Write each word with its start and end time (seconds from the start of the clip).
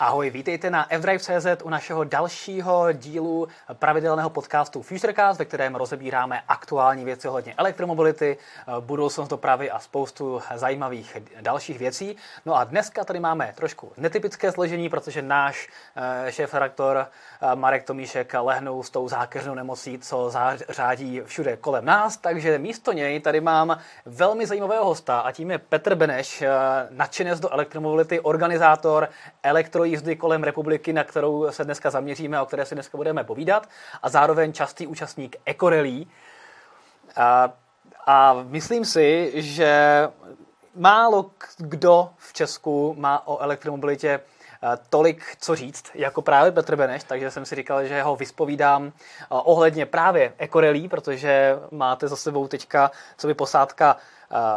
Ahoj, 0.00 0.30
vítejte 0.30 0.70
na 0.70 0.86
fdrive.cz 0.98 1.46
u 1.62 1.68
našeho 1.68 2.04
dalšího 2.04 2.92
dílu 2.92 3.48
pravidelného 3.72 4.30
podcastu 4.30 4.82
Futurecast, 4.82 5.38
ve 5.38 5.44
kterém 5.44 5.74
rozebíráme 5.74 6.42
aktuální 6.48 7.04
věci 7.04 7.28
ohledně 7.28 7.54
elektromobility, 7.56 8.36
budoucnost 8.80 9.28
dopravy 9.28 9.70
a 9.70 9.78
spoustu 9.78 10.42
zajímavých 10.54 11.16
dalších 11.40 11.78
věcí. 11.78 12.16
No 12.46 12.54
a 12.54 12.64
dneska 12.64 13.04
tady 13.04 13.20
máme 13.20 13.52
trošku 13.56 13.92
netypické 13.96 14.52
složení, 14.52 14.88
protože 14.88 15.22
náš 15.22 15.68
eh, 15.96 16.32
šéf-redaktor 16.32 17.06
eh, 17.06 17.56
Marek 17.56 17.84
Tomíšek 17.84 18.34
lehnul 18.40 18.82
s 18.82 18.90
tou 18.90 19.08
zákeřnou 19.08 19.54
nemocí, 19.54 19.98
co 19.98 20.32
řádí 20.68 21.20
všude 21.24 21.56
kolem 21.56 21.84
nás, 21.84 22.16
takže 22.16 22.58
místo 22.58 22.92
něj 22.92 23.20
tady 23.20 23.40
mám 23.40 23.78
velmi 24.06 24.46
zajímavého 24.46 24.84
hosta 24.84 25.20
a 25.20 25.32
tím 25.32 25.50
je 25.50 25.58
Petr 25.58 25.94
Beneš, 25.94 26.42
eh, 26.42 26.50
nadšenec 26.90 27.40
do 27.40 27.52
elektromobility, 27.52 28.20
organizátor 28.20 29.08
elektrojízdy 29.84 30.16
kolem 30.16 30.42
republiky, 30.42 30.92
na 30.92 31.04
kterou 31.04 31.46
se 31.50 31.64
dneska 31.64 31.90
zaměříme 31.90 32.38
a 32.38 32.42
o 32.42 32.46
které 32.46 32.66
si 32.66 32.74
dneska 32.74 32.96
budeme 32.96 33.24
povídat 33.24 33.68
a 34.02 34.08
zároveň 34.08 34.52
častý 34.52 34.86
účastník 34.86 35.36
ekorelí. 35.44 36.08
A, 37.16 37.52
a 38.06 38.32
myslím 38.48 38.84
si, 38.84 39.32
že 39.34 40.08
málo 40.74 41.30
kdo 41.58 42.10
v 42.16 42.32
Česku 42.32 42.94
má 42.98 43.28
o 43.28 43.38
elektromobilitě 43.38 44.20
eh, 44.20 44.78
tolik 44.90 45.36
co 45.40 45.54
říct, 45.54 45.84
jako 45.94 46.22
právě 46.22 46.52
Petr 46.52 46.76
Beneš, 46.76 47.04
takže 47.04 47.30
jsem 47.30 47.44
si 47.44 47.54
říkal, 47.54 47.84
že 47.84 48.02
ho 48.02 48.16
vyspovídám 48.16 48.86
eh, 48.88 49.24
ohledně 49.28 49.86
právě 49.86 50.32
ekorelí, 50.38 50.88
protože 50.88 51.58
máte 51.70 52.08
za 52.08 52.16
sebou 52.16 52.48
teďka, 52.48 52.90
co 53.16 53.26
by 53.26 53.34
posádka 53.34 53.96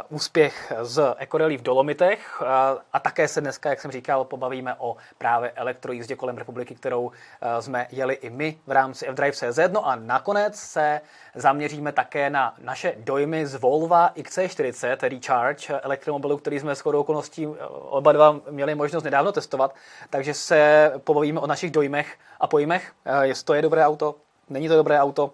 úspěch 0.10 0.74
z 0.82 1.16
Ecorelli 1.18 1.58
v 1.58 1.62
Dolomitech 1.62 2.42
eh, 2.42 2.46
a 2.94 3.00
také 3.00 3.28
se 3.28 3.42
dneska, 3.42 3.70
jak 3.70 3.82
jsem 3.82 3.92
říkal, 3.92 4.26
pobavíme 4.26 4.76
o 4.78 4.96
právě 5.18 5.52
elektrojízdě 5.52 6.16
kolem 6.16 6.38
republiky, 6.38 6.76
kterou 6.76 7.12
eh, 7.12 7.62
jsme 7.62 7.88
jeli 7.92 8.14
i 8.14 8.30
my 8.30 8.58
v 8.68 8.72
rámci 8.72 9.08
F-Drive.cz. 9.08 9.60
No 9.72 9.88
a 9.88 9.96
nakonec 9.96 10.56
se 10.56 11.02
zaměříme 11.36 11.92
také 11.92 12.30
na 12.30 12.56
naše 12.62 12.94
dojmy 12.98 13.48
z 13.48 13.56
Volvo 13.56 13.96
XC40, 13.96 14.98
tedy 14.98 15.20
Charge, 15.26 15.80
elektromobilu, 15.80 16.38
který 16.38 16.60
jsme 16.60 16.76
s 16.76 16.80
chodou 16.80 17.00
okolností 17.00 17.48
oba 17.70 18.12
dva 18.12 18.36
měli 18.50 18.76
možnost 18.76 19.04
nedávno 19.04 19.32
testovat, 19.32 19.76
takže 20.10 20.34
se 20.34 20.92
pobavíme 21.04 21.40
o 21.40 21.48
našich 21.48 21.72
dojmech 21.72 22.16
a 22.40 22.48
pojmech, 22.48 22.92
jestli 23.22 23.46
to 23.46 23.54
je 23.54 23.62
dobré 23.62 23.86
auto, 23.86 24.16
není 24.50 24.68
to 24.68 24.76
dobré 24.76 25.00
auto, 25.00 25.32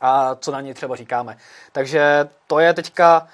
a 0.00 0.34
co 0.34 0.52
na 0.52 0.60
něj 0.60 0.74
třeba 0.74 0.96
říkáme. 0.96 1.36
Takže 1.72 2.28
to 2.46 2.58
je 2.58 2.74
teďka 2.74 3.28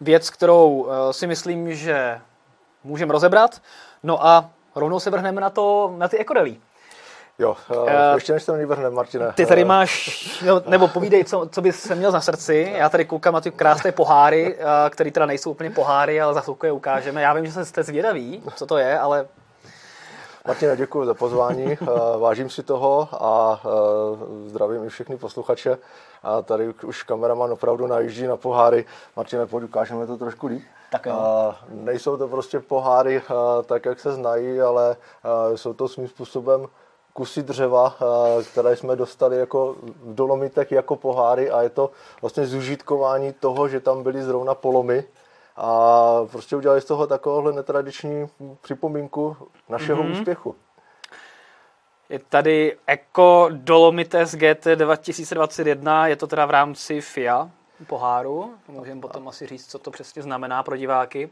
věc, 0.00 0.30
kterou 0.30 0.88
eh, 0.90 1.12
si 1.12 1.26
myslím, 1.26 1.74
že 1.74 2.20
můžeme 2.84 3.12
rozebrat. 3.12 3.60
No 4.02 4.26
a 4.26 4.50
rovnou 4.74 5.00
se 5.00 5.10
vrhneme 5.10 5.40
na, 5.40 5.50
to, 5.50 5.94
na 5.96 6.08
ty 6.08 6.18
ekorelí. 6.18 6.60
Jo, 7.38 7.56
uh, 7.70 7.88
ještě 8.14 8.32
než 8.32 8.42
se 8.42 8.52
mi 8.52 8.66
vrhneme, 8.66 8.94
Martine. 8.96 9.32
Ty 9.34 9.46
tady 9.46 9.64
máš, 9.64 10.42
no, 10.46 10.62
nebo 10.66 10.88
povídej, 10.88 11.24
co, 11.24 11.48
co 11.52 11.62
bys 11.62 11.80
se 11.80 11.94
měl 11.94 12.12
na 12.12 12.20
srdci. 12.20 12.72
Já 12.76 12.88
tady 12.88 13.04
koukám 13.04 13.34
na 13.34 13.40
ty 13.40 13.50
krásné 13.50 13.92
poháry, 13.92 14.58
které 14.90 15.10
teda 15.10 15.26
nejsou 15.26 15.50
úplně 15.50 15.70
poháry, 15.70 16.20
ale 16.20 16.34
za 16.34 16.40
chvilku 16.40 16.66
je 16.66 16.72
ukážeme. 16.72 17.22
Já 17.22 17.32
vím, 17.32 17.46
že 17.46 17.64
jste 17.64 17.82
zvědaví, 17.82 18.42
co 18.54 18.66
to 18.66 18.78
je, 18.78 18.98
ale 18.98 19.26
Martina, 20.46 20.74
děkuji 20.74 21.04
za 21.04 21.14
pozvání, 21.14 21.78
vážím 22.18 22.50
si 22.50 22.62
toho 22.62 23.08
a 23.12 23.60
zdravím 24.46 24.84
i 24.84 24.88
všechny 24.88 25.16
posluchače. 25.16 25.78
A 26.22 26.42
tady 26.42 26.74
už 26.84 27.02
kameraman 27.02 27.52
opravdu 27.52 27.86
najíždí 27.86 28.26
na 28.26 28.36
poháry. 28.36 28.84
Martina, 29.16 29.46
pojď, 29.46 29.64
ukážeme 29.64 30.06
to 30.06 30.16
trošku 30.16 30.46
líp. 30.46 30.62
Tak 30.90 31.06
jo. 31.06 31.12
A 31.12 31.56
nejsou 31.68 32.16
to 32.16 32.28
prostě 32.28 32.60
poháry 32.60 33.22
tak, 33.66 33.84
jak 33.84 34.00
se 34.00 34.12
znají, 34.12 34.60
ale 34.60 34.96
jsou 35.54 35.72
to 35.72 35.88
svým 35.88 36.08
způsobem 36.08 36.66
kusy 37.12 37.42
dřeva, 37.42 37.94
které 38.52 38.76
jsme 38.76 38.96
dostali 38.96 39.36
jako 39.36 39.76
v 39.82 40.14
dolomitech 40.14 40.72
jako 40.72 40.96
poháry 40.96 41.50
a 41.50 41.62
je 41.62 41.70
to 41.70 41.90
vlastně 42.20 42.46
zužitkování 42.46 43.32
toho, 43.32 43.68
že 43.68 43.80
tam 43.80 44.02
byly 44.02 44.22
zrovna 44.22 44.54
polomy 44.54 45.04
a 45.56 46.20
prostě 46.30 46.56
udělali 46.56 46.80
z 46.80 46.84
toho 46.84 47.06
takovouhle 47.06 47.52
netradiční 47.52 48.28
připomínku 48.60 49.36
našeho 49.68 50.02
mm-hmm. 50.02 50.12
úspěchu. 50.12 50.54
Je 52.10 52.18
tady 52.18 52.76
Eco 52.86 53.48
Dolomites 53.52 54.34
GT 54.34 54.64
2021, 54.74 56.06
je 56.06 56.16
to 56.16 56.26
teda 56.26 56.46
v 56.46 56.50
rámci 56.50 57.00
FIA 57.00 57.50
poháru, 57.86 58.50
můžeme 58.68 59.00
potom 59.00 59.28
asi 59.28 59.46
říct, 59.46 59.66
co 59.66 59.78
to 59.78 59.90
přesně 59.90 60.22
znamená 60.22 60.62
pro 60.62 60.76
diváky. 60.76 61.30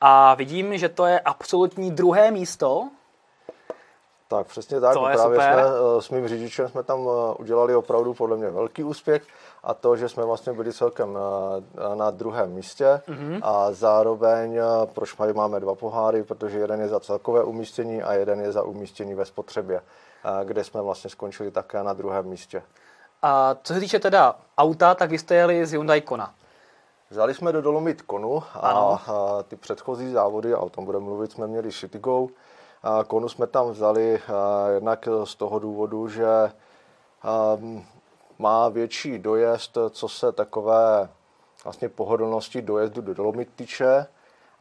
A 0.00 0.34
vidím, 0.34 0.78
že 0.78 0.88
to 0.88 1.06
je 1.06 1.20
absolutní 1.20 1.90
druhé 1.90 2.30
místo. 2.30 2.88
Tak 4.28 4.46
přesně 4.46 4.80
tak, 4.80 4.94
to 4.94 5.00
právě 5.00 5.18
super. 5.18 5.40
jsme 5.40 5.62
eh, 5.62 6.02
s 6.02 6.10
mým 6.10 6.28
řidičem 6.28 6.68
jsme 6.68 6.82
tam 6.82 6.98
eh, 6.98 7.34
udělali 7.38 7.74
opravdu 7.74 8.14
podle 8.14 8.36
mě 8.36 8.50
velký 8.50 8.84
úspěch 8.84 9.22
a 9.62 9.74
to, 9.74 9.96
že 9.96 10.08
jsme 10.08 10.24
vlastně 10.24 10.52
byli 10.52 10.72
celkem 10.72 11.12
na, 11.12 11.20
na 11.94 12.10
druhém 12.10 12.52
místě 12.52 12.84
mm-hmm. 13.08 13.40
a 13.42 13.72
zároveň, 13.72 14.60
proč 14.94 15.16
máme 15.34 15.60
dva 15.60 15.74
poháry, 15.74 16.22
protože 16.22 16.58
jeden 16.58 16.80
je 16.80 16.88
za 16.88 17.00
celkové 17.00 17.44
umístění 17.44 18.02
a 18.02 18.12
jeden 18.12 18.40
je 18.40 18.52
za 18.52 18.62
umístění 18.62 19.14
ve 19.14 19.24
spotřebě, 19.24 19.80
kde 20.44 20.64
jsme 20.64 20.82
vlastně 20.82 21.10
skončili 21.10 21.50
také 21.50 21.82
na 21.82 21.92
druhém 21.92 22.26
místě. 22.26 22.62
A 23.22 23.56
co 23.62 23.74
se 23.74 23.80
týče 23.80 23.98
teda 23.98 24.36
auta, 24.58 24.94
tak 24.94 25.10
vy 25.10 25.18
jste 25.18 25.34
jeli 25.34 25.66
z 25.66 25.72
Hyundai 25.72 26.00
Kona. 26.00 26.34
Vzali 27.10 27.34
jsme 27.34 27.52
do 27.52 27.62
Dolomit 27.62 28.02
Konu 28.02 28.42
a, 28.54 28.68
a 28.68 29.42
ty 29.48 29.56
předchozí 29.56 30.12
závody, 30.12 30.54
a 30.54 30.58
o 30.58 30.70
tom 30.70 30.84
budeme 30.84 31.04
mluvit, 31.04 31.32
jsme 31.32 31.46
měli 31.46 31.72
Citigo. 31.72 32.28
A 32.82 33.04
Konu 33.04 33.28
jsme 33.28 33.46
tam 33.46 33.70
vzali 33.70 34.20
jednak 34.74 35.08
z 35.24 35.34
toho 35.34 35.58
důvodu, 35.58 36.08
že 36.08 36.52
má 38.38 38.68
větší 38.68 39.18
dojezd, 39.18 39.78
co 39.90 40.08
se 40.08 40.32
takové 40.32 41.08
vlastně 41.64 41.88
pohodlnosti 41.88 42.62
dojezdu 42.62 43.00
do 43.00 43.14
Dolomit 43.14 43.48
týče 43.56 44.06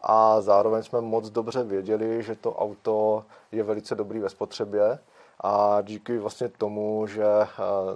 a 0.03 0.42
zároveň 0.42 0.84
jsme 0.84 1.02
moc 1.02 1.30
dobře 1.30 1.64
věděli, 1.64 2.24
že 2.24 2.36
to 2.36 2.56
auto 2.56 3.25
je 3.52 3.64
velice 3.64 3.96
dobrý 3.96 4.19
ve 4.19 4.30
spotřebě 4.30 5.00
a 5.40 5.82
díky 5.82 6.18
vlastně 6.18 6.50
tomu, 6.50 7.08
že 7.08 7.24
eh, 7.24 7.48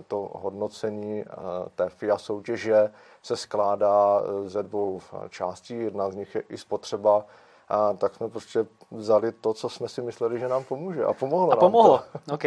to 0.08 0.32
hodnocení 0.34 1.22
eh, 1.22 1.34
té 1.76 1.90
FIA 1.90 2.18
soutěže 2.18 2.92
se 3.22 3.38
skládá 3.38 4.22
eh, 4.22 4.50
ze 4.50 4.64
dvou 4.64 5.02
částí. 5.30 5.80
Jedna 5.80 6.10
z 6.10 6.16
nich 6.16 6.36
je 6.36 6.44
i 6.50 6.58
spotřeba 6.58 7.26
a 7.70 7.94
tak 7.94 8.16
jsme 8.16 8.30
prostě 8.30 8.66
vzali 8.92 9.32
to, 9.32 9.54
co 9.54 9.70
jsme 9.70 9.90
si 9.90 10.02
mysleli, 10.02 10.40
že 10.40 10.48
nám 10.48 10.64
pomůže. 10.64 11.04
A 11.04 11.14
pomohlo 11.14 11.54
A 11.54 11.56
pomohlo, 11.56 11.96
nám 11.96 12.24
to. 12.26 12.34
OK. 12.34 12.46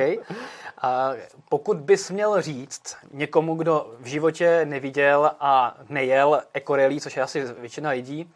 A 0.82 1.12
pokud 1.48 1.76
bys 1.76 2.10
měl 2.10 2.42
říct 2.42 2.96
někomu, 3.12 3.54
kdo 3.54 3.90
v 4.00 4.06
životě 4.06 4.64
neviděl 4.64 5.30
a 5.40 5.76
nejel 5.88 6.42
ekorelí, 6.52 7.00
což 7.00 7.16
je 7.16 7.22
asi 7.22 7.44
většina 7.44 7.90
lidí, 7.90 8.32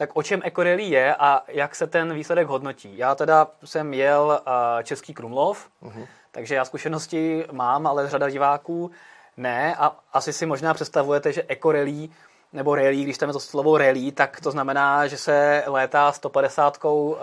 tak 0.00 0.10
o 0.16 0.22
čem 0.22 0.40
ekorelí 0.44 0.90
je 0.90 1.14
a 1.14 1.44
jak 1.48 1.74
se 1.74 1.86
ten 1.86 2.14
výsledek 2.14 2.48
hodnotí? 2.48 2.98
Já 2.98 3.14
teda 3.14 3.46
jsem 3.64 3.94
jel 3.94 4.40
Český 4.82 5.14
Krumlov, 5.14 5.68
uh-huh. 5.82 6.06
takže 6.30 6.54
já 6.54 6.64
zkušenosti 6.64 7.44
mám, 7.52 7.86
ale 7.86 8.08
řada 8.08 8.30
diváků 8.30 8.90
ne 9.36 9.76
a 9.76 9.96
asi 10.12 10.32
si 10.32 10.46
možná 10.46 10.74
představujete, 10.74 11.32
že 11.32 11.44
ekorelí 11.48 12.12
nebo 12.52 12.74
rally, 12.74 13.02
když 13.02 13.18
tam 13.18 13.28
je 13.28 13.32
to 13.32 13.40
slovo 13.40 13.78
rally, 13.78 14.12
tak 14.12 14.40
to 14.40 14.50
znamená, 14.50 15.06
že 15.06 15.18
se 15.18 15.62
létá 15.66 16.12
150 16.12 16.84
uh, 16.84 17.16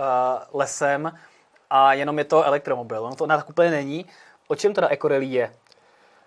lesem 0.54 1.12
a 1.70 1.94
jenom 1.94 2.18
je 2.18 2.26
to 2.26 2.44
elektromobil. 2.44 3.04
No 3.04 3.16
to 3.16 3.28
tak 3.28 3.50
úplně 3.50 3.72
není. 3.72 4.06
O 4.48 4.56
čem 4.56 4.74
teda 4.74 4.88
ekorally 4.88 5.26
je? 5.26 5.54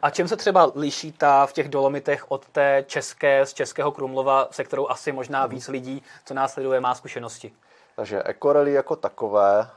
A 0.03 0.11
čem 0.11 0.29
se 0.29 0.37
třeba 0.37 0.73
liší 0.75 1.13
ta 1.13 1.47
v 1.47 1.53
těch 1.53 1.69
dolomitech 1.69 2.31
od 2.31 2.49
té 2.49 2.85
české, 2.87 3.47
z 3.47 3.55
českého 3.55 3.93
Krumlova, 3.93 4.49
se 4.51 4.65
kterou 4.65 4.89
asi 4.89 5.13
možná 5.13 5.47
víc 5.47 5.69
lidí, 5.69 6.03
co 6.25 6.35
následuje, 6.35 6.81
má 6.81 6.95
zkušenosti? 6.95 7.53
Takže 7.97 8.23
ekorally 8.23 8.73
jako 8.73 8.97
takové, 8.97 9.69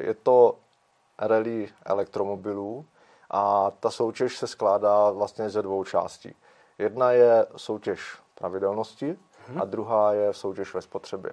je 0.00 0.14
to 0.14 0.56
rally 1.18 1.68
elektromobilů 1.84 2.86
a 3.30 3.70
ta 3.80 3.90
soutěž 3.90 4.36
se 4.36 4.46
skládá 4.46 5.10
vlastně 5.10 5.50
ze 5.50 5.62
dvou 5.62 5.84
částí. 5.84 6.34
Jedna 6.78 7.12
je 7.12 7.46
soutěž 7.56 8.18
pravidelnosti 8.34 9.16
hmm. 9.48 9.62
a 9.62 9.64
druhá 9.64 10.12
je 10.12 10.34
soutěž 10.34 10.74
ve 10.74 10.82
spotřebě. 10.82 11.32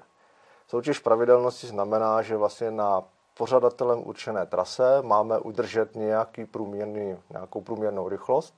Soutěž 0.68 1.00
pravidelnosti 1.00 1.68
znamená, 1.68 2.22
že 2.22 2.38
vlastně 2.38 2.72
na 2.72 3.04
pořadatelem 3.38 4.08
určené 4.08 4.46
trase 4.46 5.02
máme 5.02 5.40
udržet 5.40 5.96
nějaký 5.96 6.46
průměrný, 6.46 7.18
nějakou 7.30 7.62
průměrnou 7.62 8.10
rychlost 8.10 8.54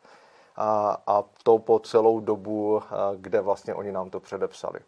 a, 0.55 0.97
a 1.07 1.23
to 1.43 1.59
po 1.59 1.79
celou 1.79 2.19
dobu, 2.19 2.81
kde 3.15 3.41
vlastně 3.41 3.73
oni 3.73 3.91
nám 3.91 4.09
to 4.09 4.19
předepsali. 4.19 4.79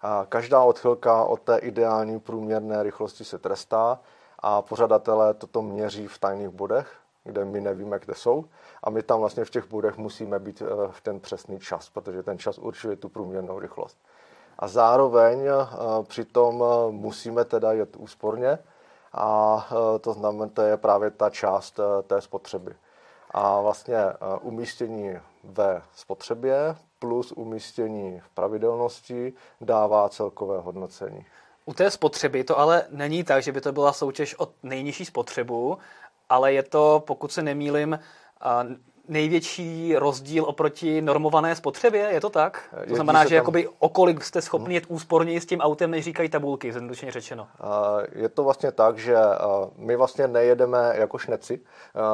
A 0.00 0.26
každá 0.28 0.62
odchylka 0.62 1.24
od 1.24 1.40
té 1.40 1.58
ideální 1.58 2.20
průměrné 2.20 2.82
rychlosti 2.82 3.24
se 3.24 3.38
trestá 3.38 4.00
a 4.38 4.62
pořadatelé 4.62 5.34
toto 5.34 5.62
měří 5.62 6.06
v 6.06 6.18
tajných 6.18 6.48
bodech, 6.48 6.92
kde 7.24 7.44
my 7.44 7.60
nevíme, 7.60 7.98
kde 7.98 8.14
jsou 8.14 8.44
a 8.82 8.90
my 8.90 9.02
tam 9.02 9.20
vlastně 9.20 9.44
v 9.44 9.50
těch 9.50 9.68
bodech 9.68 9.96
musíme 9.96 10.38
být 10.38 10.62
eh, 10.62 10.88
v 10.90 11.00
ten 11.00 11.20
přesný 11.20 11.60
čas, 11.60 11.90
protože 11.90 12.22
ten 12.22 12.38
čas 12.38 12.58
určuje 12.58 12.96
tu 12.96 13.08
průměrnou 13.08 13.58
rychlost. 13.58 13.98
A 14.58 14.68
zároveň 14.68 15.46
eh, 15.46 15.54
přitom 16.02 16.64
eh, 16.64 16.92
musíme 16.92 17.44
teda 17.44 17.72
jet 17.72 17.96
úsporně 17.96 18.58
a 19.12 19.68
to 20.00 20.12
znamená, 20.12 20.50
to 20.54 20.62
je 20.62 20.76
právě 20.76 21.10
ta 21.10 21.30
část 21.30 21.80
té 22.06 22.20
spotřeby. 22.20 22.74
A 23.30 23.60
vlastně 23.60 23.96
umístění 24.40 25.14
ve 25.44 25.82
spotřebě 25.94 26.76
plus 26.98 27.32
umístění 27.32 28.20
v 28.20 28.28
pravidelnosti 28.28 29.32
dává 29.60 30.08
celkové 30.08 30.60
hodnocení. 30.60 31.26
U 31.64 31.74
té 31.74 31.90
spotřeby 31.90 32.44
to 32.44 32.58
ale 32.58 32.84
není 32.90 33.24
tak, 33.24 33.42
že 33.42 33.52
by 33.52 33.60
to 33.60 33.72
byla 33.72 33.92
soutěž 33.92 34.34
o 34.38 34.48
nejnižší 34.62 35.04
spotřebu, 35.04 35.78
ale 36.28 36.52
je 36.52 36.62
to, 36.62 37.02
pokud 37.06 37.32
se 37.32 37.42
nemýlim, 37.42 37.98
největší 39.08 39.96
rozdíl 39.96 40.44
oproti 40.44 41.02
normované 41.02 41.56
spotřebě, 41.56 42.08
je 42.12 42.20
to 42.20 42.30
tak? 42.30 42.74
To 42.88 42.94
znamená, 42.94 43.24
že 43.24 43.28
tam... 43.28 43.36
jakoby 43.36 43.68
okolik 43.78 44.24
jste 44.24 44.42
schopni 44.42 44.74
jet 44.74 44.84
úsporněji 44.88 45.40
s 45.40 45.46
tím 45.46 45.60
autem, 45.60 45.90
než 45.90 46.04
říkají 46.04 46.28
tabulky, 46.28 46.72
zjednodušeně 46.72 47.12
řečeno. 47.12 47.48
Je 48.12 48.28
to 48.28 48.44
vlastně 48.44 48.72
tak, 48.72 48.98
že 48.98 49.16
my 49.76 49.96
vlastně 49.96 50.28
nejedeme 50.28 50.92
jako 50.94 51.18
šneci, 51.18 51.60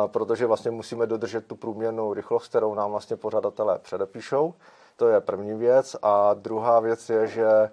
protože 0.07 0.47
vlastně 0.47 0.71
musíme 0.71 1.07
dodržet 1.07 1.47
tu 1.47 1.57
průměrnou 1.57 2.15
rychlost, 2.15 2.49
kterou 2.49 2.75
nám 2.75 2.91
vlastně 2.91 3.17
pořadatelé 3.17 3.79
předepíšou. 3.79 4.55
To 4.97 5.09
je 5.09 5.21
první 5.21 5.55
věc. 5.55 5.97
A 6.03 6.35
druhá 6.35 6.81
věc 6.81 7.11
je, 7.11 7.27
že 7.27 7.71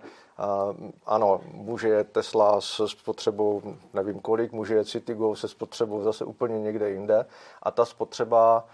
ano, 1.05 1.41
může 1.53 1.89
jet 1.89 2.11
Tesla 2.11 2.61
s 2.61 2.87
spotřebou 2.87 3.61
nevím 3.93 4.19
kolik, 4.19 4.51
může 4.51 4.75
jet 4.75 4.87
Citigo 4.87 5.35
se 5.35 5.47
spotřebou 5.47 6.03
zase 6.03 6.25
úplně 6.25 6.59
někde 6.59 6.89
jinde 6.89 7.25
a 7.63 7.71
ta 7.71 7.85
spotřeba 7.85 8.65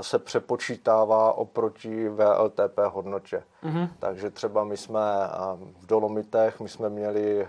se 0.00 0.18
přepočítává 0.18 1.32
oproti 1.32 2.08
VLTP 2.08 2.78
hodnotě. 2.88 3.42
Mm-hmm. 3.64 3.88
Takže 3.98 4.30
třeba 4.30 4.64
my 4.64 4.76
jsme 4.76 5.00
v 5.78 5.86
Dolomitech, 5.86 6.60
my 6.60 6.68
jsme 6.68 6.88
měli 6.88 7.48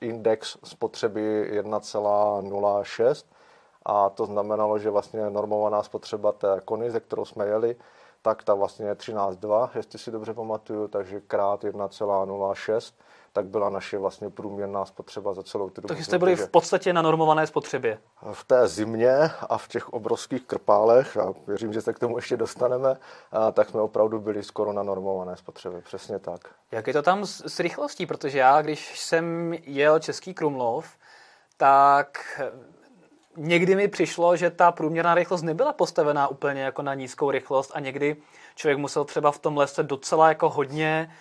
index 0.00 0.58
spotřeby 0.64 1.50
1,06 1.62 3.24
a 3.86 4.10
to 4.10 4.26
znamenalo, 4.26 4.78
že 4.78 4.90
vlastně 4.90 5.30
normovaná 5.30 5.82
spotřeba 5.82 6.32
té 6.32 6.60
kony, 6.64 6.90
ze 6.90 7.00
kterou 7.00 7.24
jsme 7.24 7.46
jeli, 7.46 7.76
tak 8.22 8.42
ta 8.42 8.54
vlastně 8.54 8.86
je 8.86 8.94
13,2, 8.94 9.70
jestli 9.74 9.98
si 9.98 10.10
dobře 10.10 10.34
pamatuju, 10.34 10.88
takže 10.88 11.20
krát 11.20 11.64
1,06 11.64 12.94
tak 13.32 13.46
byla 13.46 13.70
naše 13.70 13.98
vlastně 13.98 14.30
průměrná 14.30 14.84
spotřeba 14.84 15.34
za 15.34 15.42
celou 15.42 15.70
tu 15.70 15.80
dobu. 15.80 15.88
Takže 15.88 16.04
jste 16.04 16.18
byli 16.18 16.36
v 16.36 16.48
podstatě 16.48 16.92
na 16.92 17.02
normované 17.02 17.46
spotřebě. 17.46 17.98
V 18.32 18.44
té 18.44 18.68
zimě 18.68 19.30
a 19.48 19.58
v 19.58 19.68
těch 19.68 19.88
obrovských 19.88 20.44
krpálech, 20.44 21.16
a 21.16 21.34
věřím, 21.46 21.72
že 21.72 21.82
se 21.82 21.92
k 21.92 21.98
tomu 21.98 22.18
ještě 22.18 22.36
dostaneme, 22.36 22.96
a 23.32 23.52
tak 23.52 23.68
jsme 23.68 23.80
opravdu 23.80 24.20
byli 24.20 24.42
skoro 24.42 24.72
na 24.72 24.82
normované 24.82 25.36
spotřebě, 25.36 25.80
přesně 25.80 26.18
tak. 26.18 26.40
Jak 26.72 26.86
je 26.86 26.92
to 26.92 27.02
tam 27.02 27.26
s, 27.26 27.60
rychlostí? 27.60 28.06
Protože 28.06 28.38
já, 28.38 28.62
když 28.62 29.00
jsem 29.00 29.54
jel 29.62 29.98
Český 29.98 30.34
Krumlov, 30.34 30.88
tak 31.56 32.40
někdy 33.36 33.76
mi 33.76 33.88
přišlo, 33.88 34.36
že 34.36 34.50
ta 34.50 34.72
průměrná 34.72 35.14
rychlost 35.14 35.42
nebyla 35.42 35.72
postavená 35.72 36.28
úplně 36.28 36.62
jako 36.62 36.82
na 36.82 36.94
nízkou 36.94 37.30
rychlost 37.30 37.72
a 37.74 37.80
někdy 37.80 38.16
člověk 38.54 38.78
musel 38.78 39.04
třeba 39.04 39.32
v 39.32 39.38
tom 39.38 39.56
lese 39.56 39.82
docela 39.82 40.28
jako 40.28 40.48
hodně 40.48 41.14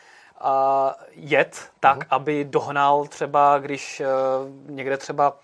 jet 1.12 1.70
tak, 1.80 1.98
uh-huh. 1.98 2.08
aby 2.10 2.46
dohnal 2.46 3.06
třeba, 3.06 3.60
když 3.60 4.02
uh, 4.02 4.72
někde 4.76 4.98
třeba 4.98 5.38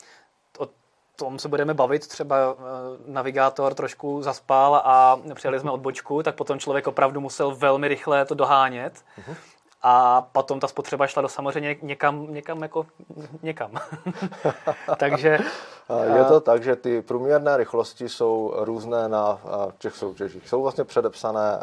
o 0.57 0.69
tom 1.15 1.39
se 1.39 1.47
budeme 1.47 1.73
bavit, 1.73 2.07
třeba 2.07 2.53
uh, 2.53 2.59
navigátor 3.05 3.73
trošku 3.73 4.21
zaspal 4.21 4.75
a 4.75 5.19
přijeli 5.33 5.59
jsme 5.59 5.71
odbočku, 5.71 6.23
tak 6.23 6.35
potom 6.35 6.59
člověk 6.59 6.87
opravdu 6.87 7.21
musel 7.21 7.55
velmi 7.55 7.87
rychle 7.87 8.25
to 8.25 8.35
dohánět. 8.35 8.93
Uh-huh 8.93 9.35
a 9.83 10.21
potom 10.31 10.59
ta 10.59 10.67
spotřeba 10.67 11.07
šla 11.07 11.21
do 11.21 11.29
samozřejmě 11.29 11.75
někam, 11.81 12.33
někam 12.33 12.63
jako 12.63 12.85
někam. 13.41 13.71
Takže... 14.97 15.39
Je 16.15 16.23
to 16.23 16.39
tak, 16.39 16.63
že 16.63 16.75
ty 16.75 17.01
průměrné 17.01 17.57
rychlosti 17.57 18.09
jsou 18.09 18.53
různé 18.55 19.07
na 19.07 19.39
těch 19.77 19.95
soutěžích. 19.95 20.49
Jsou 20.49 20.61
vlastně 20.61 20.83
předepsané, 20.83 21.59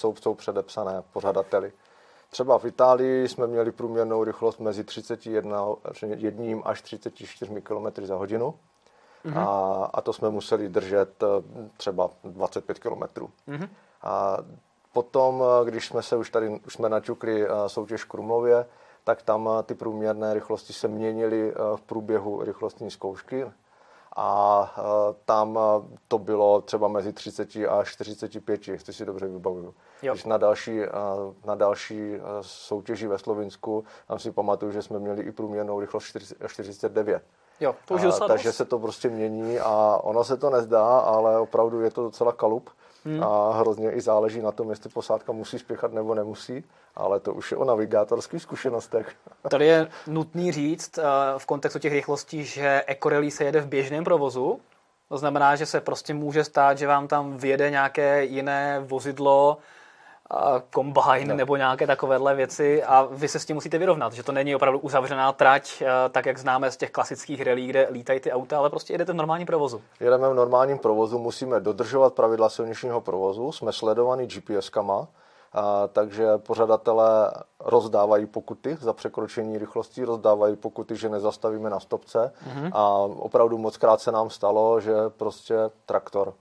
jsou, 0.00 0.14
jsou 0.14 0.34
předepsané 0.34 1.02
pořadateli. 1.12 1.72
Třeba 2.34 2.58
v 2.58 2.64
Itálii 2.64 3.28
jsme 3.28 3.46
měli 3.46 3.72
průměrnou 3.72 4.24
rychlost 4.24 4.60
mezi 4.60 4.84
31 4.84 5.66
jedním 6.16 6.62
až 6.64 6.82
34 6.82 7.60
km 7.60 7.86
za 8.02 8.16
hodinu. 8.16 8.54
Mm-hmm. 9.24 9.38
A, 9.38 9.90
a 9.94 10.00
to 10.00 10.12
jsme 10.12 10.30
museli 10.30 10.68
držet 10.68 11.22
e, 11.22 11.26
třeba 11.76 12.10
25 12.24 12.78
km. 12.78 13.02
Mm-hmm. 13.48 13.68
A 14.02 14.38
Potom, 14.94 15.42
eh, 15.42 15.70
když 15.70 15.86
jsme 15.86 16.02
se 16.02 16.16
už 16.16 16.30
tady 16.30 16.60
už 16.66 16.74
jsme 16.74 16.88
naťukli 16.88 17.46
eh, 17.46 17.48
soutěž 17.66 18.04
v 18.04 18.08
Krumlově, 18.08 18.66
tak 19.04 19.22
tam 19.22 19.48
eh, 19.48 19.62
ty 19.62 19.74
průměrné 19.74 20.34
rychlosti 20.34 20.72
se 20.72 20.88
měnily 20.88 21.54
v 21.76 21.80
průběhu 21.80 22.44
rychlostní 22.44 22.90
zkoušky 22.90 23.46
a 24.16 24.74
tam 25.24 25.58
to 26.08 26.18
bylo 26.18 26.60
třeba 26.60 26.88
mezi 26.88 27.12
30 27.12 27.56
a 27.56 27.84
45, 27.84 28.68
jestli 28.68 28.92
si 28.92 29.04
dobře 29.04 29.26
vybavuju. 29.26 29.74
Jo. 30.02 30.12
Když 30.12 30.24
na 30.24 30.36
další, 30.36 30.80
na 31.44 31.54
další 31.54 32.16
soutěži 32.40 33.06
ve 33.06 33.18
Slovinsku, 33.18 33.84
tam 34.08 34.18
si 34.18 34.32
pamatuju, 34.32 34.72
že 34.72 34.82
jsme 34.82 34.98
měli 34.98 35.22
i 35.22 35.32
průměrnou 35.32 35.80
rychlost 35.80 36.16
49. 36.46 37.22
Jo, 37.60 37.74
to 37.84 37.94
už 37.94 38.04
a, 38.04 38.28
takže 38.28 38.52
se 38.52 38.64
to 38.64 38.78
prostě 38.78 39.08
mění 39.08 39.58
a 39.58 40.00
ono 40.02 40.24
se 40.24 40.36
to 40.36 40.50
nezdá, 40.50 40.98
ale 40.98 41.38
opravdu 41.38 41.80
je 41.80 41.90
to 41.90 42.02
docela 42.02 42.32
kalup. 42.32 42.70
Hmm. 43.04 43.22
A 43.22 43.52
hrozně 43.52 43.90
i 43.90 44.00
záleží 44.00 44.42
na 44.42 44.52
tom, 44.52 44.70
jestli 44.70 44.90
posádka 44.90 45.32
musí 45.32 45.58
spěchat 45.58 45.92
nebo 45.92 46.14
nemusí, 46.14 46.64
ale 46.94 47.20
to 47.20 47.34
už 47.34 47.50
je 47.50 47.56
o 47.56 47.64
navigátorských 47.64 48.42
zkušenostech. 48.42 49.16
Tady 49.50 49.66
je 49.66 49.88
nutný 50.06 50.52
říct 50.52 50.98
uh, 50.98 51.04
v 51.38 51.46
kontextu 51.46 51.78
těch 51.78 51.92
rychlostí, 51.92 52.44
že 52.44 52.84
Ecorelli 52.86 53.30
se 53.30 53.44
jede 53.44 53.60
v 53.60 53.66
běžném 53.66 54.04
provozu, 54.04 54.60
to 55.08 55.18
znamená, 55.18 55.56
že 55.56 55.66
se 55.66 55.80
prostě 55.80 56.14
může 56.14 56.44
stát, 56.44 56.78
že 56.78 56.86
vám 56.86 57.08
tam 57.08 57.36
vyjede 57.36 57.70
nějaké 57.70 58.24
jiné 58.24 58.80
vozidlo, 58.80 59.58
kombajn 60.70 61.28
no. 61.28 61.36
nebo 61.36 61.56
nějaké 61.56 61.86
takovéhle 61.86 62.34
věci 62.34 62.84
a 62.84 63.08
vy 63.10 63.28
se 63.28 63.38
s 63.38 63.44
tím 63.44 63.56
musíte 63.56 63.78
vyrovnat, 63.78 64.12
že 64.12 64.22
to 64.22 64.32
není 64.32 64.56
opravdu 64.56 64.78
uzavřená 64.78 65.32
trať, 65.32 65.82
eh, 65.82 66.08
tak 66.08 66.26
jak 66.26 66.38
známe 66.38 66.70
z 66.70 66.76
těch 66.76 66.90
klasických 66.90 67.40
relí, 67.40 67.66
kde 67.66 67.88
lítají 67.90 68.20
ty 68.20 68.32
auta, 68.32 68.58
ale 68.58 68.70
prostě 68.70 68.94
jedete 68.94 69.12
v 69.12 69.16
normálním 69.16 69.46
provozu. 69.46 69.82
Jedeme 70.00 70.28
v 70.28 70.34
normálním 70.34 70.78
provozu, 70.78 71.18
musíme 71.18 71.60
dodržovat 71.60 72.14
pravidla 72.14 72.48
silničního 72.48 73.00
provozu, 73.00 73.52
jsme 73.52 73.72
sledovaní 73.72 74.26
GPS-kama, 74.26 75.06
a, 75.52 75.88
takže 75.88 76.38
pořadatelé 76.38 77.32
rozdávají 77.60 78.26
pokuty 78.26 78.76
za 78.80 78.92
překročení 78.92 79.58
rychlosti, 79.58 80.04
rozdávají 80.04 80.56
pokuty, 80.56 80.96
že 80.96 81.08
nezastavíme 81.08 81.70
na 81.70 81.80
stopce 81.80 82.32
mm-hmm. 82.48 82.70
a 82.72 82.88
opravdu 82.98 83.58
moc 83.58 83.76
krát 83.76 84.00
se 84.00 84.12
nám 84.12 84.30
stalo, 84.30 84.80
že 84.80 84.94
prostě 85.16 85.54
traktor 85.86 86.34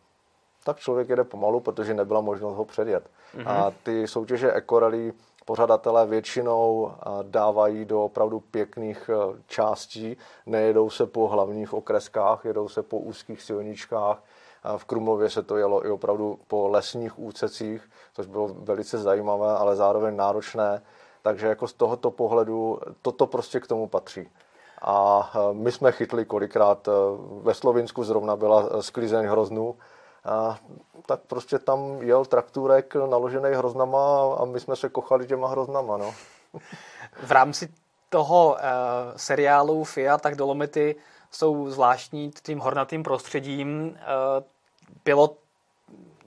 tak 0.63 0.77
člověk 0.77 1.10
jede 1.10 1.24
pomalu, 1.24 1.60
protože 1.60 1.93
nebyla 1.93 2.22
možnost 2.22 2.55
ho 2.55 2.65
předjet. 2.65 3.10
Mm-hmm. 3.38 3.50
A 3.50 3.72
ty 3.84 4.08
soutěže 4.08 4.53
Ecorally 4.53 5.13
pořadatelé 5.46 6.05
většinou 6.05 6.91
dávají 7.22 7.86
do 7.86 8.03
opravdu 8.03 8.39
pěkných 8.39 9.10
e, 9.10 9.41
částí, 9.48 10.17
nejedou 10.46 10.89
se 10.89 11.05
po 11.05 11.27
hlavních 11.27 11.74
okreskách, 11.74 12.46
jedou 12.46 12.70
se 12.70 12.84
po 12.84 13.00
úzkých 13.00 13.41
silničkách. 13.41 14.24
V 14.77 14.86
Krumlově 14.86 15.29
se 15.29 15.43
to 15.43 15.58
jelo 15.58 15.86
i 15.86 15.89
opravdu 15.89 16.39
po 16.48 16.67
lesních 16.67 17.20
úcecích, 17.20 17.89
což 18.13 18.25
bylo 18.25 18.48
velice 18.48 18.98
zajímavé, 18.98 19.58
ale 19.58 19.75
zároveň 19.75 20.15
náročné. 20.15 20.82
Takže 21.22 21.48
jako 21.48 21.67
z 21.67 21.74
tohoto 21.74 22.12
pohledu 22.12 22.79
toto 23.01 23.27
prostě 23.27 23.60
k 23.60 23.67
tomu 23.67 23.88
patří. 23.88 24.29
A 24.82 25.32
e, 25.36 25.53
my 25.53 25.72
jsme 25.72 25.91
chytli 25.91 26.25
kolikrát, 26.25 26.88
e, 26.88 26.91
ve 27.41 27.53
Slovinsku 27.53 28.03
zrovna 28.03 28.36
byla 28.36 28.82
sklizeň 28.82 29.25
hroznů, 29.25 29.75
tak 31.06 31.20
prostě 31.27 31.60
tam 31.60 32.01
jel 32.01 32.25
traktůrek 32.25 32.96
naložený 32.96 33.50
hroznama 33.56 34.36
a 34.36 34.46
my 34.46 34.60
jsme 34.60 34.75
se 34.75 34.89
kochali 34.89 35.27
těma 35.27 35.48
hroznama. 35.48 35.98
No. 35.98 36.13
V 37.24 37.32
rámci 37.32 37.70
toho 38.10 38.48
uh, 38.48 38.58
seriálu 39.15 39.84
Fiat, 39.84 40.22
tak 40.22 40.36
Dolomity 40.36 40.96
jsou 41.32 41.70
zvláštní 41.70 42.32
tím 42.44 42.60
hornatým 42.60 43.03
prostředím. 43.03 43.88
Uh, 43.89 44.44
bylo 45.06 45.36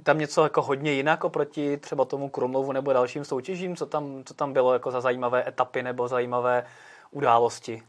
tam 0.02 0.18
něco 0.18 0.42
jako 0.42 0.62
hodně 0.62 0.92
jinak 0.92 1.24
oproti 1.24 1.76
třeba 1.76 2.04
tomu 2.04 2.28
Krumlovu 2.28 2.72
nebo 2.72 2.92
dalším 2.92 3.24
soutěžím? 3.24 3.76
Co 3.76 3.86
tam, 3.86 4.22
co 4.24 4.34
tam 4.34 4.52
bylo 4.52 4.72
jako 4.72 4.90
za 4.90 5.00
zajímavé 5.00 5.48
etapy 5.48 5.82
nebo 5.82 6.08
zajímavé 6.08 6.66
události? 7.10 7.82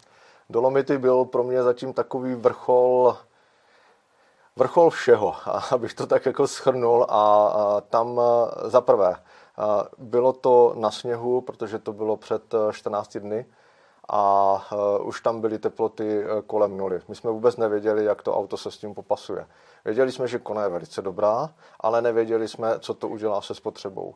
Dolomity 0.50 0.98
byl 0.98 1.26
pro 1.26 1.44
mě 1.44 1.64
zatím 1.64 1.94
takový 1.94 2.36
vrchol 2.36 3.18
vrchol 4.58 4.90
všeho, 4.90 5.36
abych 5.72 5.94
to 5.94 6.08
tak 6.08 6.26
jako 6.26 6.48
schrnul 6.48 7.06
a, 7.10 7.82
tam 7.90 8.22
za 8.66 8.82
prvé 8.82 9.16
bylo 9.98 10.34
to 10.34 10.74
na 10.78 10.92
sněhu, 10.92 11.42
protože 11.42 11.80
to 11.80 11.94
bylo 11.94 12.18
před 12.18 12.56
14 12.72 13.16
e, 13.16 13.20
dny 13.20 13.46
a 14.10 14.54
e, 14.72 15.00
už 15.00 15.22
tam 15.22 15.42
byly 15.42 15.60
teploty 15.60 16.24
e, 16.24 16.42
kolem 16.42 16.78
nuly. 16.78 17.02
My 17.08 17.16
jsme 17.16 17.32
vůbec 17.32 17.58
nevěděli, 17.58 18.06
jak 18.06 18.22
to 18.22 18.38
auto 18.38 18.58
se 18.58 18.72
s 18.72 18.78
tím 18.78 18.94
popasuje. 18.94 19.48
Věděli 19.86 20.12
jsme, 20.12 20.28
že 20.28 20.40
kona 20.40 20.64
je 20.64 20.70
velice 20.70 21.02
dobrá, 21.02 21.50
ale 21.80 22.02
nevěděli 22.02 22.48
jsme, 22.48 22.80
co 22.80 22.94
to 22.94 23.08
udělá 23.08 23.42
se 23.42 23.56
spotřebou. 23.56 24.16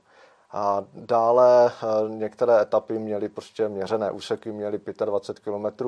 A 0.52 0.84
dále 0.94 1.72
některé 2.08 2.62
etapy 2.62 3.00
měly 3.00 3.30
prostě 3.30 3.70
měřené 3.70 4.12
úseky, 4.12 4.52
měly 4.52 4.82
25 5.06 5.54
km 5.54 5.86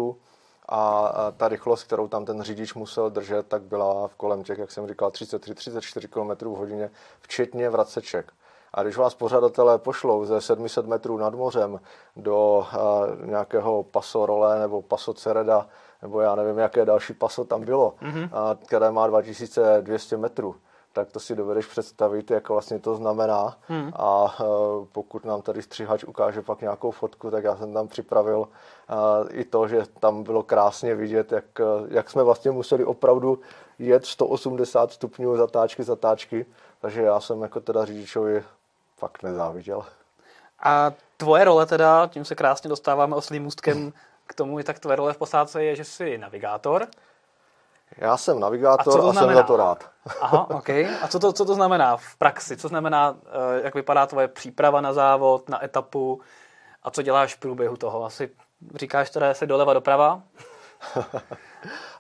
a 0.75 1.13
ta 1.37 1.47
rychlost, 1.47 1.83
kterou 1.83 2.07
tam 2.07 2.25
ten 2.25 2.41
řidič 2.41 2.73
musel 2.73 3.09
držet, 3.09 3.47
tak 3.47 3.61
byla 3.61 4.07
v 4.07 4.15
kolem 4.15 4.43
těch, 4.43 4.57
jak 4.57 4.71
jsem 4.71 4.87
říkal, 4.87 5.09
33-34 5.09 6.07
km 6.07 6.45
v 6.45 6.57
hodině, 6.57 6.91
včetně 7.21 7.69
vraceček. 7.69 8.33
A 8.73 8.83
když 8.83 8.97
vás 8.97 9.15
pořadatelé 9.15 9.77
pošlou 9.77 10.25
ze 10.25 10.41
700 10.41 10.85
metrů 10.85 11.17
nad 11.17 11.33
mořem 11.33 11.79
do 12.15 12.57
uh, 12.57 13.25
nějakého 13.25 13.83
paso 13.83 14.25
role 14.25 14.59
nebo 14.59 14.81
paso 14.81 15.13
cereda, 15.13 15.67
nebo 16.01 16.21
já 16.21 16.35
nevím, 16.35 16.57
jaké 16.57 16.85
další 16.85 17.13
paso 17.13 17.45
tam 17.45 17.65
bylo, 17.65 17.93
mm-hmm. 18.01 18.23
uh, 18.23 18.65
které 18.65 18.91
má 18.91 19.07
2200 19.07 20.17
metrů, 20.17 20.55
tak 20.93 21.12
to 21.12 21.19
si 21.19 21.35
dovedeš 21.35 21.65
představit, 21.65 22.31
jak 22.31 22.50
vlastně 22.50 22.79
to 22.79 22.95
znamená. 22.95 23.57
Hmm. 23.67 23.91
A 23.95 24.23
uh, 24.23 24.85
pokud 24.91 25.25
nám 25.25 25.41
tady 25.41 25.62
střihač 25.62 26.03
ukáže 26.03 26.41
pak 26.41 26.62
nějakou 26.62 26.91
fotku, 26.91 27.31
tak 27.31 27.43
já 27.43 27.57
jsem 27.57 27.73
tam 27.73 27.88
připravil 27.88 28.39
uh, 28.39 28.47
i 29.29 29.43
to, 29.43 29.67
že 29.67 29.83
tam 30.00 30.23
bylo 30.23 30.43
krásně 30.43 30.95
vidět, 30.95 31.31
jak, 31.31 31.45
jak 31.88 32.09
jsme 32.09 32.23
vlastně 32.23 32.51
museli 32.51 32.85
opravdu 32.85 33.39
jet 33.79 34.05
180 34.05 34.91
stupňů 34.91 35.38
zatáčky, 35.38 35.83
zatáčky. 35.83 36.45
Takže 36.81 37.01
já 37.01 37.19
jsem 37.19 37.41
jako 37.41 37.59
teda 37.59 37.85
řidičovi 37.85 38.43
fakt 38.97 39.23
nezáviděl. 39.23 39.85
A 40.63 40.91
tvoje 41.17 41.43
role 41.43 41.65
teda, 41.65 42.07
tím 42.07 42.25
se 42.25 42.35
krásně 42.35 42.69
dostáváme 42.69 43.15
oslým 43.15 43.43
můstkem 43.43 43.93
k 44.27 44.33
tomu, 44.33 44.63
tak 44.63 44.79
tvoje 44.79 44.95
role 44.95 45.13
v 45.13 45.17
posádce 45.17 45.63
je, 45.63 45.75
že 45.75 45.83
jsi 45.83 46.17
navigátor. 46.17 46.88
Já 47.97 48.17
jsem 48.17 48.39
navigátor 48.39 49.05
a, 49.05 49.09
a 49.09 49.13
jsem 49.13 49.33
za 49.33 49.43
to 49.43 49.57
rád. 49.57 49.89
Aha, 50.21 50.50
OK. 50.50 50.69
A 50.69 51.07
co 51.09 51.19
to, 51.19 51.33
co 51.33 51.45
to 51.45 51.55
znamená 51.55 51.97
v 51.97 52.15
praxi? 52.17 52.57
Co 52.57 52.67
znamená, 52.67 53.15
eh, 53.25 53.62
jak 53.63 53.75
vypadá 53.75 54.05
tvoje 54.05 54.27
příprava 54.27 54.81
na 54.81 54.93
závod, 54.93 55.50
na 55.50 55.65
etapu 55.65 56.21
a 56.83 56.91
co 56.91 57.01
děláš 57.01 57.35
v 57.35 57.39
průběhu 57.39 57.77
toho? 57.77 58.05
Asi 58.05 58.29
říkáš 58.75 59.09
teda 59.09 59.33
se 59.33 59.45
doleva 59.45 59.73
doprava? 59.73 60.21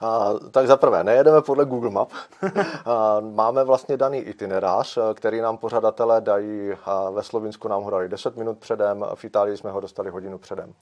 a, 0.01 0.29
tak 0.51 0.67
za 0.67 0.77
prvé, 0.77 1.03
nejedeme 1.03 1.41
podle 1.41 1.65
Google 1.65 1.89
Map. 1.89 2.11
a, 2.85 3.19
máme 3.19 3.63
vlastně 3.63 3.97
daný 3.97 4.17
itinerář, 4.17 4.97
který 5.13 5.41
nám 5.41 5.57
pořadatelé 5.57 6.21
dají. 6.21 6.71
A 6.85 7.09
ve 7.09 7.23
Slovinsku 7.23 7.67
nám 7.67 7.83
ho 7.83 7.89
dali 7.89 8.09
10 8.09 8.35
minut 8.37 8.57
předem, 8.57 9.05
v 9.15 9.25
Itálii 9.25 9.57
jsme 9.57 9.71
ho 9.71 9.79
dostali 9.79 10.09
hodinu 10.09 10.37
předem. 10.37 10.73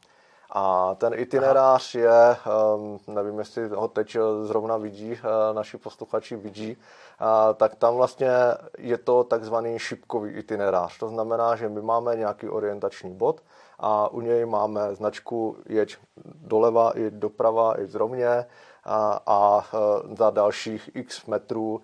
A 0.51 0.96
ten 0.96 1.13
itinerář 1.15 1.96
Aha. 1.96 2.03
je, 2.03 2.36
um, 2.75 3.00
nevím, 3.08 3.39
jestli 3.39 3.70
ho 3.70 3.88
teď 3.88 4.17
zrovna 4.43 4.77
vidí, 4.77 5.12
uh, 5.12 5.55
naši 5.55 5.77
posluchači 5.77 6.36
vidí, 6.36 6.77
tak 7.55 7.75
tam 7.75 7.96
vlastně 7.96 8.29
je 8.77 8.98
to 8.98 9.24
takzvaný 9.24 9.79
šipkový 9.79 10.31
itinerář. 10.31 10.98
To 10.98 11.10
znamená, 11.10 11.55
že 11.55 11.70
my 11.70 11.81
máme 11.81 12.15
nějaký 12.15 12.50
orientační 12.50 13.13
bod 13.13 13.41
a 13.79 14.08
u 14.08 14.22
něj 14.22 14.46
máme 14.46 14.96
značku 14.96 15.58
jeď 15.65 15.98
doleva, 16.25 16.91
jeď 16.96 17.13
doprava, 17.13 17.74
jeď 17.77 17.89
zrovně 17.89 18.46
a, 18.84 19.20
a 19.25 19.65
uh, 19.74 20.15
za 20.15 20.29
dalších 20.29 20.89
x 20.93 21.25
metrů 21.25 21.81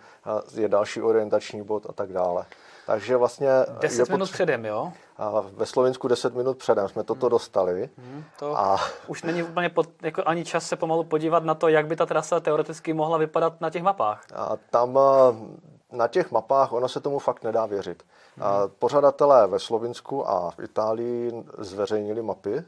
je 0.56 0.70
další 0.70 1.02
orientační 1.02 1.64
bod 1.64 1.86
a 1.90 1.94
tak 1.94 2.14
dále. 2.14 2.46
Takže 2.88 3.18
vlastně... 3.18 3.50
10 3.80 4.10
minut 4.10 4.32
předem, 4.32 4.66
jo? 4.66 4.94
A 5.18 5.42
ve 5.42 5.66
Slovensku 5.66 6.08
10 6.08 6.36
minut 6.36 6.58
předem 6.58 6.88
jsme 6.88 7.04
toto 7.04 7.26
hmm. 7.26 7.32
dostali. 7.32 7.90
Hmm, 7.98 8.24
to 8.40 8.58
a... 8.58 8.80
už 9.08 9.24
není 9.24 9.44
úplně 9.44 9.70
pod, 9.70 9.90
jako 10.02 10.24
ani 10.26 10.46
čas 10.46 10.68
se 10.68 10.76
pomalu 10.76 11.04
podívat 11.04 11.44
na 11.44 11.56
to, 11.56 11.68
jak 11.68 11.88
by 11.88 11.96
ta 11.96 12.06
trasa 12.06 12.40
teoreticky 12.40 12.94
mohla 12.94 13.18
vypadat 13.18 13.62
na 13.62 13.70
těch 13.70 13.84
mapách. 13.84 14.24
A 14.36 14.58
tam 14.70 15.00
eh, 15.00 15.98
na 15.98 16.08
těch 16.08 16.32
mapách 16.32 16.74
ono 16.74 16.90
se 16.90 17.00
tomu 17.00 17.20
fakt 17.20 17.44
nedá 17.44 17.66
věřit. 17.66 18.04
Hmm. 18.36 18.46
A 18.46 18.68
pořadatelé 18.80 19.48
ve 19.48 19.60
Slovinsku 19.60 20.30
a 20.30 20.52
v 20.52 20.60
Itálii 20.60 21.44
zveřejnili 21.58 22.22
mapy 22.22 22.64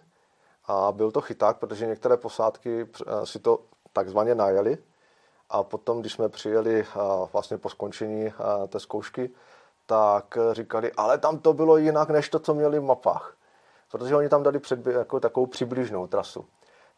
a 0.65 0.91
byl 0.91 1.11
to 1.11 1.21
chyták, 1.21 1.57
protože 1.57 1.87
některé 1.87 2.17
posádky 2.17 2.87
eh, 3.07 3.25
si 3.25 3.39
to 3.39 3.59
takzvaně 3.93 4.35
najeli 4.35 4.77
a 5.49 5.63
potom, 5.63 5.99
když 5.99 6.13
jsme 6.13 6.29
přijeli 6.29 6.79
eh, 6.79 6.99
vlastně 7.33 7.57
po 7.57 7.69
skončení 7.69 8.33
té 8.67 8.79
zkoušky, 8.79 9.29
tak 9.89 10.37
říkali, 10.51 10.91
ale 10.97 11.17
tam 11.17 11.37
to 11.37 11.53
bylo 11.53 11.77
jinak, 11.77 12.09
než 12.09 12.29
to, 12.29 12.39
co 12.39 12.53
měli 12.53 12.79
v 12.79 12.83
mapách. 12.83 13.33
Protože 13.91 14.15
oni 14.15 14.29
tam 14.29 14.43
dali 14.43 14.59
před, 14.59 14.87
jako 14.87 15.19
takovou 15.19 15.45
přibližnou 15.45 16.07
trasu. 16.07 16.45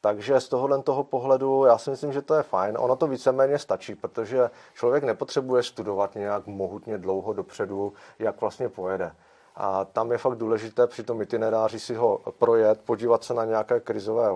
Takže 0.01 0.39
z 0.39 0.49
tohohle 0.49 0.83
toho 0.83 1.03
pohledu 1.03 1.65
já 1.65 1.77
si 1.77 1.89
myslím, 1.89 2.13
že 2.13 2.21
to 2.21 2.35
je 2.35 2.43
fajn. 2.43 2.77
Ono 2.79 2.95
to 2.95 3.07
víceméně 3.07 3.59
stačí, 3.59 3.95
protože 3.95 4.49
člověk 4.73 5.03
nepotřebuje 5.03 5.63
studovat 5.63 6.15
nějak 6.15 6.47
mohutně 6.47 6.97
dlouho 6.97 7.33
dopředu, 7.33 7.93
jak 8.19 8.41
vlastně 8.41 8.69
pojede. 8.69 9.15
A 9.55 9.85
tam 9.85 10.11
je 10.11 10.17
fakt 10.17 10.35
důležité 10.35 10.87
při 10.87 11.03
tom 11.03 11.21
itineráři 11.21 11.79
si 11.79 11.95
ho 11.95 12.19
projet, 12.39 12.81
podívat 12.81 13.23
se 13.23 13.33
na 13.33 13.45
nějaké 13.45 13.79
krizové 13.79 14.29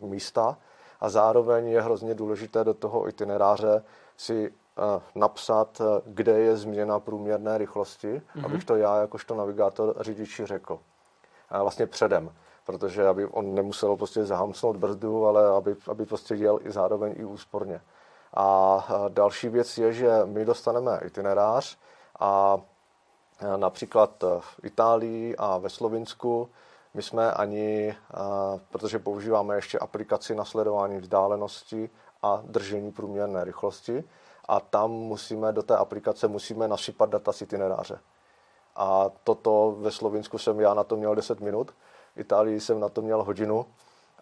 místa 0.00 0.58
a 1.00 1.08
zároveň 1.08 1.66
je 1.66 1.82
hrozně 1.82 2.14
důležité 2.14 2.64
do 2.64 2.74
toho 2.74 3.08
itineráře 3.08 3.84
si 4.16 4.52
napsat, 5.14 5.82
kde 6.06 6.38
je 6.38 6.56
změna 6.56 7.00
průměrné 7.00 7.58
rychlosti, 7.58 8.08
mm-hmm. 8.08 8.44
abych 8.44 8.64
to 8.64 8.76
já 8.76 9.00
jakožto 9.00 9.34
navigátor 9.34 9.94
řidiči 10.00 10.46
řekl. 10.46 10.78
A 11.50 11.62
vlastně 11.62 11.86
předem, 11.86 12.32
protože 12.66 13.08
aby 13.08 13.26
on 13.26 13.54
nemusel 13.54 13.96
prostě 13.96 14.24
zahamcnout 14.24 14.76
brzdu, 14.76 15.26
ale 15.26 15.48
aby, 15.48 15.76
aby 15.90 16.06
prostě 16.06 16.34
jel 16.34 16.58
i 16.64 16.70
zároveň 16.70 17.14
i 17.16 17.24
úsporně. 17.24 17.80
A 18.34 18.86
další 19.08 19.48
věc 19.48 19.78
je, 19.78 19.92
že 19.92 20.10
my 20.24 20.44
dostaneme 20.44 21.00
itinerář 21.04 21.78
a 22.20 22.60
například 23.56 24.24
v 24.38 24.60
Itálii 24.62 25.36
a 25.36 25.58
ve 25.58 25.68
Slovinsku 25.68 26.48
my 26.94 27.02
jsme 27.02 27.32
ani, 27.32 27.96
protože 28.70 28.98
používáme 28.98 29.54
ještě 29.54 29.78
aplikaci 29.78 30.34
na 30.34 30.44
sledování 30.44 30.98
vzdálenosti 30.98 31.90
a 32.22 32.42
držení 32.44 32.92
průměrné 32.92 33.44
rychlosti, 33.44 34.04
a 34.50 34.60
tam 34.60 34.90
musíme 34.90 35.52
do 35.52 35.62
té 35.62 35.76
aplikace 35.76 36.28
musíme 36.28 36.68
nasypat 36.68 37.10
data 37.10 37.32
z 37.32 37.42
itineráře. 37.42 37.98
A 38.76 39.10
toto 39.24 39.76
ve 39.78 39.90
Slovinsku 39.90 40.38
jsem 40.38 40.60
já 40.60 40.74
na 40.74 40.84
to 40.84 40.96
měl 40.96 41.14
10 41.14 41.40
minut, 41.40 41.70
v 42.16 42.20
Itálii 42.20 42.60
jsem 42.60 42.80
na 42.80 42.88
to 42.88 43.02
měl 43.02 43.22
hodinu 43.24 43.66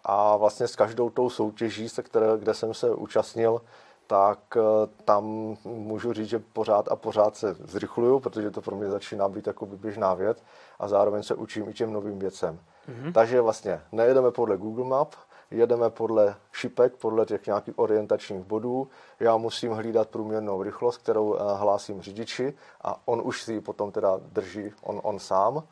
a 0.03 0.37
vlastně 0.37 0.67
s 0.67 0.75
každou 0.75 1.09
tou 1.09 1.29
soutěží, 1.29 1.89
se 1.89 2.03
které, 2.03 2.27
kde 2.37 2.53
jsem 2.53 2.73
se 2.73 2.91
účastnil, 2.91 3.61
tak 4.07 4.39
eh, 4.57 4.61
tam 5.05 5.23
můžu 5.65 6.13
říct, 6.13 6.29
že 6.29 6.39
pořád 6.39 6.91
a 6.91 6.95
pořád 6.95 7.35
se 7.35 7.53
zrychluju, 7.53 8.19
protože 8.19 8.51
to 8.51 8.61
pro 8.61 8.75
mě 8.75 8.89
začíná 8.89 9.29
být 9.29 9.47
jako 9.47 9.65
běžná 9.65 10.13
věc 10.13 10.43
a 10.79 10.87
zároveň 10.87 11.23
se 11.23 11.35
učím 11.35 11.69
i 11.69 11.73
těm 11.73 11.93
novým 11.93 12.19
věcem. 12.19 12.59
Mm-hmm. 12.89 13.13
Takže 13.13 13.41
vlastně 13.41 13.81
nejedeme 13.91 14.31
podle 14.31 14.57
Google 14.57 14.85
Map, 14.85 15.15
jedeme 15.51 15.89
podle 15.89 16.35
šipek, 16.51 16.95
podle 16.95 17.25
těch 17.25 17.45
nějakých 17.45 17.79
orientačních 17.79 18.41
bodů. 18.41 18.87
Já 19.19 19.37
musím 19.37 19.71
hlídat 19.71 20.09
průměrnou 20.09 20.63
rychlost, 20.63 20.97
kterou 20.97 21.35
eh, 21.35 21.39
hlásím 21.55 22.01
řidiči 22.01 22.53
a 22.81 23.01
on 23.05 23.21
už 23.23 23.43
si 23.43 23.53
ji 23.53 23.61
potom 23.61 23.91
teda 23.91 24.19
drží 24.21 24.73
on, 24.83 24.99
on 25.03 25.19
sám. 25.19 25.63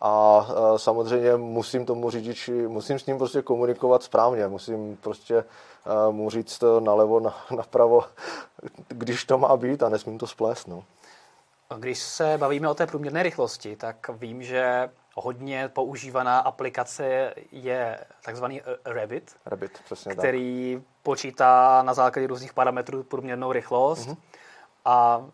A 0.00 0.46
eh, 0.50 0.78
samozřejmě 0.78 1.36
musím 1.36 1.86
tomu 1.86 2.10
řidiči, 2.10 2.52
musím 2.52 2.98
s 2.98 3.06
ním 3.06 3.18
prostě 3.18 3.42
komunikovat 3.42 4.02
správně, 4.02 4.48
musím 4.48 4.96
prostě 4.96 5.36
eh, 5.38 6.12
mu 6.12 6.30
říct 6.30 6.64
nalevo, 6.80 7.20
na, 7.20 7.34
napravo, 7.56 8.04
když 8.88 9.24
to 9.24 9.38
má 9.38 9.56
být 9.56 9.82
a 9.82 9.88
nesmím 9.88 10.18
to 10.18 10.26
splést. 10.26 10.68
No. 10.68 10.84
Když 11.78 11.98
se 11.98 12.38
bavíme 12.38 12.68
o 12.68 12.74
té 12.74 12.86
průměrné 12.86 13.22
rychlosti, 13.22 13.76
tak 13.76 14.08
vím, 14.08 14.42
že 14.42 14.90
hodně 15.20 15.68
používaná 15.68 16.38
aplikace 16.38 17.34
je 17.52 18.00
takzvaný 18.24 18.62
Rabbit, 18.84 19.36
Rabbit 19.46 19.78
přesně 19.84 20.12
který 20.12 20.76
tak. 20.76 20.86
počítá 21.02 21.82
na 21.82 21.94
základě 21.94 22.26
různých 22.26 22.52
parametrů 22.52 23.02
průměrnou 23.02 23.52
rychlost 23.52 24.08
mm-hmm. 24.08 24.16
a 24.84 25.26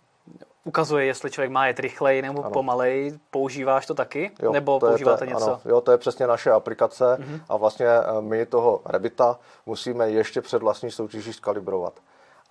ukazuje, 0.65 1.05
jestli 1.05 1.31
člověk 1.31 1.51
má 1.51 1.67
jet 1.67 1.81
rychleji 1.81 2.23
nebo 2.23 2.41
ano. 2.41 2.51
pomalej. 2.51 3.19
Používáš 3.31 3.87
to 3.87 3.95
taky? 3.95 4.31
Jo, 4.43 4.53
nebo 4.53 4.81
to 4.81 4.87
používáte 4.87 5.25
je, 5.25 5.29
něco? 5.29 5.45
Ano, 5.45 5.61
jo, 5.65 5.81
to 5.81 5.93
je 5.93 5.99
přesně 5.99 6.27
naše 6.27 6.51
aplikace 6.51 7.05
mm-hmm. 7.05 7.41
a 7.49 7.57
vlastně 7.57 7.87
eh, 7.87 8.21
my 8.21 8.47
toho 8.47 8.81
Rabbita 8.85 9.39
musíme 9.67 10.11
ještě 10.11 10.41
před 10.41 10.63
vlastní 10.63 10.91
soutěží 10.91 11.33
skalibrovat. 11.33 12.01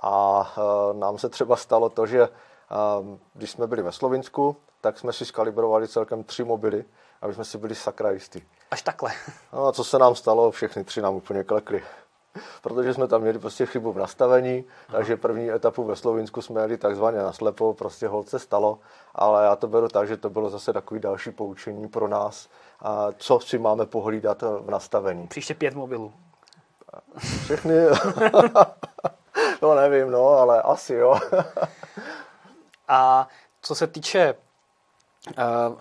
A 0.05 0.39
uh, 0.57 0.99
nám 0.99 1.17
se 1.17 1.29
třeba 1.29 1.55
stalo 1.55 1.89
to, 1.89 2.05
že 2.05 2.21
uh, 2.21 3.17
když 3.33 3.51
jsme 3.51 3.67
byli 3.67 3.81
ve 3.81 3.91
Slovinsku, 3.91 4.57
tak 4.81 4.99
jsme 4.99 5.13
si 5.13 5.25
skalibrovali 5.25 5.87
celkem 5.87 6.23
tři 6.23 6.43
mobily 6.43 6.85
aby 7.23 7.33
jsme 7.33 7.45
si 7.45 7.57
byli 7.57 7.75
sakra 7.75 8.11
jistí. 8.11 8.43
Až 8.71 8.81
takhle. 8.81 9.11
No 9.53 9.67
a 9.67 9.71
co 9.71 9.83
se 9.83 9.99
nám 9.99 10.15
stalo, 10.15 10.51
všechny 10.51 10.83
tři 10.83 11.01
nám 11.01 11.15
úplně 11.15 11.43
klekly. 11.43 11.83
Protože 12.61 12.93
jsme 12.93 13.07
tam 13.07 13.21
měli 13.21 13.39
prostě 13.39 13.65
chybu 13.65 13.93
v 13.93 13.97
nastavení, 13.97 14.63
Aha. 14.89 14.97
takže 14.97 15.17
první 15.17 15.51
etapu 15.51 15.83
ve 15.83 15.95
Slovinsku 15.95 16.41
jsme 16.41 16.61
jeli 16.61 16.77
takzvaně 16.77 17.17
naslepo, 17.17 17.73
prostě 17.73 18.07
holce 18.07 18.39
stalo, 18.39 18.79
ale 19.15 19.45
já 19.45 19.55
to 19.55 19.67
beru 19.67 19.87
tak, 19.87 20.07
že 20.07 20.17
to 20.17 20.29
bylo 20.29 20.49
zase 20.49 20.73
takový 20.73 20.99
další 20.99 21.31
poučení 21.31 21.87
pro 21.87 22.07
nás, 22.07 22.49
a 22.79 23.07
co 23.17 23.39
si 23.39 23.57
máme 23.57 23.85
pohlídat 23.85 24.41
v 24.41 24.69
nastavení. 24.69 25.27
Příště 25.27 25.53
pět 25.53 25.73
mobilů. 25.73 26.13
Všechny, 27.43 27.75
no 29.61 29.75
nevím, 29.75 30.11
no, 30.11 30.27
ale 30.27 30.61
asi 30.61 30.93
jo. 30.93 31.19
a 32.87 33.27
co 33.61 33.75
se 33.75 33.87
týče 33.87 34.35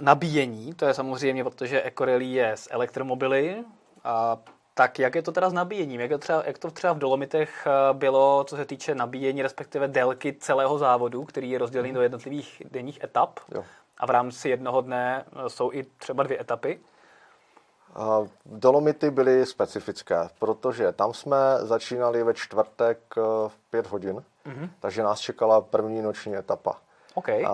nabíjení, 0.01 0.75
to 0.75 0.87
je 0.87 0.95
samozřejmě, 0.95 1.45
protože 1.45 1.83
Ecorelli 1.83 2.25
je 2.25 2.53
s 2.53 2.69
elektromobily 2.73 3.65
a 4.05 4.39
Tak 4.75 4.99
jak 4.99 5.15
je 5.15 5.23
to 5.23 5.33
teda 5.33 5.51
s 5.51 5.53
nabíjením? 5.53 6.01
Jak, 6.01 6.11
to 6.11 6.19
třeba, 6.19 6.43
jak 6.47 6.59
to 6.59 6.71
třeba 6.71 6.93
v 6.93 6.99
Dolomitech 6.99 7.67
eh, 7.67 7.95
bylo, 7.95 8.45
co 8.45 8.57
se 8.57 8.65
týče 8.65 8.95
nabíjení, 8.95 9.43
respektive 9.43 9.89
délky 9.89 10.33
celého 10.33 10.79
závodu, 10.79 11.25
který 11.25 11.51
je 11.51 11.59
rozdělený 11.59 11.91
mm. 11.91 11.95
do 11.95 12.03
jednotlivých 12.03 12.63
denních 12.71 13.03
etap? 13.05 13.41
Jo. 13.55 13.65
A 13.99 14.07
v 14.07 14.11
rámci 14.11 14.49
jednoho 14.49 14.81
dne 14.81 15.25
eh, 15.27 15.51
jsou 15.51 15.73
i 15.73 15.85
třeba 15.99 16.23
dvě 16.23 16.41
etapy? 16.41 16.81
Dolomity 18.47 19.11
byly 19.11 19.47
specifické, 19.47 20.29
protože 20.39 20.93
tam 20.93 21.15
jsme 21.15 21.37
začínali 21.61 22.23
ve 22.23 22.35
čtvrtek 22.35 22.99
v 23.49 23.59
pět 23.71 23.87
hodin, 23.87 24.25
mm-hmm. 24.47 24.71
takže 24.81 25.03
nás 25.03 25.21
čekala 25.21 25.61
první 25.61 26.03
noční 26.03 26.37
etapa. 26.37 26.81
Okay. 27.15 27.45
A 27.45 27.51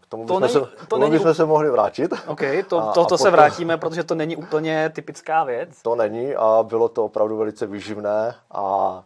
k 0.00 0.06
tomu 0.06 0.24
bychom, 0.24 0.36
to 0.36 0.40
není, 0.40 0.52
se, 0.52 0.60
to 0.60 0.86
tomu 0.88 1.02
není, 1.02 1.12
bychom 1.12 1.34
se 1.34 1.44
mohli 1.44 1.70
vrátit. 1.70 2.12
Okay, 2.26 2.62
to, 2.62 2.80
to, 2.80 2.92
to, 2.92 3.04
to 3.04 3.18
se 3.18 3.30
vrátíme, 3.30 3.76
protože 3.76 4.04
to 4.04 4.14
není 4.14 4.36
úplně 4.36 4.90
typická 4.94 5.44
věc. 5.44 5.82
To 5.82 5.94
není 5.94 6.34
a 6.34 6.62
bylo 6.62 6.88
to 6.88 7.04
opravdu 7.04 7.36
velice 7.36 7.66
výživné. 7.66 8.34
A, 8.50 8.60
a 8.60 9.02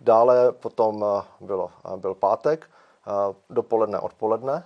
dále 0.00 0.52
potom 0.52 1.04
bylo, 1.40 1.70
byl 1.96 2.14
pátek, 2.14 2.66
dopoledne, 3.50 3.98
odpoledne 3.98 4.64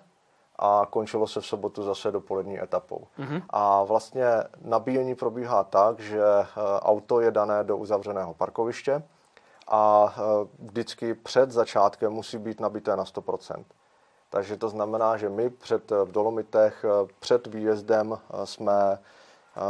a 0.58 0.87
končilo 0.90 1.26
se 1.26 1.40
v 1.40 1.46
sobotu 1.46 1.82
zase 1.82 2.12
dopolední 2.12 2.62
etapou. 2.62 3.06
Mm-hmm. 3.18 3.42
A 3.50 3.82
vlastně 3.84 4.26
nabíjení 4.64 5.14
probíhá 5.14 5.64
tak, 5.64 6.00
že 6.00 6.22
auto 6.80 7.20
je 7.20 7.30
dané 7.30 7.64
do 7.64 7.76
uzavřeného 7.76 8.34
parkoviště 8.34 9.02
a 9.68 10.14
vždycky 10.58 11.14
před 11.14 11.50
začátkem 11.50 12.12
musí 12.12 12.38
být 12.38 12.60
nabité 12.60 12.96
na 12.96 13.04
100%. 13.04 13.64
Takže 14.30 14.56
to 14.56 14.68
znamená, 14.68 15.16
že 15.16 15.28
my 15.28 15.50
před, 15.50 15.90
v 15.90 16.12
Dolomitech 16.12 16.85
před 17.18 17.47
výjezdem 17.47 18.18
jsme 18.44 18.99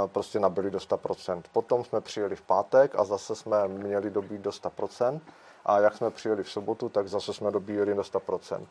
prostě 0.07 0.41
nabili 0.41 0.71
do 0.71 0.79
100%. 0.79 1.43
Potom 1.53 1.85
jsme 1.85 2.01
přijeli 2.01 2.37
v 2.37 2.43
pátek 2.43 2.95
a 2.95 3.05
zase 3.05 3.35
jsme 3.35 3.69
měli 3.69 4.11
dobít 4.11 4.41
do 4.41 4.51
100%. 4.51 5.21
A 5.65 5.81
jak 5.81 5.97
jsme 5.97 6.11
přijeli 6.11 6.43
v 6.43 6.51
sobotu, 6.51 6.89
tak 6.89 7.09
zase 7.09 7.35
jsme 7.35 7.51
dobíjeli 7.51 7.95
do 7.95 8.03
100%. 8.03 8.67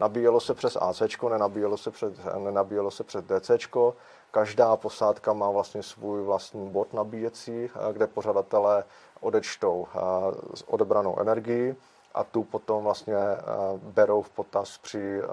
Nabíjelo 0.00 0.40
se 0.40 0.54
přes 0.54 0.76
AC, 0.80 1.02
nenabíjelo 1.30 1.76
se 1.76 1.90
přes, 1.90 2.12
nenabíjelo 2.38 2.90
se 2.90 3.04
přes 3.04 3.24
DC. 3.24 3.50
Každá 4.30 4.76
posádka 4.76 5.32
má 5.32 5.50
vlastně 5.50 5.82
svůj 5.82 6.22
vlastní 6.22 6.68
bod 6.68 6.92
nabíjecí, 6.92 7.70
kde 7.92 8.06
pořadatelé 8.06 8.84
odečtou 9.20 9.86
odebranou 10.66 11.18
energii 11.20 11.76
a 12.14 12.24
tu 12.24 12.44
potom 12.44 12.84
vlastně 12.84 13.14
eh, 13.14 13.38
berou 13.76 14.22
v 14.22 14.30
potaz 14.30 14.78
při 14.78 15.20
eh, 15.22 15.26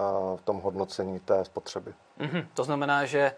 tom 0.43 0.61
hodnocení 0.61 1.19
té 1.19 1.45
spotřeby. 1.45 1.93
Mm-hmm. 2.19 2.45
To 2.53 2.63
znamená, 2.63 3.05
že 3.05 3.31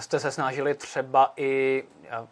jste 0.00 0.20
se 0.20 0.30
snažili 0.30 0.74
třeba 0.74 1.32
i 1.36 1.84
eh, 2.04 2.26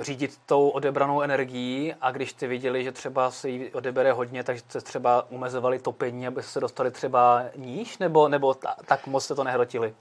řídit 0.00 0.40
tou 0.46 0.68
odebranou 0.68 1.20
energií 1.22 1.94
a 2.00 2.10
když 2.10 2.30
jste 2.30 2.46
viděli, 2.46 2.84
že 2.84 2.92
třeba 2.92 3.30
se 3.30 3.48
jí 3.48 3.70
odebere 3.74 4.12
hodně, 4.12 4.44
takže 4.44 4.62
jste 4.62 4.80
třeba 4.80 5.30
umezovali 5.30 5.78
topení, 5.78 6.26
aby 6.26 6.42
se 6.42 6.60
dostali 6.60 6.90
třeba 6.90 7.42
níž, 7.56 7.98
nebo, 7.98 8.28
nebo 8.28 8.54
ta, 8.54 8.76
tak 8.86 9.06
moc 9.06 9.24
jste 9.24 9.34
to 9.34 9.44
nehrotili? 9.44 9.94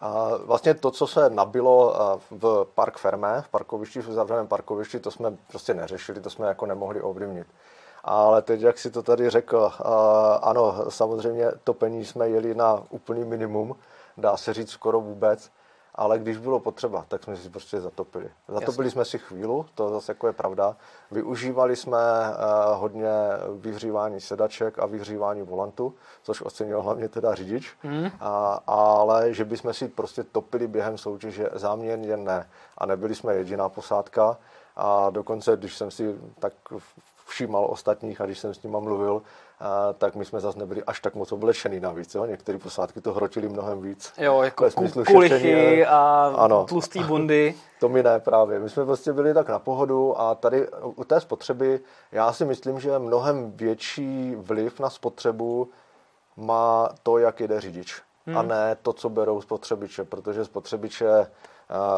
A 0.00 0.36
vlastně 0.36 0.74
to, 0.74 0.90
co 0.90 1.06
se 1.06 1.30
nabilo 1.30 1.96
v 2.30 2.66
Park 2.74 2.98
Ferme, 2.98 3.42
v 3.42 3.48
parkovišti, 3.48 4.00
v 4.00 4.12
zavřeném 4.12 4.46
parkovišti, 4.46 5.00
to 5.00 5.10
jsme 5.10 5.36
prostě 5.46 5.74
neřešili, 5.74 6.20
to 6.20 6.30
jsme 6.30 6.46
jako 6.46 6.66
nemohli 6.66 7.00
ovlivnit. 7.00 7.46
Ale 8.06 8.42
teď, 8.42 8.60
jak 8.60 8.78
si 8.78 8.90
to 8.90 9.02
tady 9.02 9.30
řekl, 9.30 9.72
ano, 10.42 10.84
samozřejmě 10.88 11.46
topení 11.64 12.04
jsme 12.04 12.28
jeli 12.28 12.54
na 12.54 12.82
úplný 12.90 13.24
minimum, 13.24 13.76
dá 14.16 14.36
se 14.36 14.54
říct 14.54 14.70
skoro 14.70 15.00
vůbec, 15.00 15.50
ale 15.94 16.18
když 16.18 16.36
bylo 16.36 16.60
potřeba, 16.60 17.04
tak 17.08 17.24
jsme 17.24 17.36
si 17.36 17.50
prostě 17.50 17.80
zatopili. 17.80 18.30
Zatopili 18.48 18.86
Jasně. 18.86 18.90
jsme 18.90 19.04
si 19.04 19.18
chvíli, 19.18 19.64
to 19.74 19.90
zase 19.90 20.12
jako 20.12 20.26
je 20.26 20.32
pravda. 20.32 20.76
Využívali 21.10 21.76
jsme 21.76 21.98
eh, 21.98 22.34
hodně 22.74 23.10
vyhřívání 23.56 24.20
sedaček 24.20 24.78
a 24.78 24.86
vyhřívání 24.86 25.42
volantu, 25.42 25.94
což 26.22 26.42
ocenil 26.42 26.82
hlavně 26.82 27.08
teda 27.08 27.34
řidič, 27.34 27.76
mm. 27.82 28.10
a, 28.20 28.60
ale 28.66 29.32
že 29.32 29.44
bychom 29.44 29.74
si 29.74 29.88
prostě 29.88 30.24
topili 30.24 30.66
během 30.66 30.98
soutěže, 30.98 31.48
záměrně 31.52 32.16
ne. 32.16 32.48
A 32.78 32.86
nebyli 32.86 33.14
jsme 33.14 33.34
jediná 33.34 33.68
posádka, 33.68 34.36
a 34.76 35.10
dokonce, 35.10 35.56
když 35.56 35.76
jsem 35.76 35.90
si 35.90 36.14
tak 36.38 36.52
všímal 37.34 37.66
ostatních 37.70 38.20
a 38.20 38.26
když 38.26 38.38
jsem 38.38 38.54
s 38.54 38.62
nima 38.62 38.80
mluvil, 38.80 39.22
a, 39.60 39.92
tak 39.92 40.14
my 40.14 40.24
jsme 40.24 40.40
zase 40.40 40.58
nebyli 40.58 40.84
až 40.84 41.00
tak 41.00 41.14
moc 41.14 41.32
oblečený 41.32 41.80
navíc. 41.80 42.14
Jo? 42.14 42.26
Některé 42.26 42.58
posádky 42.58 43.00
to 43.00 43.12
hrotili 43.12 43.48
mnohem 43.48 43.80
víc. 43.82 44.12
Jo, 44.18 44.42
jako 44.42 44.70
kulichy 45.06 45.86
a 45.86 46.32
ano, 46.36 46.64
tlustý 46.64 47.04
bundy. 47.04 47.54
To 47.80 47.88
mi 47.88 48.02
ne 48.02 48.20
právě. 48.20 48.58
My 48.58 48.70
jsme 48.70 48.84
prostě 48.84 49.12
byli 49.12 49.34
tak 49.34 49.48
na 49.48 49.58
pohodu 49.58 50.20
a 50.20 50.34
tady 50.34 50.68
u 50.84 51.04
té 51.04 51.20
spotřeby 51.20 51.80
já 52.12 52.32
si 52.32 52.44
myslím, 52.44 52.80
že 52.80 52.98
mnohem 52.98 53.52
větší 53.56 54.34
vliv 54.34 54.80
na 54.80 54.90
spotřebu 54.90 55.68
má 56.36 56.88
to, 57.02 57.18
jak 57.18 57.40
jede 57.40 57.60
řidič. 57.60 58.02
Hmm. 58.26 58.36
A 58.36 58.42
ne 58.42 58.76
to, 58.82 58.92
co 58.92 59.08
berou 59.08 59.40
spotřebiče, 59.40 60.04
protože 60.04 60.44
spotřebiče 60.44 61.26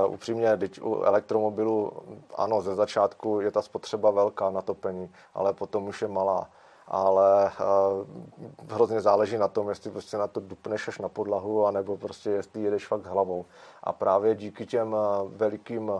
Uh, 0.06 0.14
upřímně, 0.14 0.58
u 0.82 0.94
elektromobilu, 0.94 1.92
ano, 2.34 2.62
ze 2.62 2.74
začátku 2.74 3.40
je 3.40 3.50
ta 3.50 3.62
spotřeba 3.62 4.10
velká 4.10 4.50
na 4.50 4.62
topení, 4.62 5.12
ale 5.34 5.52
potom 5.52 5.88
už 5.88 6.02
je 6.02 6.08
malá. 6.08 6.50
Ale 6.88 7.44
uh, 7.44 8.70
hrozně 8.70 9.00
záleží 9.00 9.38
na 9.38 9.48
tom, 9.48 9.68
jestli 9.68 9.90
prostě 9.90 10.16
na 10.16 10.26
to 10.26 10.40
dupneš 10.40 10.88
až 10.88 10.98
na 10.98 11.08
podlahu, 11.08 11.66
anebo 11.66 11.96
prostě 11.96 12.30
jestli 12.30 12.62
jedeš 12.62 12.86
fakt 12.86 13.06
hlavou. 13.06 13.44
A 13.82 13.92
právě 13.92 14.34
díky 14.34 14.66
těm 14.66 14.92
uh, 14.92 14.98
velikým 15.28 15.92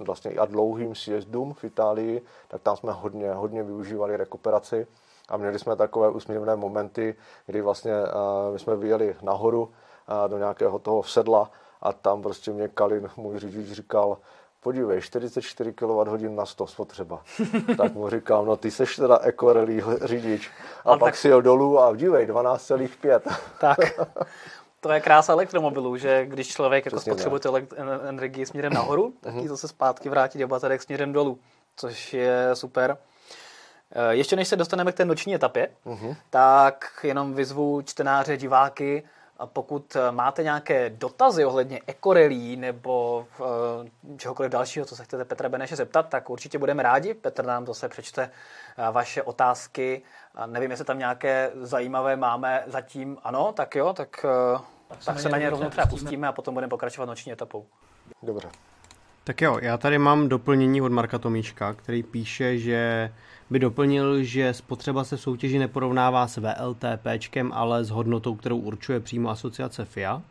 vlastně 0.00 0.30
a 0.30 0.44
dlouhým 0.44 0.94
sjezdům 0.94 1.54
v 1.54 1.64
Itálii, 1.64 2.22
tak 2.48 2.62
tam 2.62 2.76
jsme 2.76 2.92
hodně, 2.92 3.32
hodně 3.32 3.62
využívali 3.62 4.16
rekuperaci 4.16 4.86
a 5.28 5.36
měli 5.36 5.58
jsme 5.58 5.76
takové 5.76 6.10
úsměvné 6.10 6.56
momenty, 6.56 7.14
kdy 7.46 7.60
vlastně 7.60 7.92
uh, 7.92 8.52
my 8.52 8.58
jsme 8.58 8.76
vyjeli 8.76 9.16
nahoru 9.22 9.62
uh, 9.62 10.28
do 10.28 10.38
nějakého 10.38 10.78
toho 10.78 11.02
sedla 11.02 11.50
a 11.82 11.92
tam 11.92 12.22
prostě 12.22 12.52
mě 12.52 12.68
Kalin, 12.68 13.10
můj 13.16 13.38
řidič, 13.38 13.70
říkal, 13.70 14.18
podívej, 14.60 15.00
44 15.00 15.72
kWh 15.72 16.28
na 16.28 16.46
100 16.46 16.66
spotřeba. 16.66 17.22
tak 17.76 17.94
mu 17.94 18.10
říkal, 18.10 18.44
no 18.44 18.56
ty 18.56 18.70
seš 18.70 18.96
teda 18.96 19.18
ekorelý 19.18 19.82
řidič. 20.00 20.50
A 20.84 20.88
Ale 20.88 20.98
pak 20.98 21.08
tak... 21.08 21.16
si 21.16 21.28
jel 21.28 21.42
dolů 21.42 21.78
a 21.78 21.96
dívej, 21.96 22.26
12,5. 22.26 23.20
tak. 23.60 23.78
To 24.80 24.92
je 24.92 25.00
krása 25.00 25.32
elektromobilů, 25.32 25.96
že 25.96 26.26
když 26.26 26.48
člověk 26.48 26.84
jako 26.84 27.00
spotřebuje 27.00 27.40
energii 28.08 28.46
směrem 28.46 28.72
nahoru, 28.72 29.12
tak 29.20 29.34
ji 29.34 29.40
mhm. 29.40 29.48
zase 29.48 29.68
zpátky 29.68 30.08
vrátí 30.08 30.38
do 30.38 30.48
baterek 30.48 30.82
směrem 30.82 31.12
dolů, 31.12 31.38
což 31.76 32.14
je 32.14 32.50
super. 32.54 32.96
Eh, 33.92 34.14
ještě 34.14 34.36
než 34.36 34.48
se 34.48 34.56
dostaneme 34.56 34.92
k 34.92 34.96
té 34.96 35.04
noční 35.04 35.34
etapě, 35.34 35.68
uh-huh. 35.86 36.16
tak 36.30 37.00
jenom 37.02 37.34
vyzvu 37.34 37.82
čtenáře, 37.82 38.36
diváky, 38.36 39.02
a 39.38 39.46
pokud 39.46 39.96
eh, 39.96 40.12
máte 40.12 40.42
nějaké 40.42 40.90
dotazy 40.90 41.44
ohledně 41.44 41.80
ekorelí 41.86 42.56
nebo 42.56 43.26
uh, 43.38 43.46
čehokoliv 44.16 44.52
dalšího, 44.52 44.86
co 44.86 44.96
se 44.96 45.04
chcete 45.04 45.24
Petra 45.24 45.48
Beneše 45.48 45.76
zeptat, 45.76 46.08
tak 46.08 46.30
určitě 46.30 46.58
budeme 46.58 46.82
rádi. 46.82 47.14
Petr 47.14 47.44
nám 47.44 47.66
zase 47.66 47.88
přečte 47.88 48.30
uh, 48.78 48.94
vaše 48.94 49.22
otázky. 49.22 50.02
Uh, 50.38 50.46
nevím, 50.46 50.70
jestli 50.70 50.84
tam 50.84 50.98
nějaké 50.98 51.50
zajímavé 51.54 52.16
máme 52.16 52.64
zatím. 52.66 53.16
Ano, 53.22 53.52
tak 53.52 53.74
jo, 53.74 53.92
tak, 53.92 54.24
uh, 54.54 54.60
tak, 54.88 55.04
tak 55.04 55.20
se 55.20 55.28
na 55.28 55.38
ně 55.38 55.50
rovnou 55.50 55.70
třeba 55.70 55.86
pustíme 55.86 56.28
a 56.28 56.32
potom 56.32 56.54
budeme 56.54 56.70
pokračovat 56.70 57.06
noční 57.06 57.32
etapou. 57.32 57.66
Dobře. 58.22 58.48
Tak 59.24 59.40
jo, 59.40 59.58
já 59.62 59.78
tady 59.78 59.98
mám 59.98 60.28
doplnění 60.28 60.82
od 60.82 60.92
Marka 60.92 61.18
Tomíška, 61.18 61.72
který 61.72 62.02
píše, 62.02 62.58
že 62.58 63.12
by 63.50 63.58
doplnil, 63.58 64.22
že 64.22 64.54
spotřeba 64.54 65.04
se 65.04 65.16
v 65.16 65.20
soutěži 65.20 65.58
neporovnává 65.58 66.28
s 66.28 66.36
VLTPčkem, 66.36 67.52
ale 67.54 67.84
s 67.84 67.90
hodnotou, 67.90 68.34
kterou 68.34 68.58
určuje 68.58 69.00
přímo 69.00 69.30
asociace 69.30 69.84
FIA. 69.84 70.22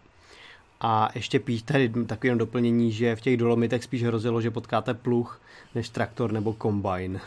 A 0.82 1.10
ještě 1.16 1.40
píš 1.40 1.62
tady 1.62 1.90
takovým 1.90 2.38
doplnění, 2.38 2.92
že 2.92 3.16
v 3.16 3.22
těch 3.22 3.38
dolomitech 3.38 3.84
spíš 3.84 4.04
hrozilo, 4.04 4.42
že 4.42 4.52
potkáte 4.52 4.94
pluh 4.94 5.42
než 5.76 5.90
traktor 5.90 6.32
nebo 6.32 6.54
kombajn. 6.54 7.22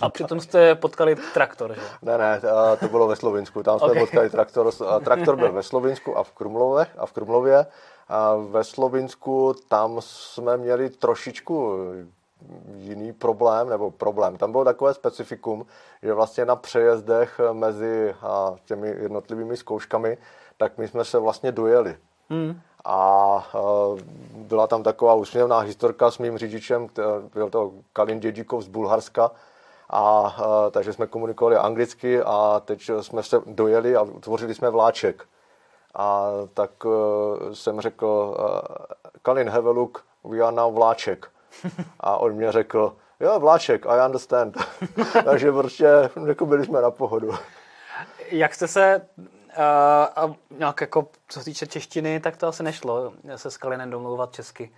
A 0.00 0.08
přitom 0.08 0.40
jste 0.40 0.74
potkali 0.74 1.16
traktor, 1.34 1.74
že? 1.74 1.80
Ne, 2.02 2.18
ne, 2.18 2.40
to 2.80 2.88
bylo 2.88 3.08
ve 3.08 3.16
Slovinsku. 3.16 3.62
Tam 3.62 3.78
jsme 3.78 3.88
okay. 3.88 4.00
potkali 4.00 4.30
traktor. 4.30 4.72
Traktor 5.04 5.36
byl 5.36 5.52
ve 5.52 5.62
Slovinsku 5.62 6.18
a 6.18 6.22
v 6.22 6.32
Krumlově. 6.32 6.86
A 6.98 7.06
v 7.06 7.12
Krumlově. 7.12 7.66
A 8.08 8.34
ve 8.34 8.64
Slovinsku 8.64 9.54
tam 9.68 9.96
jsme 10.00 10.56
měli 10.56 10.90
trošičku 10.90 11.78
jiný 12.76 13.12
problém, 13.12 13.68
nebo 13.68 13.90
problém. 13.90 14.36
Tam 14.36 14.52
bylo 14.52 14.64
takové 14.64 14.94
specifikum, 14.94 15.66
že 16.02 16.14
vlastně 16.14 16.44
na 16.44 16.56
přejezdech 16.56 17.40
mezi 17.52 18.14
těmi 18.64 18.88
jednotlivými 18.88 19.56
zkouškami, 19.56 20.18
tak 20.56 20.78
my 20.78 20.88
jsme 20.88 21.04
se 21.04 21.18
vlastně 21.18 21.52
dojeli. 21.52 21.96
Hmm. 22.30 22.60
A 22.84 23.48
byla 24.34 24.66
tam 24.66 24.82
taková 24.82 25.14
úsměvná 25.14 25.58
historka 25.58 26.10
s 26.10 26.18
mým 26.18 26.38
řidičem, 26.38 26.88
byl 27.34 27.50
to 27.50 27.72
Kalin 27.92 28.20
Dědíkov 28.20 28.62
z 28.62 28.68
Bulharska, 28.68 29.30
a, 29.90 30.36
takže 30.70 30.92
jsme 30.92 31.06
komunikovali 31.06 31.56
anglicky 31.56 32.22
a 32.22 32.62
teď 32.64 32.90
jsme 33.00 33.22
se 33.22 33.40
dojeli 33.46 33.96
a 33.96 34.02
utvořili 34.02 34.54
jsme 34.54 34.70
vláček. 34.70 35.24
A 35.94 36.30
tak 36.54 36.84
uh, 36.84 36.92
jsem 37.52 37.80
řekl, 37.80 38.36
Kalin, 39.22 39.48
have 39.48 39.68
a 39.70 39.72
look, 39.72 40.04
we 40.24 40.40
are 40.40 40.56
now 40.56 40.74
vláček. 40.74 41.30
A 42.00 42.16
on 42.16 42.32
mě 42.32 42.52
řekl, 42.52 42.96
jo, 43.20 43.40
vláček, 43.40 43.86
I 43.86 44.06
understand. 44.06 44.56
Takže 45.24 45.52
prostě 45.52 46.10
jako 46.26 46.46
byli 46.46 46.64
jsme 46.64 46.80
na 46.80 46.90
pohodu. 46.90 47.34
Jak 48.30 48.54
jste 48.54 48.68
se 48.68 49.00
uh, 50.26 50.34
nějak 50.58 50.80
jako, 50.80 51.08
co 51.28 51.38
se 51.38 51.44
týče 51.44 51.66
češtiny, 51.66 52.20
tak 52.20 52.36
to 52.36 52.46
asi 52.46 52.62
nešlo 52.62 53.12
se 53.36 53.50
s 53.50 53.56
Kalinem 53.56 53.90
domlouvat 53.90 54.32
česky. 54.32 54.72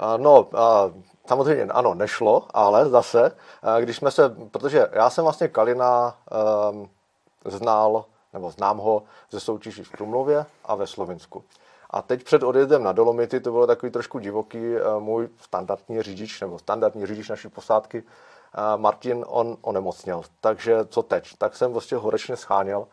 Uh, 0.00 0.22
no, 0.22 0.42
uh, 0.42 1.02
samozřejmě 1.26 1.64
ano, 1.64 1.94
nešlo, 1.94 2.46
ale 2.54 2.88
zase, 2.88 3.22
uh, 3.22 3.82
když 3.82 3.96
jsme 3.96 4.10
se, 4.10 4.34
protože 4.50 4.88
já 4.92 5.10
jsem 5.10 5.24
vlastně 5.24 5.48
Kalina 5.48 6.14
um, 6.70 6.90
znal, 7.44 8.04
nebo 8.32 8.50
znám 8.50 8.78
ho 8.78 9.02
ze 9.30 9.40
soutěží 9.40 9.82
v 9.82 9.90
Krumlově 9.90 10.46
a 10.64 10.74
ve 10.74 10.86
Slovinsku. 10.86 11.44
A 11.90 12.02
teď 12.02 12.24
před 12.24 12.42
odjezdem 12.42 12.82
na 12.82 12.92
Dolomity 12.92 13.40
to 13.40 13.52
bylo 13.52 13.66
takový 13.66 13.92
trošku 13.92 14.18
divoký 14.18 14.58
můj 14.98 15.28
standardní 15.40 16.02
řidič, 16.02 16.40
nebo 16.40 16.58
standardní 16.58 17.06
řidič 17.06 17.28
naší 17.28 17.48
posádky, 17.48 18.02
Martin, 18.76 19.24
on 19.28 19.56
onemocněl. 19.60 20.22
Takže 20.40 20.78
co 20.88 21.02
teď? 21.02 21.36
Tak 21.38 21.56
jsem 21.56 21.72
vlastně 21.72 21.96
horečně 21.96 22.36
scháněl 22.36 22.86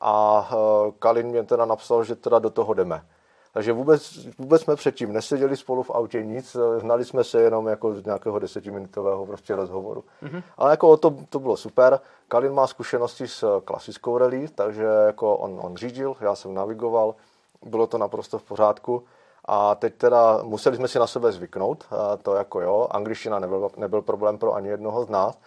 a 0.00 0.50
Kalin 0.98 1.26
mě 1.26 1.42
teda 1.42 1.64
napsal, 1.64 2.04
že 2.04 2.14
teda 2.16 2.38
do 2.38 2.50
toho 2.50 2.74
jdeme. 2.74 3.06
Takže 3.52 3.72
vůbec, 3.72 4.18
vůbec 4.38 4.62
jsme 4.62 4.76
předtím 4.76 5.12
neseděli 5.12 5.56
spolu 5.56 5.82
v 5.82 5.90
autě 5.90 6.22
nic, 6.22 6.56
znali 6.78 7.04
jsme 7.04 7.24
se 7.24 7.40
jenom 7.40 7.66
jako 7.66 7.94
z 7.94 8.04
nějakého 8.04 8.38
desetiminutového 8.38 9.26
prostě 9.26 9.56
rozhovoru. 9.56 10.04
Mm-hmm. 10.22 10.42
Ale 10.56 10.70
jako 10.70 10.96
to, 10.96 11.14
to 11.28 11.38
bylo 11.38 11.56
super. 11.56 12.00
Kalin 12.28 12.52
má 12.52 12.66
zkušenosti 12.66 13.28
s 13.28 13.60
klasickou 13.64 14.18
rally, 14.18 14.48
takže 14.54 14.84
jako 15.06 15.36
on, 15.36 15.60
on 15.62 15.76
řídil, 15.76 16.16
já 16.20 16.34
jsem 16.34 16.54
navigoval, 16.54 17.14
bylo 17.62 17.86
to 17.86 17.98
naprosto 17.98 18.38
v 18.38 18.42
pořádku. 18.42 19.04
A 19.44 19.74
teď 19.74 19.94
teda 19.94 20.38
museli 20.42 20.76
jsme 20.76 20.88
si 20.88 20.98
na 20.98 21.06
sebe 21.06 21.32
zvyknout, 21.32 21.84
to 22.22 22.34
jako 22.34 22.60
jo, 22.60 22.88
angličtina 22.90 23.38
nebyl, 23.38 23.70
nebyl 23.76 24.02
problém 24.02 24.38
pro 24.38 24.54
ani 24.54 24.68
jednoho 24.68 25.04
z 25.04 25.08
nás. 25.08 25.38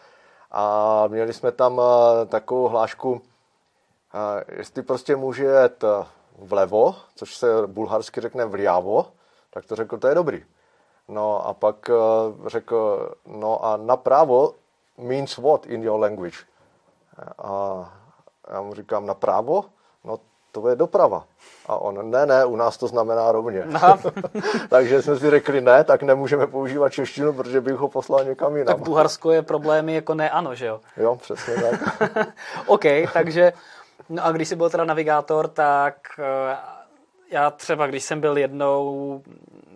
A 0.51 1.03
měli 1.07 1.33
jsme 1.33 1.51
tam 1.51 1.81
takovou 2.27 2.67
hlášku, 2.67 3.21
jestli 4.47 4.81
prostě 4.81 5.15
může 5.15 5.43
jet 5.43 5.83
vlevo, 6.39 6.95
což 7.15 7.35
se 7.35 7.67
bulharsky 7.67 8.21
řekne 8.21 8.45
vliavo, 8.45 9.05
tak 9.49 9.65
to 9.65 9.75
řekl, 9.75 9.97
to 9.97 10.07
je 10.07 10.15
dobrý. 10.15 10.45
No 11.07 11.47
a 11.47 11.53
pak 11.53 11.89
řekl, 12.45 13.09
no 13.25 13.65
a 13.65 13.77
napravo 13.77 14.53
means 14.97 15.37
what 15.37 15.65
in 15.65 15.83
your 15.83 15.99
language? 15.99 16.37
A 17.37 17.93
já 18.51 18.61
mu 18.61 18.73
říkám, 18.73 19.05
napravo? 19.05 19.65
No 20.03 20.19
to 20.61 20.69
je 20.69 20.75
doprava. 20.75 21.23
A 21.65 21.77
on, 21.77 22.11
ne, 22.11 22.25
ne, 22.25 22.45
u 22.45 22.55
nás 22.55 22.77
to 22.77 22.87
znamená 22.87 23.31
rovně. 23.31 23.63
Takže 24.69 25.01
jsme 25.01 25.19
si 25.19 25.29
řekli, 25.29 25.61
ne, 25.61 25.83
tak 25.83 26.03
nemůžeme 26.03 26.47
používat 26.47 26.89
češtinu, 26.89 27.33
protože 27.33 27.61
bych 27.61 27.75
ho 27.75 27.87
poslal 27.87 28.23
někam 28.23 28.57
jinam. 28.57 28.75
Tak 28.75 28.85
Bulharsko 28.85 29.31
je 29.31 29.41
problémy 29.41 29.95
jako 29.95 30.13
ne 30.13 30.29
ano, 30.29 30.55
že 30.55 30.65
jo? 30.65 30.79
Jo, 30.97 31.15
přesně 31.15 31.53
tak. 31.53 31.97
OK, 32.65 32.83
takže, 33.13 33.53
no 34.09 34.25
a 34.25 34.31
když 34.31 34.47
jsi 34.47 34.55
byl 34.55 34.69
teda 34.69 34.85
navigátor, 34.85 35.47
tak 35.47 35.95
eh, 36.19 36.57
já 37.31 37.51
třeba, 37.51 37.87
když 37.87 38.03
jsem 38.03 38.21
byl 38.21 38.37
jednou 38.37 39.21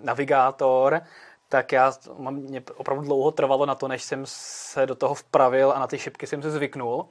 navigátor, 0.03 1.01
tak 1.49 1.71
já, 1.71 1.91
mě 2.29 2.63
opravdu 2.77 3.03
dlouho 3.03 3.31
trvalo 3.31 3.65
na 3.65 3.75
to, 3.75 3.87
než 3.87 4.03
jsem 4.03 4.23
se 4.25 4.85
do 4.85 4.95
toho 4.95 5.13
vpravil 5.13 5.71
a 5.71 5.79
na 5.79 5.87
ty 5.87 5.97
šipky 5.97 6.27
jsem 6.27 6.41
se 6.41 6.51
zvyknul. 6.51 7.05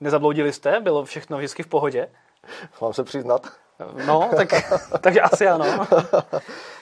Nezabloudili 0.00 0.52
jste? 0.52 0.80
Bylo 0.80 1.04
všechno 1.04 1.36
vždycky 1.36 1.62
v 1.62 1.66
pohodě? 1.66 2.08
Mám 2.80 2.92
se 2.92 3.04
přiznat? 3.04 3.46
No, 4.06 4.30
tak, 4.36 4.48
takže 5.00 5.20
asi 5.20 5.48
ano. 5.48 5.64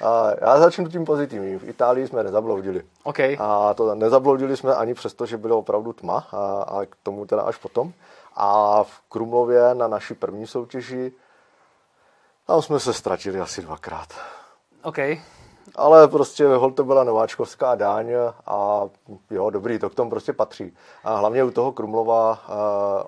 A 0.04 0.30
já 0.40 0.58
začnu 0.58 0.88
tím 0.88 1.04
pozitivním. 1.04 1.58
V 1.58 1.68
Itálii 1.68 2.08
jsme 2.08 2.22
nezabloudili. 2.22 2.82
Okay. 3.02 3.36
A 3.40 3.74
to 3.74 3.94
nezabloudili 3.94 4.56
jsme 4.56 4.74
ani 4.74 4.94
přesto, 4.94 5.26
že 5.26 5.36
bylo 5.36 5.58
opravdu 5.58 5.92
tma, 5.92 6.26
a, 6.32 6.62
a 6.62 6.84
k 6.86 6.96
tomu 7.02 7.26
teda 7.26 7.42
až 7.42 7.56
potom. 7.56 7.92
A 8.34 8.82
v 8.82 9.00
Krumlově 9.08 9.74
na 9.74 9.88
naší 9.88 10.14
první 10.14 10.46
soutěži 10.46 11.12
tam 12.46 12.62
jsme 12.62 12.80
se 12.80 12.92
ztratili 12.92 13.40
asi 13.40 13.62
dvakrát. 13.62 14.08
OK. 14.82 14.98
Ale 15.76 16.08
prostě 16.08 16.46
hol 16.46 16.70
to 16.70 16.84
byla 16.84 17.04
nováčkovská 17.04 17.74
dáň 17.74 18.12
a 18.46 18.82
jo, 19.30 19.50
dobrý, 19.50 19.78
to 19.78 19.90
k 19.90 19.94
tomu 19.94 20.10
prostě 20.10 20.32
patří. 20.32 20.76
A 21.04 21.16
hlavně 21.16 21.44
u 21.44 21.50
toho 21.50 21.72
Krumlova, 21.72 22.38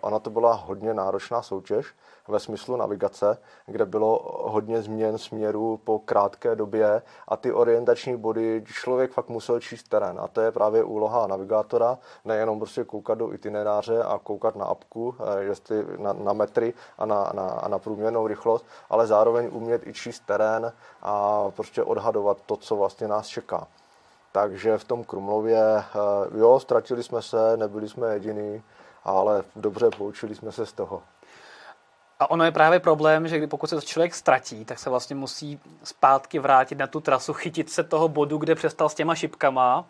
ona 0.01 0.19
to 0.19 0.31
byla 0.31 0.53
hodně 0.53 0.95
náročná 0.95 1.43
soutěž, 1.43 1.87
ve 2.29 2.41
smyslu 2.41 2.77
navigace, 2.77 3.39
kde 3.67 3.87
bylo 3.87 4.43
hodně 4.45 4.83
změn 4.83 5.19
směru 5.19 5.81
po 5.85 5.99
krátké 5.99 6.57
době 6.57 7.03
a 7.29 7.37
ty 7.37 7.53
orientační 7.53 8.17
body 8.17 8.65
člověk 8.67 9.13
fakt 9.13 9.29
musel 9.29 9.61
číst 9.61 9.89
terén. 9.89 10.19
A 10.21 10.29
to 10.29 10.41
je 10.41 10.53
právě 10.53 10.85
úloha 10.85 11.27
navigátora, 11.27 11.99
nejenom 12.25 12.59
prostě 12.59 12.85
koukat 12.85 13.19
do 13.19 13.33
itineráře 13.33 14.03
a 14.03 14.19
koukat 14.19 14.57
na 14.57 14.65
apku, 14.65 15.15
eh, 15.21 15.43
jestli 15.43 15.85
na, 15.99 16.13
na 16.13 16.33
metry 16.33 16.75
a 16.99 17.07
na, 17.07 17.31
na, 17.35 17.49
a 17.49 17.69
na 17.69 17.79
průměrnou 17.79 18.27
rychlost, 18.27 18.67
ale 18.91 19.07
zároveň 19.07 19.49
umět 19.53 19.87
i 19.87 19.93
číst 19.93 20.23
terén 20.27 20.73
a 21.03 21.45
prostě 21.51 21.83
odhadovat 21.83 22.39
to, 22.47 22.57
co 22.57 22.77
vlastně 22.77 23.09
nás 23.09 23.27
čeká. 23.27 23.67
Takže 24.33 24.79
v 24.79 24.85
tom 24.85 25.05
Krumlově, 25.05 25.63
eh, 25.79 25.85
jo, 26.39 26.61
ztratili 26.61 27.03
jsme 27.03 27.23
se, 27.23 27.57
nebyli 27.57 27.89
jsme 27.89 28.15
jediní, 28.15 28.63
ale 29.05 29.45
dobře 29.57 29.91
poučili 29.99 30.35
jsme 30.35 30.53
se 30.53 30.67
z 30.67 30.73
toho. 30.73 31.03
A 32.21 32.31
ono 32.31 32.45
je 32.45 32.51
právě 32.51 32.81
problém, 32.81 33.29
že 33.29 33.47
pokud 33.47 33.67
se 33.67 33.83
člověk 33.83 34.15
ztratí, 34.15 34.65
tak 34.65 34.79
se 34.79 34.91
vlastně 34.91 35.17
musí 35.17 35.61
zpátky 35.85 36.39
vrátit 36.39 36.79
na 36.79 36.87
tu 36.87 37.01
trasu, 37.01 37.33
chytit 37.33 37.71
se 37.71 37.85
toho 37.85 38.09
bodu, 38.09 38.39
kde 38.39 38.55
přestal 38.55 38.89
s 38.89 38.95
těma 38.95 39.15
šipkama 39.15 39.85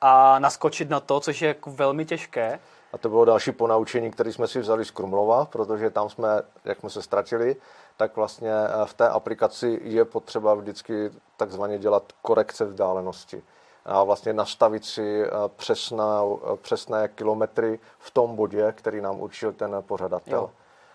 a 0.00 0.38
naskočit 0.38 0.90
na 0.90 1.00
to, 1.00 1.20
což 1.20 1.42
je 1.42 1.48
jako 1.48 1.70
velmi 1.70 2.04
těžké. 2.04 2.58
A 2.92 2.98
to 2.98 3.08
bylo 3.08 3.24
další 3.24 3.52
ponaučení, 3.52 4.10
které 4.10 4.32
jsme 4.32 4.48
si 4.48 4.60
vzali 4.60 4.84
z 4.84 4.90
Krumlova, 4.90 5.44
protože 5.44 5.90
tam 5.90 6.10
jsme, 6.10 6.28
jak 6.64 6.80
jsme 6.80 6.90
se 6.90 7.02
ztratili, 7.02 7.56
tak 7.96 8.16
vlastně 8.16 8.50
eh, 8.50 8.86
v 8.86 8.94
té 8.94 9.08
aplikaci 9.08 9.80
je 9.82 10.04
potřeba 10.04 10.54
vždycky 10.54 11.10
takzvaně 11.36 11.78
dělat 11.78 12.02
korekce 12.22 12.64
vzdálenosti 12.64 13.42
a 13.84 14.04
vlastně 14.04 14.32
nastavit 14.32 14.84
si 14.84 15.22
eh, 15.22 15.30
přesné, 15.56 16.04
eh, 16.52 16.56
přesné 16.56 17.08
kilometry 17.08 17.80
v 17.98 18.10
tom 18.10 18.36
bodě, 18.36 18.72
který 18.76 19.00
nám 19.00 19.20
určil 19.20 19.52
ten 19.52 19.76
pořadatel. 19.80 20.38
Jo. 20.38 20.50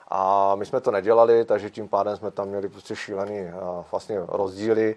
A 0.07 0.55
my 0.55 0.65
jsme 0.65 0.81
to 0.81 0.91
nedělali, 0.91 1.45
takže 1.45 1.69
tím 1.69 1.87
pádem 1.87 2.17
jsme 2.17 2.31
tam 2.31 2.47
měli 2.47 2.69
prostě 2.69 2.95
šílený 2.95 3.51
vlastně 3.91 4.19
rozdíly. 4.27 4.95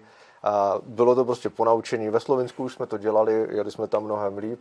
Bylo 0.81 1.15
to 1.15 1.25
prostě 1.25 1.49
ponaučení. 1.49 2.09
Ve 2.09 2.19
Slovensku 2.19 2.63
už 2.63 2.73
jsme 2.73 2.85
to 2.85 2.97
dělali, 2.97 3.47
jeli 3.49 3.71
jsme 3.71 3.87
tam 3.87 4.03
mnohem 4.03 4.37
líp 4.37 4.59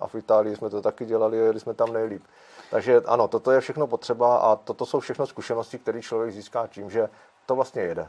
a 0.00 0.06
v 0.06 0.14
Itálii 0.14 0.56
jsme 0.56 0.70
to 0.70 0.82
taky 0.82 1.04
dělali, 1.04 1.36
jeli 1.36 1.60
jsme 1.60 1.74
tam 1.74 1.92
nejlíp. 1.92 2.24
Takže 2.70 3.00
ano, 3.06 3.28
toto 3.28 3.50
je 3.50 3.60
všechno 3.60 3.86
potřeba 3.86 4.36
a 4.36 4.56
toto 4.56 4.86
jsou 4.86 5.00
všechno 5.00 5.26
zkušenosti, 5.26 5.78
které 5.78 6.02
člověk 6.02 6.32
získá 6.32 6.66
tím, 6.66 6.90
že 6.90 7.08
to 7.46 7.54
vlastně 7.54 7.82
jede. 7.82 8.08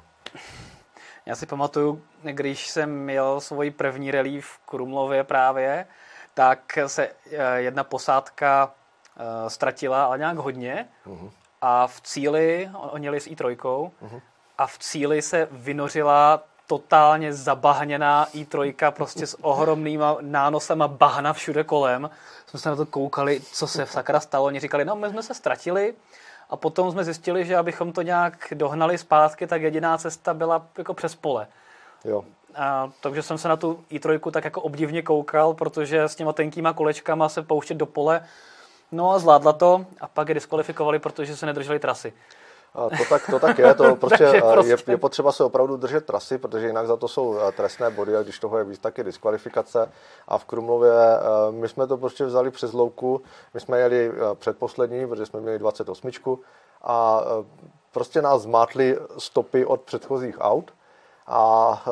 Já 1.25 1.35
si 1.35 1.45
pamatuju, 1.45 2.01
když 2.21 2.69
jsem 2.69 3.03
měl 3.03 3.41
svoji 3.41 3.71
první 3.71 4.11
rally 4.11 4.41
v 4.41 4.57
Krumlově 4.65 5.23
právě, 5.23 5.87
tak 6.33 6.77
se 6.87 7.09
eh, 7.31 7.61
jedna 7.61 7.83
posádka 7.83 8.73
eh, 9.17 9.49
ztratila, 9.49 10.05
ale 10.05 10.17
nějak 10.17 10.37
hodně. 10.37 10.89
Uh-huh 11.07 11.31
a 11.61 11.87
v 11.87 12.01
cíli, 12.01 12.69
oni 12.73 13.07
jeli 13.07 13.19
s 13.19 13.27
i3, 13.27 13.55
uh-huh. 13.55 14.21
a 14.57 14.67
v 14.67 14.77
cíli 14.77 15.21
se 15.21 15.47
vynořila 15.51 16.43
totálně 16.67 17.33
zabahněná 17.33 18.27
i3, 18.33 18.91
prostě 18.91 19.27
s 19.27 19.43
ohromnýma 19.43 20.17
nánosama 20.21 20.87
bahna 20.87 21.33
všude 21.33 21.63
kolem. 21.63 22.09
Jsme 22.47 22.59
se 22.59 22.69
na 22.69 22.75
to 22.75 22.85
koukali, 22.85 23.41
co 23.51 23.67
se 23.67 23.85
v 23.85 23.91
sakra 23.91 24.19
stalo. 24.19 24.45
Oni 24.45 24.59
říkali, 24.59 24.85
no 24.85 24.95
my 24.95 25.09
jsme 25.09 25.23
se 25.23 25.33
ztratili 25.33 25.93
a 26.49 26.55
potom 26.55 26.91
jsme 26.91 27.03
zjistili, 27.03 27.45
že 27.45 27.57
abychom 27.57 27.93
to 27.93 28.01
nějak 28.01 28.47
dohnali 28.51 28.97
zpátky, 28.97 29.47
tak 29.47 29.61
jediná 29.61 29.97
cesta 29.97 30.33
byla 30.33 30.65
jako 30.77 30.93
přes 30.93 31.15
pole. 31.15 31.47
Jo. 32.03 32.23
A, 32.55 32.89
takže 33.01 33.23
jsem 33.23 33.37
se 33.37 33.47
na 33.47 33.55
tu 33.55 33.83
i3 33.91 34.31
tak 34.31 34.43
jako 34.43 34.61
obdivně 34.61 35.01
koukal, 35.01 35.53
protože 35.53 36.03
s 36.03 36.15
těma 36.15 36.33
tenkýma 36.33 36.73
kolečkama 36.73 37.29
se 37.29 37.41
pouštět 37.41 37.73
do 37.73 37.85
pole, 37.85 38.25
No 38.91 39.11
a 39.11 39.19
zvládla 39.19 39.53
to 39.53 39.85
a 40.01 40.07
pak 40.07 40.27
je 40.27 40.33
diskvalifikovali, 40.33 40.99
protože 40.99 41.37
se 41.37 41.45
nedrželi 41.45 41.79
trasy. 41.79 42.13
A 42.73 42.89
to 42.89 43.05
tak, 43.09 43.25
to 43.29 43.39
tak 43.39 43.59
je, 43.59 43.73
to 43.73 43.95
prostě, 43.99 44.23
je, 44.23 44.41
prostě 44.41 44.91
je 44.91 44.97
potřeba 44.97 45.31
se 45.31 45.43
opravdu 45.43 45.77
držet 45.77 46.05
trasy, 46.05 46.37
protože 46.37 46.67
jinak 46.67 46.87
za 46.87 46.97
to 46.97 47.07
jsou 47.07 47.37
eh, 47.39 47.51
trestné 47.51 47.89
body 47.89 48.15
a 48.15 48.23
když 48.23 48.39
toho 48.39 48.57
je 48.57 48.63
víc, 48.63 48.79
tak 48.79 48.97
je 48.97 49.03
diskvalifikace. 49.03 49.91
A 50.27 50.37
v 50.37 50.45
Krumlově 50.45 50.91
eh, 50.91 51.51
my 51.51 51.69
jsme 51.69 51.87
to 51.87 51.97
prostě 51.97 52.25
vzali 52.25 52.51
přes 52.51 52.73
louku, 52.73 53.21
my 53.53 53.59
jsme 53.59 53.79
jeli 53.79 54.11
eh, 54.11 54.35
předposlední, 54.35 55.07
protože 55.07 55.25
jsme 55.25 55.41
měli 55.41 55.59
28 55.59 56.11
a 56.83 57.21
prostě 57.91 58.21
nás 58.21 58.41
zmátly 58.41 58.97
stopy 59.17 59.65
od 59.65 59.81
předchozích 59.81 60.37
aut 60.39 60.73
a 61.27 61.83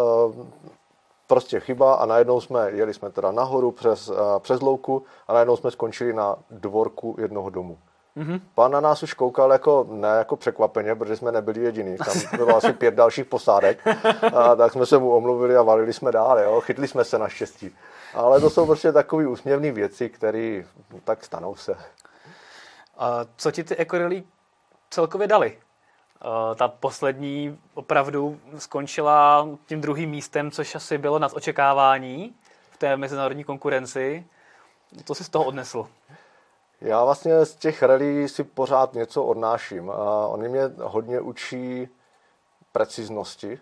prostě 1.30 1.60
chyba 1.60 1.94
a 1.94 2.06
najednou 2.06 2.42
jsme, 2.42 2.72
jeli 2.72 2.94
jsme 2.94 3.10
teda 3.10 3.32
nahoru 3.32 3.72
přes, 3.72 4.10
uh, 4.10 4.18
přes 4.39 4.62
louku 4.62 5.04
a 5.28 5.34
najednou 5.34 5.56
jsme 5.56 5.72
skončili 5.72 6.13
na 6.13 6.36
dvorku 6.52 7.15
jednoho 7.20 7.50
domu. 7.50 7.78
Mm-hmm. 8.18 8.42
Pán 8.56 8.72
na 8.72 8.80
nás 8.80 9.04
už 9.04 9.13
koukal 9.13 9.52
jako, 9.52 9.86
ne 9.89 10.08
jako 10.08 10.36
překvapeně, 10.36 10.96
protože 10.96 11.15
jsme 11.15 11.32
nebyli 11.32 11.60
jediní. 11.60 11.98
Tam 11.98 12.38
bylo 12.38 12.58
asi 12.58 12.74
pět 12.74 12.94
dalších 12.94 13.26
posádek. 13.26 13.88
A 14.36 14.56
tak 14.56 14.74
jsme 14.74 14.86
se 14.86 14.98
mu 14.98 15.15
omluvili 15.15 15.56
a 15.56 15.62
valili 15.62 15.94
jsme 15.94 16.12
dál. 16.12 16.39
Jo? 16.39 16.62
Chytli 16.62 16.88
jsme 16.88 17.04
se 17.04 17.18
naštěstí. 17.18 17.76
Ale 18.13 18.42
to 18.42 18.50
jsou 18.50 18.65
prostě 18.65 18.92
takové 18.92 19.28
úsměvné 19.28 19.72
věci, 19.72 20.10
které 20.10 20.63
tak 21.04 21.26
stanou 21.26 21.56
se. 21.56 21.76
A 22.98 23.26
co 23.36 23.52
ti 23.52 23.63
ty 23.63 23.76
ekorily 23.76 24.24
celkově 24.89 25.28
dali? 25.28 25.58
Ta 26.56 26.68
poslední 26.68 27.60
opravdu 27.74 28.40
skončila 28.58 29.48
tím 29.66 29.82
druhým 29.82 30.10
místem, 30.10 30.52
což 30.52 30.76
asi 30.76 30.98
bylo 30.98 31.20
nad 31.20 31.34
očekávání 31.34 32.36
v 32.72 32.78
té 32.78 32.98
mezinárodní 32.98 33.44
konkurenci. 33.44 34.28
To 35.04 35.16
si 35.16 35.24
z 35.24 35.30
toho 35.30 35.46
odnesl? 35.46 35.88
Já 36.82 37.04
vlastně 37.04 37.46
z 37.46 37.56
těch 37.56 37.84
rally 37.84 38.30
si 38.30 38.44
pořád 38.44 38.94
něco 38.94 39.24
odnáším. 39.24 39.92
A 39.92 40.28
oni 40.28 40.50
mě 40.50 40.62
hodně 40.82 41.22
učí 41.22 41.90
preciznosti 42.72 43.60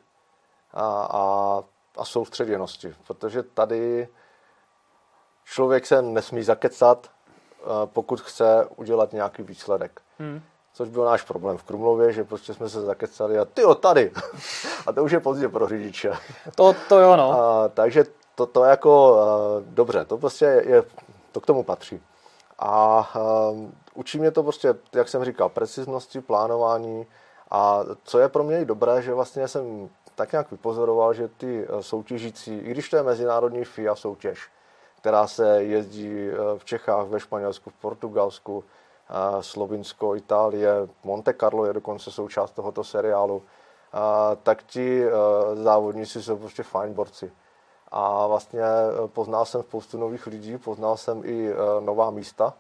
a, 0.74 1.08
a, 1.12 1.64
a 1.98 2.06
soustředěnosti, 2.06 2.96
protože 3.08 3.44
tady 3.44 4.08
člověk 5.46 5.86
se 5.86 6.02
nesmí 6.02 6.44
zakecat, 6.44 7.12
pokud 7.86 8.22
chce 8.22 8.66
udělat 8.76 9.14
nějaký 9.14 9.44
výsledek. 9.44 10.02
Hmm. 10.20 10.42
Což 10.78 10.90
byl 10.90 11.06
náš 11.06 11.22
problém 11.22 11.58
v 11.58 11.64
Krumlově, 11.64 12.14
že 12.14 12.24
prostě 12.24 12.54
jsme 12.54 12.70
se 12.70 12.82
zakecali 12.82 13.40
a 13.40 13.46
ty 13.46 13.62
tady. 13.80 14.12
a 14.88 14.92
to 14.92 15.04
už 15.04 15.12
je 15.12 15.20
pozdě 15.20 15.50
pro 15.50 15.68
řidiče. 15.68 16.12
To, 16.56 16.76
to 16.90 17.00
jo, 17.00 17.16
no. 17.16 17.42
A, 17.42 17.70
takže 17.70 18.06
to, 18.36 18.46
to 18.46 18.64
jako, 18.64 19.18
dobře, 19.62 20.06
to 20.06 20.18
prostě 20.18 20.46
je, 20.46 20.84
to 21.32 21.42
k 21.42 21.46
tomu 21.46 21.64
patří. 21.64 22.02
A 22.60 23.10
um, 23.52 23.74
učí 23.94 24.20
mě 24.20 24.32
to 24.32 24.44
prostě, 24.44 24.76
jak 24.94 25.10
jsem 25.10 25.26
říkal, 25.26 25.50
preciznosti, 25.50 26.22
plánování 26.22 27.06
a 27.52 27.80
co 28.04 28.20
je 28.20 28.30
pro 28.30 28.44
mě 28.44 28.62
i 28.62 28.66
dobré, 28.66 29.02
že 29.02 29.14
vlastně 29.14 29.48
jsem 29.48 29.90
tak 30.16 30.32
nějak 30.32 30.52
vypozoroval, 30.52 31.14
že 31.14 31.28
ty 31.28 31.66
eh, 31.66 31.84
soutěžící, 31.84 32.58
i 32.58 32.72
když 32.72 32.90
to 32.90 32.96
je 32.96 33.04
mezinárodní 33.04 33.66
FIA 33.66 33.96
soutěž, 33.96 34.50
která 34.98 35.28
se 35.28 35.64
jezdí 35.64 36.30
eh, 36.30 36.36
v 36.58 36.66
Čechách, 36.66 37.08
ve 37.08 37.20
Španělsku, 37.20 37.70
v 37.70 37.74
Portugalsku, 37.74 38.64
Slovinsko, 39.42 40.16
Itálie, 40.16 40.70
Monte 41.04 41.34
Carlo 41.34 41.66
je 41.66 41.74
dokonce 41.74 42.12
součást 42.12 42.52
tohoto 42.52 42.84
seriálu, 42.84 43.44
tak 44.44 44.64
ti 44.64 45.04
závodníci 45.54 46.24
jsou 46.24 46.38
prostě 46.38 46.64
fajn 46.64 46.94
borci. 46.94 47.32
A 47.92 48.28
vlastně 48.28 48.62
eh, 48.62 49.08
poznal 49.08 49.46
jsem 49.46 49.62
spoustu 49.62 49.98
nových 49.98 50.28
lidí, 50.28 50.58
poznal 50.58 50.98
jsem 50.98 51.22
i 51.26 51.52
eh, 51.52 51.56
nová 51.82 52.12
místa. 52.12 52.54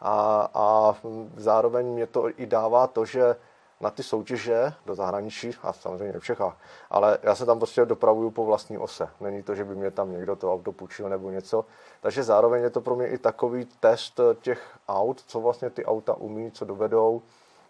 A, 0.00 0.48
a 0.54 0.96
zároveň 1.36 1.86
mě 1.86 2.06
to 2.06 2.40
i 2.40 2.46
dává 2.46 2.86
to, 2.86 3.04
že 3.04 3.36
na 3.80 3.90
ty 3.90 4.02
soutěže 4.02 4.72
do 4.86 4.94
zahraničí, 4.94 5.50
a 5.62 5.72
samozřejmě 5.72 6.18
v 6.18 6.24
Čechách, 6.24 6.56
ale 6.90 7.18
já 7.22 7.34
se 7.34 7.46
tam 7.46 7.58
prostě 7.58 7.84
dopravuju 7.84 8.30
po 8.30 8.44
vlastní 8.44 8.78
ose. 8.78 9.08
Není 9.20 9.42
to, 9.42 9.54
že 9.54 9.64
by 9.64 9.74
mě 9.74 9.90
tam 9.90 10.12
někdo 10.12 10.36
to 10.36 10.52
auto 10.52 10.72
půjčil 10.72 11.08
nebo 11.08 11.30
něco. 11.30 11.64
Takže 12.00 12.22
zároveň 12.22 12.62
je 12.62 12.70
to 12.70 12.80
pro 12.80 12.96
mě 12.96 13.06
i 13.06 13.18
takový 13.18 13.64
test 13.80 14.20
těch 14.40 14.78
aut, 14.88 15.20
co 15.26 15.40
vlastně 15.40 15.70
ty 15.70 15.84
auta 15.84 16.14
umí, 16.14 16.50
co 16.50 16.64
dovedou. 16.64 17.22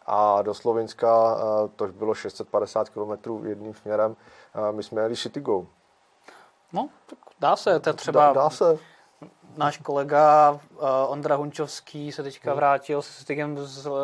A 0.07 0.43
do 0.43 0.55
Slovenska, 0.55 1.37
eh, 1.37 1.69
to 1.77 1.87
bylo 1.87 2.15
650 2.15 2.89
km 2.89 3.47
jedním 3.47 3.75
směrem, 3.75 4.17
my 4.71 4.83
jsme 4.83 5.03
jeli 5.03 5.17
City 5.17 5.41
Go. 5.41 5.67
No, 6.73 6.89
tak 7.07 7.19
dá 7.41 7.57
se. 7.57 7.81
To 7.81 7.93
třeba 7.93 8.27
dá, 8.27 8.33
dá 8.33 8.51
se. 8.51 8.79
Náš 9.57 9.79
kolega 9.79 10.51
uh, 10.51 10.59
Ondra 11.09 11.37
Hunčovský 11.37 12.13
se 12.13 12.23
teďka 12.23 12.51
hmm. 12.51 12.57
vrátil 12.57 13.03
se 13.03 13.23
stykem 13.23 13.59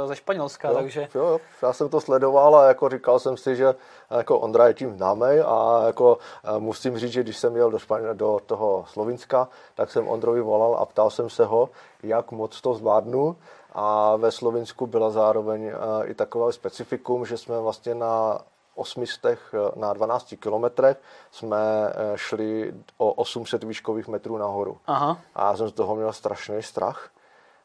ze 0.06 0.16
Španělska, 0.16 0.68
jo, 0.68 0.74
takže... 0.74 1.08
Jo, 1.14 1.38
já 1.62 1.72
jsem 1.72 1.88
to 1.88 2.00
sledoval 2.00 2.56
a 2.56 2.68
jako 2.68 2.88
říkal 2.88 3.18
jsem 3.18 3.36
si, 3.36 3.56
že 3.56 3.74
jako 4.10 4.38
Ondra 4.38 4.68
je 4.68 4.74
tím 4.74 4.96
známý 4.96 5.40
a 5.46 5.82
jako 5.86 6.18
uh, 6.54 6.60
musím 6.60 6.98
říct, 6.98 7.12
že 7.12 7.22
když 7.22 7.36
jsem 7.36 7.56
jel 7.56 7.70
do, 7.70 7.78
Španě, 7.78 8.14
do 8.14 8.40
toho 8.46 8.84
Slovinska, 8.88 9.48
tak 9.74 9.90
jsem 9.90 10.08
Ondrovi 10.08 10.40
volal 10.40 10.76
a 10.76 10.86
ptal 10.86 11.10
jsem 11.10 11.30
se 11.30 11.44
ho, 11.44 11.68
jak 12.02 12.32
moc 12.32 12.60
to 12.60 12.74
zvládnu 12.74 13.36
a 13.72 14.16
ve 14.16 14.30
Slovinsku 14.30 14.86
byla 14.86 15.10
zároveň 15.10 15.66
uh, 15.66 15.72
i 16.04 16.14
takové 16.14 16.52
specifikum, 16.52 17.26
že 17.26 17.38
jsme 17.38 17.60
vlastně 17.60 17.94
na 17.94 18.38
osmistech 18.80 19.54
eh, 19.54 19.80
na 19.80 19.92
12 19.92 20.34
kilometrech 20.40 20.96
jsme 21.30 21.58
eh, 21.58 21.92
šli 22.16 22.74
o 22.98 23.12
800 23.12 23.64
výškových 23.64 24.08
metrů 24.08 24.38
nahoru. 24.38 24.78
Aha. 24.86 25.18
A 25.34 25.46
já 25.46 25.56
jsem 25.56 25.68
z 25.68 25.72
toho 25.72 25.96
měl 25.96 26.12
strašný 26.12 26.62
strach. 26.62 27.10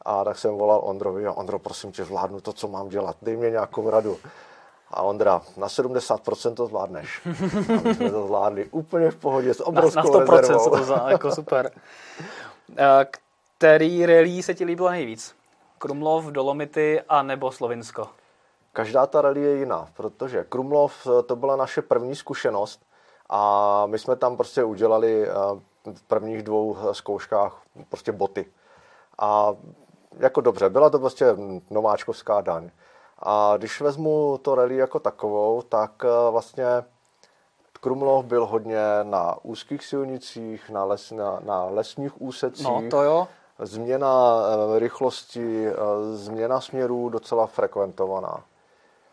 A 0.06 0.24
tak 0.24 0.38
jsem 0.38 0.56
volal 0.56 0.82
Ondrovi 0.84 1.28
a 1.28 1.32
Ondro, 1.32 1.60
prosím 1.60 1.92
tě, 1.92 2.06
zvládnu 2.06 2.42
to, 2.42 2.54
co 2.54 2.68
mám 2.68 2.90
dělat, 2.90 3.16
dej 3.22 3.38
mě 3.38 3.50
nějakou 3.50 3.90
radu. 3.90 4.18
A 4.92 5.02
Ondra, 5.02 5.42
na 5.58 5.68
70% 5.68 6.54
to 6.54 6.66
zvládneš. 6.66 7.22
A 7.78 7.82
my 7.84 7.96
jsme 7.96 8.12
to 8.12 8.26
zvládli 8.26 8.66
úplně 8.72 9.12
v 9.12 9.16
pohodě, 9.16 9.54
s 9.54 9.68
obrovskou 9.68 10.14
na, 10.14 10.20
na 10.20 10.26
100% 10.26 10.38
rezervou. 10.38 10.70
to 10.70 10.84
zvládli, 10.84 11.12
jako 11.12 11.32
super. 11.32 11.72
Eh, 12.78 13.06
který 13.58 14.06
rally 14.06 14.44
se 14.44 14.54
ti 14.54 14.66
líbilo 14.66 14.90
nejvíc? 14.90 15.36
Krumlov, 15.78 16.26
Dolomity 16.26 17.02
a 17.10 17.24
nebo 17.24 17.52
Slovinsko? 17.52 18.10
Každá 18.76 19.08
ta 19.08 19.22
rally 19.22 19.42
je 19.42 19.58
jiná, 19.58 19.88
protože 19.94 20.46
Krumlov 20.50 21.08
eh, 21.08 21.24
to 21.24 21.36
byla 21.36 21.56
naše 21.56 21.82
první 21.82 22.16
zkušenost 22.16 22.86
a 23.30 23.86
my 23.86 24.00
jsme 24.00 24.16
tam 24.16 24.38
prostě 24.38 24.64
udělali 24.64 25.28
eh, 25.30 25.34
v 25.94 26.04
prvních 26.04 26.44
dvou 26.44 26.78
eh, 26.78 26.94
zkouškách 26.94 27.62
prostě 27.90 28.12
boty. 28.12 28.46
A 29.20 29.56
jako 30.20 30.42
dobře, 30.42 30.70
byla 30.70 30.90
to 30.90 31.00
prostě 31.00 31.26
nováčkovská 31.70 32.42
daň. 32.42 32.70
A 33.20 33.54
když 33.58 33.82
vezmu 33.82 34.38
to 34.38 34.56
rally 34.56 34.76
jako 34.76 35.00
takovou, 35.00 35.62
tak 35.62 36.04
vlastně 36.32 36.66
Krumlov 37.82 38.26
byl 38.26 38.46
hodně 38.46 38.84
na 39.04 39.36
úzkých 39.44 39.86
silnicích, 39.86 40.70
na, 40.70 40.84
les, 40.84 41.12
na, 41.12 41.40
na 41.46 41.66
lesních 41.66 42.22
úsecích. 42.22 42.66
No, 42.66 42.84
to 42.90 43.04
jo. 43.04 43.28
Změna 43.60 44.44
rychlosti, 44.78 45.68
změna 46.14 46.62
směrů 46.62 47.10
docela 47.10 47.48
frekventovaná. 47.48 48.44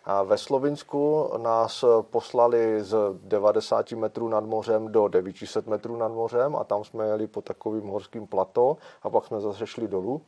A 0.05 0.23
ve 0.23 0.38
Slovinsku 0.38 1.31
nás 1.43 1.85
poslali 2.01 2.85
z 2.85 2.97
90 3.23 3.93
metrů 3.93 4.29
nad 4.29 4.45
mořem 4.45 4.93
do 4.93 5.09
900 5.09 5.67
metrů 5.67 5.97
nad 5.97 6.09
mořem 6.09 6.57
a 6.57 6.65
tam 6.65 6.85
jsme 6.85 7.07
jeli 7.07 7.27
po 7.27 7.43
takovým 7.43 7.88
horským 7.88 8.27
plato 8.27 8.77
a 9.03 9.11
pak 9.11 9.27
jsme 9.27 9.41
zase 9.41 9.67
šli 9.67 9.88
dolů. 9.88 10.23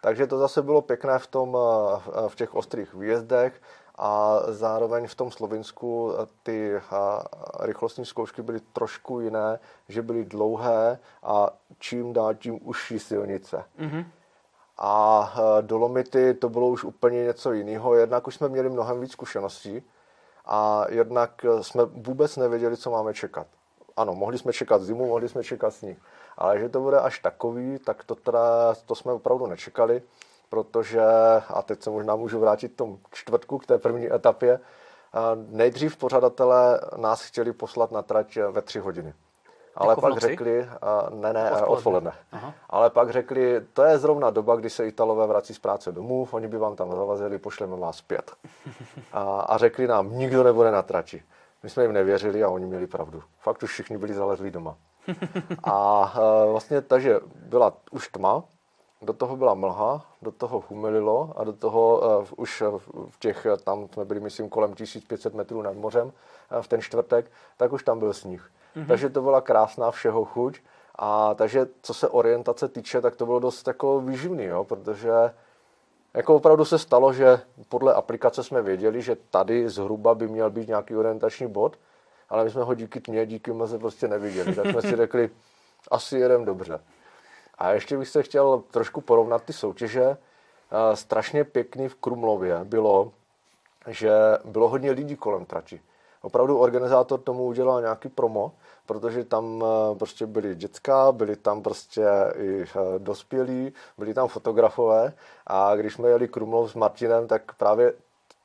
Takže 0.00 0.26
to 0.26 0.38
zase 0.38 0.62
bylo 0.62 0.82
pěkné 0.82 1.18
v, 1.18 1.26
tom, 1.26 1.58
v 2.28 2.36
těch 2.36 2.54
ostrých 2.54 2.94
výjezdech 2.94 3.60
a 3.98 4.40
zároveň 4.48 5.06
v 5.06 5.14
tom 5.14 5.30
Slovinsku 5.30 6.12
ty 6.42 6.80
rychlostní 7.60 8.04
zkoušky 8.04 8.42
byly 8.42 8.60
trošku 8.60 9.20
jiné, 9.20 9.58
že 9.88 10.02
byly 10.02 10.24
dlouhé 10.24 10.98
a 11.22 11.50
čím 11.78 12.12
dál 12.12 12.34
tím 12.34 12.58
užší 12.62 12.98
silnice. 12.98 13.64
Mm-hmm 13.78 14.04
a 14.78 15.34
e, 15.58 15.62
Dolomity 15.62 16.34
to 16.34 16.48
bylo 16.48 16.68
už 16.68 16.84
úplně 16.84 17.24
něco 17.24 17.52
jiného. 17.52 17.94
Jednak 17.94 18.26
už 18.26 18.34
jsme 18.34 18.48
měli 18.48 18.70
mnohem 18.70 19.00
víc 19.00 19.12
zkušeností 19.12 19.82
a 20.46 20.86
jednak 20.88 21.44
e, 21.44 21.62
jsme 21.62 21.84
vůbec 21.84 22.36
nevěděli, 22.36 22.76
co 22.76 22.90
máme 22.90 23.14
čekat. 23.14 23.46
Ano, 23.96 24.14
mohli 24.14 24.38
jsme 24.38 24.52
čekat 24.52 24.82
zimu, 24.82 25.06
mohli 25.06 25.28
jsme 25.28 25.44
čekat 25.44 25.74
sníh, 25.74 25.98
ale 26.38 26.58
že 26.58 26.68
to 26.68 26.80
bude 26.80 27.00
až 27.00 27.18
takový, 27.18 27.78
tak 27.78 28.04
to, 28.04 28.14
teda, 28.14 28.74
to 28.86 28.94
jsme 28.94 29.12
opravdu 29.12 29.46
nečekali, 29.46 30.02
protože, 30.48 31.02
a 31.48 31.62
teď 31.62 31.82
se 31.82 31.90
možná 31.90 32.16
můžu 32.16 32.40
vrátit 32.40 32.72
k 32.72 32.76
tomu 32.76 33.00
čtvrtku, 33.10 33.58
k 33.58 33.66
té 33.66 33.78
první 33.78 34.12
etapě, 34.12 34.52
e, 34.52 34.60
nejdřív 35.34 35.96
pořadatelé 35.96 36.80
nás 36.96 37.22
chtěli 37.22 37.52
poslat 37.52 37.92
na 37.92 38.02
trať 38.02 38.38
ve 38.50 38.62
tři 38.62 38.78
hodiny. 38.78 39.14
Ale 39.74 39.92
jako 39.92 40.00
pak 40.00 40.18
řekli, 40.18 40.68
ne, 41.10 41.32
ne, 41.32 41.50
odpoledne. 41.50 41.66
odpoledne. 41.66 42.12
Ale 42.70 42.90
pak 42.90 43.10
řekli, 43.10 43.60
to 43.72 43.82
je 43.82 43.98
zrovna 43.98 44.30
doba, 44.30 44.56
kdy 44.56 44.70
se 44.70 44.86
Italové 44.86 45.26
vrací 45.26 45.54
z 45.54 45.58
práce 45.58 45.92
domů, 45.92 46.28
oni 46.30 46.48
by 46.48 46.58
vám 46.58 46.76
tam 46.76 46.90
zavazili, 46.90 47.38
pošleme 47.38 47.76
vás 47.76 47.96
zpět. 47.96 48.32
A, 49.12 49.40
a 49.40 49.58
řekli 49.58 49.86
nám, 49.86 50.18
nikdo 50.18 50.42
nebude 50.42 50.70
na 50.70 50.82
trati. 50.82 51.22
My 51.62 51.70
jsme 51.70 51.82
jim 51.82 51.92
nevěřili 51.92 52.44
a 52.44 52.48
oni 52.48 52.66
měli 52.66 52.86
pravdu. 52.86 53.22
Fakt 53.38 53.62
už 53.62 53.70
všichni 53.70 53.98
byli 53.98 54.14
zalezlí 54.14 54.50
doma. 54.50 54.76
A 55.64 56.12
vlastně 56.50 56.80
takže 56.80 57.20
byla 57.34 57.72
už 57.90 58.08
tma, 58.08 58.44
do 59.02 59.12
toho 59.12 59.36
byla 59.36 59.54
mlha, 59.54 60.06
do 60.22 60.30
toho 60.32 60.64
humelilo 60.68 61.32
a 61.36 61.44
do 61.44 61.52
toho 61.52 62.00
uh, 62.20 62.26
už 62.36 62.62
v 63.08 63.18
těch, 63.18 63.46
tam 63.64 63.88
jsme 63.88 64.04
byli 64.04 64.20
myslím 64.20 64.48
kolem 64.48 64.74
1500 64.74 65.34
metrů 65.34 65.62
nad 65.62 65.76
mořem 65.76 66.06
uh, 66.06 66.62
v 66.62 66.68
ten 66.68 66.80
čtvrtek, 66.80 67.30
tak 67.56 67.72
už 67.72 67.82
tam 67.82 67.98
byl 67.98 68.12
sníh. 68.12 68.50
Mm-hmm. 68.76 68.86
Takže 68.86 69.10
to 69.10 69.22
byla 69.22 69.40
krásná 69.40 69.90
všeho 69.90 70.24
chuť. 70.24 70.60
A 70.98 71.34
takže 71.34 71.66
co 71.82 71.94
se 71.94 72.08
orientace 72.08 72.68
týče, 72.68 73.00
tak 73.00 73.16
to 73.16 73.26
bylo 73.26 73.38
dost 73.38 73.66
jako 73.66 74.00
výživný, 74.00 74.44
jo, 74.44 74.64
protože 74.64 75.12
jako 76.14 76.34
opravdu 76.34 76.64
se 76.64 76.78
stalo, 76.78 77.12
že 77.12 77.40
podle 77.68 77.94
aplikace 77.94 78.44
jsme 78.44 78.62
věděli, 78.62 79.02
že 79.02 79.16
tady 79.30 79.68
zhruba 79.68 80.14
by 80.14 80.28
měl 80.28 80.50
být 80.50 80.68
nějaký 80.68 80.96
orientační 80.96 81.46
bod, 81.46 81.78
ale 82.28 82.44
my 82.44 82.50
jsme 82.50 82.62
ho 82.62 82.74
díky 82.74 83.00
tmě, 83.00 83.26
díky 83.26 83.52
mlze 83.52 83.78
prostě 83.78 84.08
neviděli. 84.08 84.54
Tak 84.54 84.66
jsme 84.66 84.82
si 84.82 84.96
řekli, 84.96 85.30
asi 85.90 86.18
jedem 86.18 86.44
dobře. 86.44 86.80
A 87.58 87.72
ještě 87.72 87.98
bych 87.98 88.08
se 88.08 88.22
chtěl 88.22 88.62
trošku 88.70 89.00
porovnat 89.00 89.44
ty 89.44 89.52
soutěže. 89.52 90.16
Strašně 90.94 91.44
pěkný 91.44 91.88
v 91.88 91.94
Krumlově 91.94 92.60
bylo, 92.64 93.12
že 93.86 94.12
bylo 94.44 94.68
hodně 94.68 94.90
lidí 94.90 95.16
kolem 95.16 95.44
trati. 95.44 95.80
Opravdu 96.22 96.58
organizátor 96.58 97.20
tomu 97.20 97.44
udělal 97.44 97.80
nějaký 97.80 98.08
promo, 98.08 98.52
protože 98.86 99.24
tam 99.24 99.64
eh, 99.64 99.98
prostě 99.98 100.26
byly 100.26 100.54
dětská, 100.54 101.12
byli 101.12 101.36
tam 101.36 101.62
prostě 101.62 102.06
i 102.36 102.62
eh, 102.62 102.98
dospělí, 102.98 103.72
byli 103.98 104.14
tam 104.14 104.28
fotografové 104.28 105.12
a 105.46 105.76
když 105.76 105.94
jsme 105.94 106.08
jeli 106.08 106.28
Krumlov 106.28 106.70
s 106.70 106.74
Martinem, 106.74 107.26
tak 107.26 107.54
právě 107.54 107.92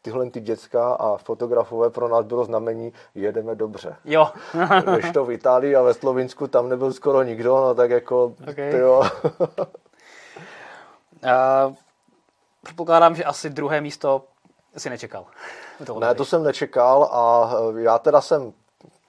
tyhle 0.01 0.29
ty 0.29 0.41
dětská 0.41 0.93
a 0.93 1.17
fotografové 1.17 1.89
pro 1.89 2.07
nás 2.07 2.25
bylo 2.25 2.45
znamení, 2.45 2.93
jedeme 3.15 3.55
dobře. 3.55 3.95
Jo. 4.05 4.27
Když 4.93 5.11
to 5.11 5.25
v 5.25 5.31
Itálii 5.31 5.75
a 5.75 5.81
ve 5.81 5.93
Slovinsku 5.93 6.47
tam 6.47 6.69
nebyl 6.69 6.93
skoro 6.93 7.23
nikdo, 7.23 7.55
no 7.57 7.75
tak 7.75 7.89
jako, 7.89 8.33
Okay. 8.49 8.77
jo. 8.77 9.03
Uh, 11.23 11.73
předpokládám, 12.63 13.15
že 13.15 13.23
asi 13.23 13.49
druhé 13.49 13.81
místo 13.81 14.23
si 14.79 14.89
nečekal. 14.89 15.25
Ne, 15.99 16.15
to 16.15 16.25
jsem 16.25 16.43
nečekal 16.43 17.03
a 17.03 17.51
eh, 17.77 17.81
já 17.81 17.99
teda 17.99 18.21
jsem, 18.21 18.53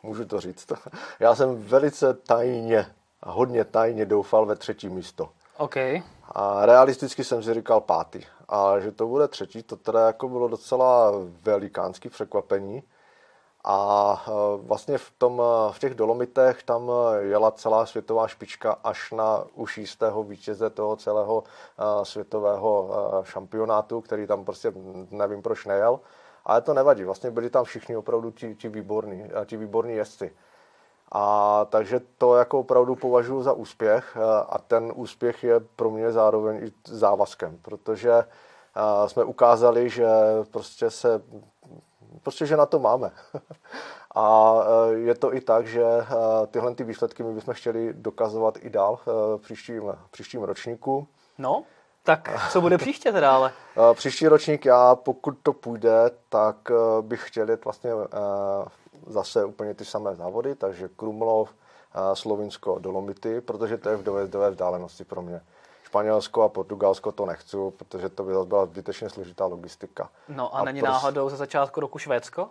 můžu 0.02 0.24
to 0.24 0.40
říct, 0.40 0.72
já 1.20 1.34
jsem 1.34 1.62
velice 1.62 2.14
tajně, 2.14 2.86
hodně 3.22 3.64
tajně 3.64 4.06
doufal 4.06 4.46
ve 4.46 4.56
třetí 4.56 4.88
místo. 4.88 5.30
OK. 5.56 5.76
A 6.32 6.66
realisticky 6.66 7.24
jsem 7.24 7.42
si 7.42 7.54
říkal 7.54 7.80
pátý. 7.80 8.20
A 8.48 8.80
že 8.80 8.92
to 8.92 9.06
bude 9.06 9.28
třetí, 9.28 9.62
to 9.62 9.76
teda 9.76 10.06
jako 10.06 10.28
bylo 10.28 10.48
docela 10.48 11.12
velikánský 11.42 12.08
překvapení. 12.08 12.82
A 13.64 14.22
eh, 14.28 14.30
vlastně 14.56 14.98
v, 14.98 15.10
tom, 15.18 15.42
eh, 15.42 15.72
v 15.72 15.78
těch 15.78 15.94
Dolomitech 15.94 16.62
tam 16.62 16.90
jela 17.18 17.50
celá 17.50 17.86
světová 17.86 18.28
špička 18.28 18.76
až 18.84 19.12
na 19.12 19.44
už 19.54 19.78
jistého 19.78 20.22
vítěze 20.22 20.70
toho 20.70 20.96
celého 20.96 21.44
světového 22.02 22.90
šampionátu, 23.22 24.00
který 24.00 24.26
tam 24.26 24.44
prostě 24.44 24.72
nevím 25.10 25.42
proč 25.42 25.66
nejel. 25.66 26.00
Ale 26.44 26.60
to 26.60 26.74
nevadí, 26.74 27.04
vlastně 27.04 27.30
byli 27.30 27.50
tam 27.50 27.64
všichni 27.64 27.96
opravdu 27.96 28.30
ti, 28.30 28.54
ti, 28.54 28.68
výborní, 28.68 29.30
ti 29.46 29.56
výborní 29.56 29.94
jezdci. 29.94 30.32
A 31.12 31.64
takže 31.64 32.00
to 32.18 32.36
jako 32.36 32.58
opravdu 32.58 32.96
považuji 32.96 33.42
za 33.42 33.52
úspěch 33.52 34.16
a 34.48 34.58
ten 34.66 34.92
úspěch 34.94 35.44
je 35.44 35.60
pro 35.60 35.90
mě 35.90 36.12
zároveň 36.12 36.56
i 36.56 36.72
závazkem, 36.84 37.58
protože 37.62 38.24
jsme 39.06 39.24
ukázali, 39.24 39.90
že 39.90 40.08
prostě 40.50 40.90
se 40.90 41.22
prostě, 42.22 42.46
že 42.46 42.56
na 42.56 42.66
to 42.66 42.78
máme. 42.78 43.10
A 44.14 44.54
je 44.90 45.14
to 45.14 45.34
i 45.34 45.40
tak, 45.40 45.66
že 45.66 45.84
tyhle 46.50 46.74
ty 46.74 46.84
výsledky 46.84 47.22
my 47.22 47.32
bychom 47.32 47.54
chtěli 47.54 47.92
dokazovat 47.92 48.58
i 48.60 48.70
dál 48.70 48.98
v 49.06 49.38
příštím, 49.42 49.82
příštím 50.10 50.42
ročníku. 50.42 51.08
No, 51.38 51.64
tak 52.02 52.48
co 52.52 52.60
bude 52.60 52.78
příště 52.78 53.12
teda 53.12 53.34
ale? 53.34 53.52
Příští 53.94 54.28
ročník 54.28 54.64
já, 54.64 54.94
pokud 54.94 55.38
to 55.42 55.52
půjde, 55.52 56.10
tak 56.28 56.56
bych 57.00 57.28
chtěl 57.28 57.50
jít 57.50 57.64
vlastně 57.64 57.90
zase 59.06 59.44
úplně 59.44 59.74
ty 59.74 59.84
samé 59.84 60.14
závody, 60.14 60.54
takže 60.54 60.88
Krumlov, 60.96 61.54
Slovinsko, 62.14 62.78
Dolomity, 62.78 63.40
protože 63.40 63.78
to 63.78 63.88
je 63.88 63.96
v 63.96 64.02
dojezdové 64.02 64.50
vzdálenosti 64.50 65.04
pro 65.04 65.22
mě. 65.22 65.40
Španělsko 65.88 66.42
a 66.42 66.48
Portugalsko 66.48 67.12
to 67.12 67.26
nechci, 67.26 67.56
protože 67.76 68.08
to 68.08 68.22
by 68.24 68.34
zase 68.34 68.46
byla 68.46 68.66
zbytečně 68.66 69.10
složitá 69.10 69.46
logistika. 69.46 70.08
No 70.28 70.56
a, 70.56 70.58
a 70.58 70.64
není 70.64 70.80
pros... 70.80 70.92
náhodou 70.92 71.28
ze 71.28 71.36
začátku 71.36 71.80
roku 71.80 71.98
Švédsko? 71.98 72.48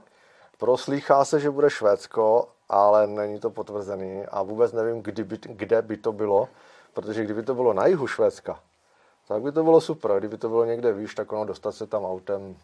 Proslýchá 0.58 1.26
se, 1.26 1.40
že 1.40 1.52
bude 1.52 1.70
Švédsko, 1.70 2.48
ale 2.70 3.08
není 3.08 3.40
to 3.40 3.50
potvrzený 3.50 4.26
a 4.26 4.44
vůbec 4.44 4.74
nevím, 4.74 5.02
kdy 5.02 5.24
by, 5.24 5.38
kde 5.42 5.82
by 5.82 5.98
to 5.98 6.12
bylo, 6.12 6.48
protože 6.94 7.24
kdyby 7.24 7.44
to 7.44 7.56
bylo 7.56 7.74
na 7.74 7.86
jihu 7.86 8.08
Švédska, 8.08 8.60
tak 9.28 9.42
by 9.42 9.52
to 9.52 9.64
bylo 9.64 9.82
super. 9.82 10.12
Kdyby 10.20 10.38
to 10.38 10.50
bylo 10.50 10.66
někde 10.66 10.94
výš, 10.94 11.16
tak 11.16 11.32
ono 11.32 11.46
dostat 11.46 11.72
se 11.72 11.88
tam 11.88 12.06
autem, 12.06 12.56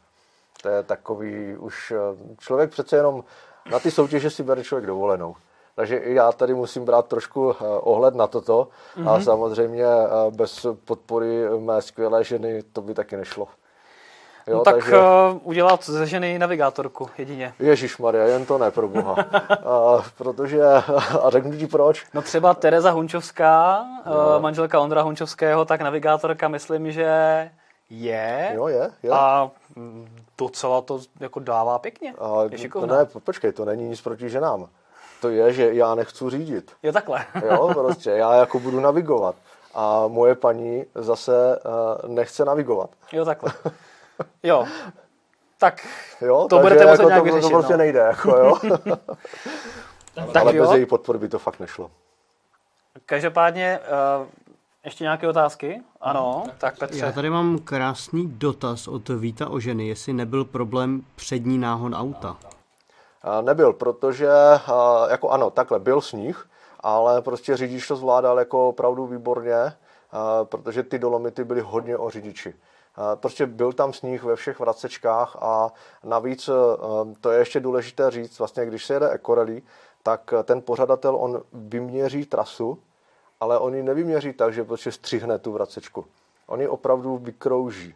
to 0.61 0.69
je 0.69 0.83
takový 0.83 1.57
už... 1.57 1.93
Člověk 2.39 2.71
přece 2.71 2.95
jenom 2.95 3.23
na 3.71 3.79
ty 3.79 3.91
soutěže 3.91 4.29
si 4.29 4.43
bere 4.43 4.63
člověk 4.63 4.87
dovolenou. 4.87 5.35
Takže 5.75 5.97
i 5.97 6.13
já 6.13 6.31
tady 6.31 6.53
musím 6.53 6.85
brát 6.85 7.07
trošku 7.07 7.55
ohled 7.81 8.15
na 8.15 8.27
toto 8.27 8.67
mm-hmm. 8.97 9.09
a 9.09 9.21
samozřejmě 9.21 9.85
bez 10.29 10.65
podpory 10.85 11.59
mé 11.59 11.81
skvělé 11.81 12.23
ženy 12.23 12.63
to 12.73 12.81
by 12.81 12.93
taky 12.93 13.17
nešlo. 13.17 13.47
Jo, 14.47 14.57
no 14.57 14.63
tak 14.63 14.75
takže... 14.75 14.97
uh, 14.97 15.03
udělat 15.43 15.85
ze 15.85 16.07
ženy 16.07 16.39
navigátorku 16.39 17.09
jedině. 17.17 17.53
Ježíš 17.59 17.97
Maria, 17.97 18.23
jen 18.23 18.45
to 18.45 18.57
ne, 18.57 18.71
pro 18.71 18.87
boha. 18.87 19.15
uh, 19.15 20.01
protože, 20.17 20.63
a 21.23 21.29
řeknu 21.29 21.57
ti 21.57 21.67
proč. 21.67 22.05
No 22.13 22.21
třeba 22.21 22.53
Tereza 22.53 22.91
Hunčovská, 22.91 23.85
uh, 24.05 24.41
manželka 24.41 24.79
Ondra 24.79 25.01
Hunčovského, 25.01 25.65
tak 25.65 25.81
navigátorka 25.81 26.47
myslím, 26.47 26.91
že 26.91 27.49
je. 27.89 28.51
Jo, 28.55 28.67
je, 28.67 28.91
je. 29.03 29.11
A 29.11 29.51
docela 30.37 30.81
to 30.81 30.99
jako 31.19 31.39
dává 31.39 31.79
pěkně. 31.79 32.13
A, 32.19 32.43
je 32.51 32.57
šikovná. 32.57 32.97
ne, 32.97 33.05
počkej, 33.23 33.51
to 33.51 33.65
není 33.65 33.87
nic 33.87 34.01
proti 34.01 34.29
ženám. 34.29 34.67
To 35.23 35.29
je, 35.29 35.53
že 35.53 35.73
já 35.73 35.95
nechci 35.95 36.29
řídit. 36.29 36.71
Jo, 36.83 36.91
takhle. 36.91 37.25
jo, 37.45 37.69
prostě, 37.73 38.09
já 38.09 38.33
jako 38.33 38.59
budu 38.59 38.79
navigovat. 38.79 39.35
A 39.73 40.07
moje 40.07 40.35
paní 40.35 40.85
zase 40.95 41.59
uh, 42.03 42.09
nechce 42.09 42.45
navigovat. 42.45 42.89
Jo, 43.11 43.25
takhle. 43.25 43.51
Jo. 44.43 44.65
Tak 45.59 45.87
jo, 46.21 46.47
to 46.49 46.59
budete 46.59 46.85
muset 46.85 46.91
jako 46.91 47.09
nějak 47.09 47.21
to, 47.21 47.25
vyřešit. 47.25 47.41
To 47.41 47.49
prostě 47.49 47.73
no. 47.73 47.77
nejde, 47.77 47.99
jako 47.99 48.29
jo. 48.29 48.57
tak 50.33 50.41
Ale 50.41 50.55
jo. 50.55 50.63
bez 50.63 50.75
její 50.75 50.85
podpory 50.85 51.19
by 51.19 51.29
to 51.29 51.39
fakt 51.39 51.59
nešlo. 51.59 51.91
Každopádně, 53.05 53.79
uh, 54.19 54.27
ještě 54.85 55.03
nějaké 55.03 55.27
otázky? 55.27 55.81
Ano, 56.01 56.43
tak 56.57 56.77
Petře. 56.77 57.05
Já 57.05 57.11
tady 57.11 57.29
mám 57.29 57.59
krásný 57.59 58.27
dotaz 58.27 58.87
od 58.87 59.09
Víta 59.09 59.49
o 59.49 59.59
ženy, 59.59 59.87
jestli 59.87 60.13
nebyl 60.13 60.45
problém 60.45 61.01
přední 61.15 61.57
náhon 61.57 61.95
auta. 61.95 62.37
Nebyl, 63.41 63.73
protože, 63.73 64.29
jako 65.09 65.29
ano, 65.29 65.49
takhle, 65.49 65.79
byl 65.79 66.01
sníh, 66.01 66.49
ale 66.79 67.21
prostě 67.21 67.57
řidič 67.57 67.87
to 67.87 67.95
zvládal 67.95 68.39
jako 68.39 68.69
opravdu 68.69 69.05
výborně, 69.05 69.73
protože 70.43 70.83
ty 70.83 70.99
dolomity 70.99 71.43
byly 71.43 71.61
hodně 71.61 71.97
o 71.97 72.09
řidiči. 72.09 72.55
Prostě 73.15 73.45
byl 73.45 73.73
tam 73.73 73.93
sníh 73.93 74.23
ve 74.23 74.35
všech 74.35 74.59
vracečkách 74.59 75.37
a 75.41 75.71
navíc, 76.03 76.49
to 77.21 77.31
je 77.31 77.39
ještě 77.39 77.59
důležité 77.59 78.11
říct, 78.11 78.39
vlastně 78.39 78.65
když 78.65 78.85
se 78.85 78.93
jede 78.93 79.09
ekorelí, 79.09 79.63
tak 80.03 80.33
ten 80.43 80.61
pořadatel, 80.61 81.15
on 81.15 81.41
vyměří 81.53 82.25
trasu, 82.25 82.79
ale 83.39 83.59
on 83.59 83.75
ji 83.75 83.83
nevyměří 83.83 84.33
tak, 84.33 84.53
že 84.53 84.63
prostě 84.63 84.91
střihne 84.91 85.39
tu 85.39 85.51
vracečku. 85.51 86.05
On 86.47 86.61
ji 86.61 86.67
opravdu 86.67 87.17
vykrouží. 87.17 87.95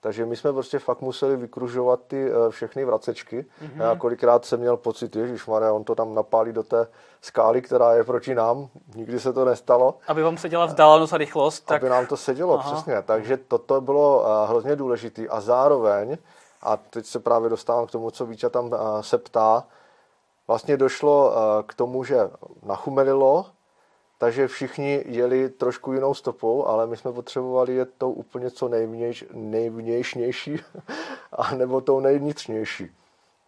Takže 0.00 0.26
my 0.26 0.36
jsme 0.36 0.52
prostě 0.52 0.78
fakt 0.78 1.00
museli 1.00 1.36
vykružovat 1.36 2.00
ty 2.06 2.30
všechny 2.50 2.84
vracečky. 2.84 3.46
Mm-hmm. 3.62 3.82
Já 3.82 3.96
kolikrát 3.96 4.44
jsem 4.44 4.60
měl 4.60 4.76
pocit, 4.76 5.16
že 5.16 5.36
on 5.72 5.84
to 5.84 5.94
tam 5.94 6.14
napálí 6.14 6.52
do 6.52 6.62
té 6.62 6.86
skály, 7.22 7.62
která 7.62 7.94
je 7.94 8.04
proti 8.04 8.34
nám. 8.34 8.68
Nikdy 8.94 9.20
se 9.20 9.32
to 9.32 9.44
nestalo. 9.44 9.94
Aby 10.08 10.22
vám 10.22 10.36
seděla 10.36 10.66
vzdálenost 10.66 11.12
a 11.12 11.16
rychlost. 11.16 11.60
Tak... 11.60 11.82
Aby 11.82 11.90
nám 11.90 12.06
to 12.06 12.16
sedělo, 12.16 12.58
Aha. 12.58 12.72
přesně. 12.72 13.02
Takže 13.02 13.36
toto 13.36 13.80
bylo 13.80 14.26
hrozně 14.48 14.76
důležité. 14.76 15.28
A 15.28 15.40
zároveň, 15.40 16.18
a 16.62 16.76
teď 16.76 17.06
se 17.06 17.18
právě 17.18 17.50
dostávám 17.50 17.86
k 17.86 17.90
tomu, 17.90 18.10
co 18.10 18.26
Víča 18.26 18.48
tam 18.48 18.70
se 19.00 19.18
ptá, 19.18 19.64
vlastně 20.46 20.76
došlo 20.76 21.32
k 21.66 21.74
tomu, 21.74 22.04
že 22.04 22.30
nachumelilo, 22.62 23.46
takže 24.18 24.48
všichni 24.48 25.02
jeli 25.06 25.48
trošku 25.48 25.92
jinou 25.92 26.14
stopou, 26.14 26.66
ale 26.66 26.86
my 26.86 26.96
jsme 26.96 27.12
potřebovali 27.12 27.74
jet 27.74 27.90
tou 27.98 28.12
úplně 28.12 28.50
co 28.50 28.68
nejvnějš, 28.68 29.24
nejvnějšnější, 29.32 30.60
a 31.32 31.54
nebo 31.54 31.80
tou 31.80 32.00
nejvnitřnější. 32.00 32.90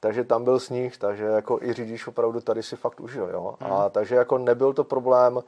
Takže 0.01 0.25
tam 0.25 0.45
byl 0.45 0.61
sníh, 0.61 0.97
takže 0.97 1.25
jako 1.25 1.63
i 1.63 1.73
řidič 1.73 2.07
opravdu 2.07 2.41
tady 2.41 2.63
si 2.63 2.77
fakt 2.77 3.01
užil. 3.01 3.29
Jo? 3.33 3.55
Hmm. 3.61 3.73
A 3.73 3.89
takže 3.89 4.15
jako 4.15 4.39
nebyl 4.39 4.73
to 4.73 4.85
problém, 4.85 5.41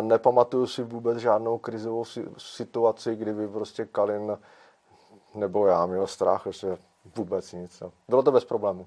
nepamatuju 0.00 0.66
si 0.66 0.82
vůbec 0.82 1.18
žádnou 1.18 1.58
krizovou 1.58 2.04
situaci, 2.38 3.16
kdyby 3.16 3.48
prostě 3.48 3.84
Kalin 3.84 4.38
nebo 5.34 5.66
já 5.66 5.86
měl 5.86 6.06
strach, 6.06 6.42
prostě 6.42 6.78
vůbec 7.16 7.52
nic. 7.52 7.82
Bylo 8.08 8.22
to 8.22 8.32
bez 8.32 8.44
problému. 8.44 8.86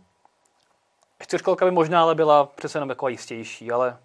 Čtyřkolka 1.20 1.66
by 1.66 1.72
možná 1.72 2.02
ale 2.02 2.16
byla 2.16 2.46
přece 2.46 2.78
jenom 2.78 2.90
jako 2.90 3.08
jistější, 3.08 3.72
ale 3.72 3.98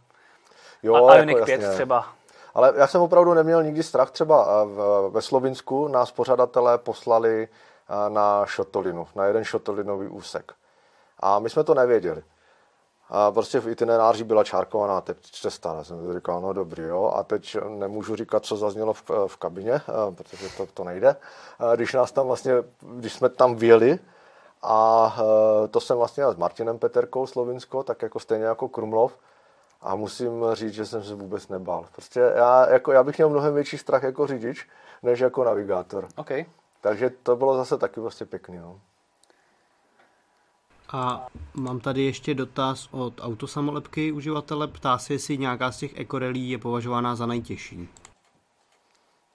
Jo, 0.86 1.06
a 1.06 1.16
Ioniq 1.16 1.36
jako 1.36 1.46
5 1.46 1.72
třeba. 1.74 2.06
Ale 2.54 2.72
já 2.76 2.86
jsem 2.86 3.00
opravdu 3.00 3.34
neměl 3.34 3.62
nikdy 3.62 3.82
strach. 3.82 4.10
Třeba 4.10 4.64
ve 5.08 5.22
Slovinsku 5.22 5.88
nás 5.88 6.12
pořadatelé 6.12 6.78
poslali 6.78 7.48
na 8.08 8.46
šotolinu, 8.46 9.06
na 9.14 9.24
jeden 9.24 9.44
šotolinový 9.44 10.08
úsek. 10.08 10.52
A 11.20 11.38
my 11.38 11.50
jsme 11.50 11.64
to 11.64 11.74
nevěděli. 11.74 12.22
A 13.10 13.30
prostě 13.30 13.60
v 13.60 13.68
itineráři 13.68 14.24
byla 14.24 14.44
čárkovaná 14.44 15.00
teď 15.00 15.16
cesta. 15.20 15.74
Já 15.78 15.84
jsem 15.84 16.14
říkal, 16.14 16.40
no 16.40 16.52
dobrý, 16.52 16.82
jo. 16.82 17.12
A 17.16 17.22
teď 17.22 17.56
nemůžu 17.68 18.16
říkat, 18.16 18.44
co 18.44 18.56
zaznělo 18.56 18.92
v, 18.92 19.10
v 19.26 19.36
kabině, 19.36 19.80
protože 20.14 20.48
to, 20.56 20.66
to 20.66 20.84
nejde. 20.84 21.16
Když 21.76 21.92
nás 21.92 22.12
tam 22.12 22.26
vlastně, 22.26 22.52
když 22.80 23.12
jsme 23.12 23.28
tam 23.28 23.56
vyjeli, 23.56 23.98
a 24.62 25.16
to 25.70 25.80
jsem 25.80 25.96
vlastně 25.96 26.24
s 26.24 26.36
Martinem 26.36 26.78
Peterkou 26.78 27.26
Slovinsko, 27.26 27.82
tak 27.82 28.02
jako 28.02 28.20
stejně 28.20 28.44
jako 28.44 28.68
Krumlov, 28.68 29.12
a 29.80 29.94
musím 29.94 30.44
říct, 30.52 30.74
že 30.74 30.86
jsem 30.86 31.02
se 31.02 31.14
vůbec 31.14 31.48
nebál. 31.48 31.86
Prostě 31.92 32.20
já, 32.20 32.70
jako, 32.70 32.92
já 32.92 33.02
bych 33.02 33.18
měl 33.18 33.28
mnohem 33.28 33.54
větší 33.54 33.78
strach 33.78 34.02
jako 34.02 34.26
řidič, 34.26 34.68
než 35.02 35.20
jako 35.20 35.44
navigátor. 35.44 36.08
Okay. 36.16 36.44
Takže 36.80 37.10
to 37.10 37.36
bylo 37.36 37.56
zase 37.56 37.78
taky 37.78 38.00
vlastně 38.00 38.26
pěkný. 38.26 38.58
No. 38.58 38.80
A 40.92 41.26
mám 41.54 41.80
tady 41.80 42.02
ještě 42.02 42.34
dotaz 42.34 42.88
od 42.90 43.14
autosamolepky 43.20 44.12
uživatele. 44.12 44.68
Ptá 44.68 44.98
se, 44.98 45.12
jestli 45.12 45.38
nějaká 45.38 45.72
z 45.72 45.78
těch 45.78 45.98
ekorelí 45.98 46.50
je 46.50 46.58
považována 46.58 47.14
za 47.14 47.26
nejtěžší. 47.26 47.88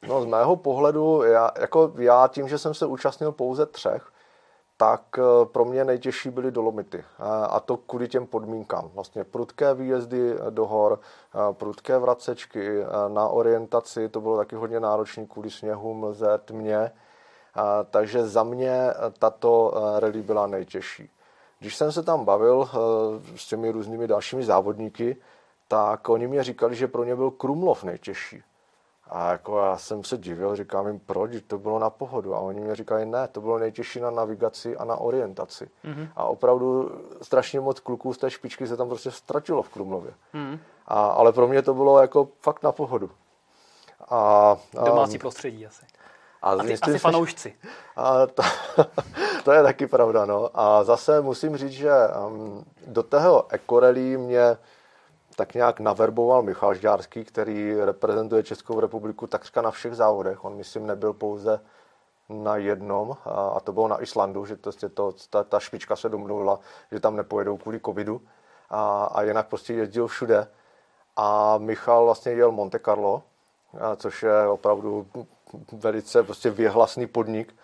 No 0.07 0.21
z 0.21 0.25
mého 0.25 0.55
pohledu, 0.55 1.23
já, 1.23 1.51
jako 1.59 1.93
já 1.97 2.27
tím, 2.27 2.47
že 2.47 2.57
jsem 2.57 2.73
se 2.73 2.85
účastnil 2.85 3.31
pouze 3.31 3.65
třech, 3.65 4.11
tak 4.81 5.03
eh, 5.19 5.45
pro 5.45 5.65
mě 5.65 5.85
nejtěžší 5.85 6.29
byly 6.29 6.51
dolomity. 6.51 7.03
A 7.49 7.59
to 7.59 7.77
kvůli 7.77 8.07
těm 8.07 8.27
podmínkám. 8.27 8.89
Vlastně 8.93 9.23
prudké 9.23 9.73
výjezdy 9.73 10.35
do 10.49 10.65
hor, 10.65 10.99
prudké 11.51 11.97
vracečky, 11.97 12.83
na 13.07 13.27
orientaci, 13.27 14.09
to 14.09 14.21
bylo 14.21 14.37
taky 14.37 14.55
hodně 14.55 14.79
náročné 14.79 15.25
kvůli 15.25 15.51
sněhu, 15.51 15.93
mlze, 15.93 16.37
tmě. 16.45 16.91
Takže 17.89 18.27
za 18.27 18.43
mě 18.43 18.93
tato 19.19 19.73
eh, 19.75 19.99
rally 19.99 20.21
byla 20.21 20.47
nejtěžší. 20.47 21.09
Když 21.59 21.75
jsem 21.75 21.91
se 21.91 22.03
tam 22.03 22.25
bavil 22.25 22.69
eh, 22.69 23.37
s 23.37 23.47
těmi 23.47 23.71
různými 23.71 24.07
dalšími 24.07 24.43
závodníky, 24.43 25.17
tak 25.67 26.09
oni 26.09 26.27
mě 26.27 26.43
říkali, 26.43 26.75
že 26.75 26.87
pro 26.87 27.03
ně 27.03 27.15
byl 27.15 27.31
Krumlov 27.31 27.83
nejtěžší. 27.83 28.43
A 29.11 29.31
jako 29.31 29.59
já 29.59 29.77
jsem 29.77 30.03
se 30.03 30.17
divil, 30.17 30.55
říkám 30.55 30.87
jim, 30.87 30.99
proč, 30.99 31.31
to 31.47 31.57
bylo 31.57 31.79
na 31.79 31.89
pohodu. 31.89 32.35
A 32.35 32.39
oni 32.39 32.59
mi 32.59 32.75
říkali, 32.75 33.05
ne, 33.05 33.27
to 33.27 33.41
bylo 33.41 33.59
nejtěžší 33.59 33.99
na 33.99 34.11
navigaci 34.11 34.77
a 34.77 34.85
na 34.85 34.95
orientaci. 34.95 35.69
Mm-hmm. 35.85 36.07
A 36.15 36.23
opravdu 36.23 36.91
strašně 37.21 37.59
moc 37.59 37.79
kluků 37.79 38.13
z 38.13 38.17
té 38.17 38.31
špičky 38.31 38.67
se 38.67 38.77
tam 38.77 38.87
prostě 38.87 39.11
ztratilo 39.11 39.61
v 39.61 39.69
Krumlově. 39.69 40.13
Mm-hmm. 40.33 40.59
A, 40.87 41.05
ale 41.05 41.33
pro 41.33 41.47
mě 41.47 41.61
to 41.61 41.73
bylo 41.73 41.99
jako 41.99 42.27
fakt 42.41 42.63
na 42.63 42.71
pohodu. 42.71 43.09
A, 44.09 44.17
a 44.77 44.85
Domácí 44.85 45.17
prostředí 45.17 45.67
asi. 45.67 45.85
A, 46.41 46.51
a 46.51 46.63
ty, 46.63 46.73
asi 46.81 46.99
fanoušci. 46.99 47.55
A 47.95 48.27
to, 48.27 48.43
to 49.43 49.51
je 49.51 49.63
taky 49.63 49.87
pravda, 49.87 50.25
no. 50.25 50.49
A 50.53 50.83
zase 50.83 51.21
musím 51.21 51.57
říct, 51.57 51.71
že 51.71 51.91
um, 52.27 52.65
do 52.87 53.03
tého 53.03 53.45
ekorelí 53.49 54.17
mě 54.17 54.57
tak 55.41 55.53
nějak 55.53 55.79
naverboval 55.79 56.41
Michal 56.41 56.73
Žďárský, 56.73 57.25
který 57.25 57.75
reprezentuje 57.81 58.43
Českou 58.43 58.79
republiku 58.79 59.27
takřka 59.27 59.61
na 59.61 59.71
všech 59.71 59.95
závodech. 59.95 60.45
On, 60.45 60.55
myslím, 60.55 60.87
nebyl 60.87 61.13
pouze 61.13 61.59
na 62.29 62.57
jednom, 62.57 63.17
a 63.25 63.59
to 63.59 63.71
bylo 63.71 63.87
na 63.87 64.01
Islandu, 64.01 64.45
že 64.45 64.57
to, 64.57 64.71
to, 64.93 65.13
ta, 65.29 65.43
ta 65.43 65.59
špička 65.59 65.95
se 65.95 66.09
domluvila, 66.09 66.59
že 66.91 66.99
tam 66.99 67.15
nepojedou 67.15 67.57
kvůli 67.57 67.79
covidu 67.79 68.21
a, 68.69 69.03
a 69.03 69.21
jinak 69.21 69.47
prostě 69.47 69.73
jezdil 69.73 70.07
všude. 70.07 70.47
A 71.15 71.57
Michal 71.57 72.05
vlastně 72.05 72.31
jel 72.31 72.51
Monte 72.51 72.79
Carlo, 72.79 73.23
což 73.95 74.23
je 74.23 74.47
opravdu 74.47 75.07
velice 75.71 76.23
prostě 76.23 76.49
věhlasný 76.49 77.07
podnik. 77.07 77.55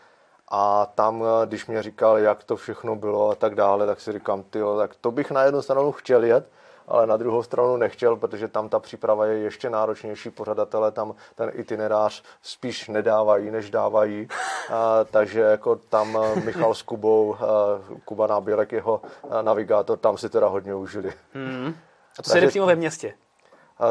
A 0.47 0.85
tam, 0.85 1.23
když 1.45 1.67
mě 1.67 1.83
říkal, 1.83 2.17
jak 2.17 2.43
to 2.43 2.55
všechno 2.55 2.95
bylo 2.95 3.29
a 3.29 3.35
tak 3.35 3.55
dále, 3.55 3.85
tak 3.85 4.01
si 4.01 4.11
říkám, 4.11 4.43
ty, 4.43 4.59
tak 4.77 4.95
to 4.95 5.11
bych 5.11 5.31
na 5.31 5.43
jednu 5.43 5.61
stranu 5.61 5.91
chtěl 5.91 6.23
jet, 6.23 6.49
ale 6.87 7.07
na 7.07 7.17
druhou 7.17 7.43
stranu 7.43 7.77
nechtěl, 7.77 8.15
protože 8.15 8.47
tam 8.47 8.69
ta 8.69 8.79
příprava 8.79 9.25
je 9.25 9.37
ještě 9.37 9.69
náročnější, 9.69 10.29
pořadatelé 10.29 10.91
tam 10.91 11.15
ten 11.35 11.51
itinerář 11.53 12.23
spíš 12.41 12.87
nedávají, 12.87 13.51
než 13.51 13.69
dávají, 13.69 14.27
a, 14.73 15.03
takže 15.03 15.39
jako 15.39 15.75
tam 15.75 16.17
eh, 16.23 16.39
Michal 16.39 16.73
s 16.73 16.81
Kubou, 16.81 17.35
a, 17.35 17.37
eh, 17.43 17.99
Kuba 18.05 18.27
Nábělek, 18.27 18.71
jeho 18.71 19.01
eh, 19.03 19.43
navigátor, 19.43 19.97
tam 19.97 20.17
si 20.17 20.29
teda 20.29 20.47
hodně 20.47 20.75
užili. 20.75 21.13
Hmm. 21.33 21.75
A 22.19 22.23
to 22.23 22.29
se 22.29 22.41
jde 22.41 22.47
přímo 22.47 22.65
ve 22.65 22.75
městě? 22.75 23.13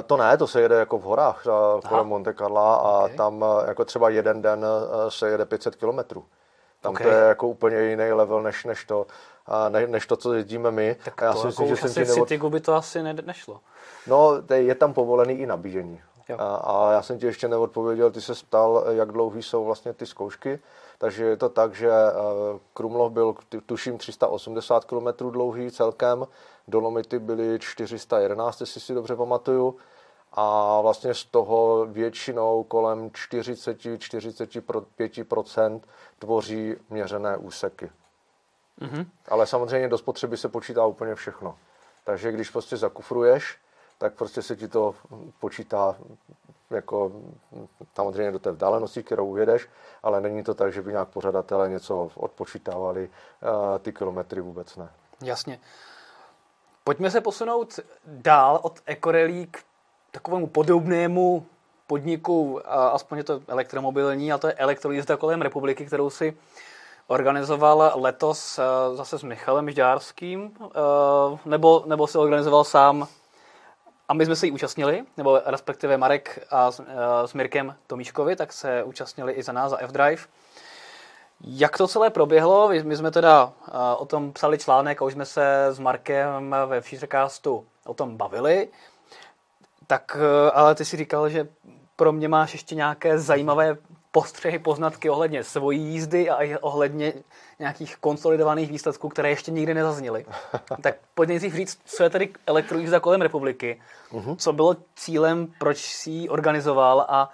To 0.06 0.16
ne, 0.16 0.36
to 0.38 0.46
se 0.46 0.60
jede 0.60 0.74
jako 0.74 0.98
v 0.98 1.02
horách 1.02 1.42
kolem 1.88 2.06
Monte 2.06 2.34
Carla 2.34 2.76
a 2.76 3.04
okay. 3.04 3.16
tam 3.16 3.44
jako 3.66 3.84
třeba 3.84 4.08
jeden 4.08 4.42
den 4.42 4.66
se 5.08 5.28
jede 5.28 5.44
500 5.44 5.76
kilometrů. 5.76 6.24
Tam 6.86 6.94
okay. 6.94 7.06
to 7.06 7.12
je 7.12 7.22
jako 7.22 7.48
úplně 7.48 7.82
jiný 7.82 8.12
level 8.12 8.42
než, 8.42 8.64
než, 8.64 8.84
to, 8.84 9.06
ne, 9.68 9.86
než 9.86 10.06
to, 10.06 10.16
co 10.16 10.34
jedíme 10.34 10.70
my. 10.70 10.96
Tak 11.04 11.20
já 11.22 11.32
to 11.32 11.40
si 11.40 11.46
myslím, 11.46 11.68
že 11.68 11.76
jsem 11.76 12.04
v. 12.04 12.14
Citygu 12.14 12.50
by 12.50 12.60
to 12.60 12.74
asi 12.74 13.02
ne, 13.02 13.14
nešlo. 13.14 13.60
No, 14.06 14.32
je 14.54 14.74
tam 14.74 14.94
povolený 14.94 15.34
i 15.34 15.46
nabíjení. 15.46 16.00
A, 16.38 16.54
a 16.56 16.92
já 16.92 17.02
jsem 17.02 17.18
ti 17.18 17.26
ještě 17.26 17.48
neodpověděl, 17.48 18.10
ty 18.10 18.20
se 18.20 18.32
ptal, 18.34 18.84
jak 18.88 19.12
dlouhý 19.12 19.42
jsou 19.42 19.64
vlastně 19.64 19.92
ty 19.92 20.06
zkoušky. 20.06 20.58
Takže 20.98 21.24
je 21.24 21.36
to 21.36 21.48
tak, 21.48 21.74
že 21.74 21.90
e, 21.90 22.12
Krumlov 22.74 23.12
byl 23.12 23.34
tuším 23.66 23.98
380 23.98 24.84
km 24.84 25.30
dlouhý 25.30 25.70
celkem, 25.70 26.26
Dolomity 26.68 27.18
byly 27.18 27.58
411, 27.58 28.60
jestli 28.60 28.80
si 28.80 28.94
dobře 28.94 29.16
pamatuju 29.16 29.76
a 30.32 30.80
vlastně 30.80 31.14
z 31.14 31.24
toho 31.24 31.86
většinou 31.86 32.64
kolem 32.64 33.10
40-45% 33.10 35.80
tvoří 36.18 36.76
měřené 36.90 37.36
úseky. 37.36 37.90
Mm-hmm. 38.80 39.06
Ale 39.28 39.46
samozřejmě 39.46 39.88
do 39.88 39.98
spotřeby 39.98 40.36
se 40.36 40.48
počítá 40.48 40.86
úplně 40.86 41.14
všechno. 41.14 41.58
Takže 42.04 42.32
když 42.32 42.50
prostě 42.50 42.76
zakufruješ, 42.76 43.58
tak 43.98 44.14
prostě 44.14 44.42
se 44.42 44.56
ti 44.56 44.68
to 44.68 44.94
počítá 45.40 45.96
jako 46.70 47.12
samozřejmě 47.94 48.32
do 48.32 48.38
té 48.38 48.52
vzdálenosti, 48.52 49.02
kterou 49.02 49.26
ujedeš, 49.26 49.68
ale 50.02 50.20
není 50.20 50.42
to 50.42 50.54
tak, 50.54 50.72
že 50.72 50.82
by 50.82 50.92
nějak 50.92 51.08
pořadatelé 51.08 51.68
něco 51.68 52.10
odpočítávali, 52.14 53.10
ty 53.82 53.92
kilometry 53.92 54.40
vůbec 54.40 54.76
ne. 54.76 54.88
Jasně. 55.22 55.60
Pojďme 56.84 57.10
se 57.10 57.20
posunout 57.20 57.80
dál 58.06 58.60
od 58.62 58.80
Ecorelí 58.86 59.46
k 59.46 59.62
takovému 60.16 60.46
podobnému 60.46 61.46
podniku, 61.86 62.60
aspoň 62.68 63.18
je 63.18 63.24
to 63.24 63.40
elektromobilní, 63.48 64.32
a 64.32 64.38
to 64.38 64.46
je 64.46 64.52
elektrojízda 64.52 65.16
kolem 65.16 65.42
republiky, 65.42 65.86
kterou 65.86 66.10
si 66.10 66.36
organizoval 67.06 67.92
letos 67.94 68.58
eh, 68.58 68.96
zase 68.96 69.18
s 69.18 69.22
Michalem 69.22 69.70
Žďárským, 69.70 70.50
eh, 70.64 71.38
nebo, 71.44 71.84
nebo 71.86 72.06
si 72.06 72.18
organizoval 72.18 72.64
sám 72.64 73.08
a 74.08 74.14
my 74.14 74.26
jsme 74.26 74.36
se 74.36 74.46
jí 74.46 74.52
účastnili, 74.52 75.04
nebo 75.16 75.40
respektive 75.46 75.96
Marek 75.96 76.46
a 76.50 76.70
s, 76.70 76.80
eh, 76.80 77.28
s 77.28 77.34
Mirkem 77.34 77.74
Tomíškovi, 77.86 78.36
tak 78.36 78.52
se 78.52 78.82
účastnili 78.82 79.32
i 79.32 79.42
za 79.42 79.52
nás, 79.52 79.70
za 79.70 79.78
F-Drive. 79.78 80.22
Jak 81.40 81.78
to 81.78 81.88
celé 81.88 82.10
proběhlo? 82.10 82.70
My 82.82 82.96
jsme 82.96 83.10
teda 83.10 83.52
o 83.96 84.06
tom 84.06 84.32
psali 84.32 84.58
článek 84.58 85.02
a 85.02 85.04
už 85.04 85.12
jsme 85.12 85.24
se 85.24 85.66
s 85.66 85.78
Markem 85.78 86.56
ve 86.66 86.80
Futurecastu 86.80 87.66
o 87.86 87.94
tom 87.94 88.16
bavili. 88.16 88.68
Tak, 89.86 90.16
eh, 90.20 90.50
ale 90.50 90.74
ty 90.74 90.84
si 90.84 90.96
říkal, 90.96 91.28
že 91.28 91.48
pro 91.96 92.12
mě 92.12 92.28
máš 92.28 92.52
ještě 92.52 92.74
nějaké 92.74 93.18
zajímavé 93.18 93.76
postřehy, 94.10 94.58
poznatky 94.58 95.10
ohledně 95.10 95.44
svojí 95.44 95.80
jízdy 95.80 96.30
a 96.30 96.42
i 96.42 96.56
ohledně 96.56 97.12
nějakých 97.58 97.96
konsolidovaných 97.96 98.70
výsledků, 98.70 99.08
které 99.08 99.30
ještě 99.30 99.50
nikdy 99.50 99.74
nezazněly. 99.74 100.26
tak 100.82 100.96
pojď 101.14 101.28
nejdřív 101.28 101.54
říct, 101.54 101.80
co 101.84 102.02
je 102.02 102.10
tady 102.10 102.32
elektrojízda 102.46 103.00
kolem 103.00 103.22
republiky, 103.22 103.82
uh-huh. 104.12 104.36
co 104.36 104.52
bylo 104.52 104.76
cílem, 104.94 105.52
proč 105.58 105.78
si 105.78 106.10
ji 106.10 106.28
organizoval 106.28 107.06
a 107.08 107.30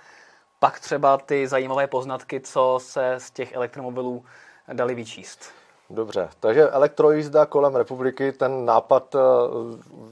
pak 0.59 0.81
třeba 0.81 1.17
ty 1.17 1.49
zajímavé 1.49 1.87
poznatky, 1.87 2.41
co 2.41 2.79
se 2.83 3.15
z 3.19 3.31
těch 3.31 3.53
elektromobilů 3.53 4.25
dali 4.73 4.95
vyčíst. 4.95 5.62
Dobře, 5.93 6.29
takže 6.41 6.71
elektrojízda 6.71 7.47
kolem 7.47 7.77
republiky, 7.77 8.33
ten 8.33 8.65
nápad 8.65 9.15
eh, 9.15 9.19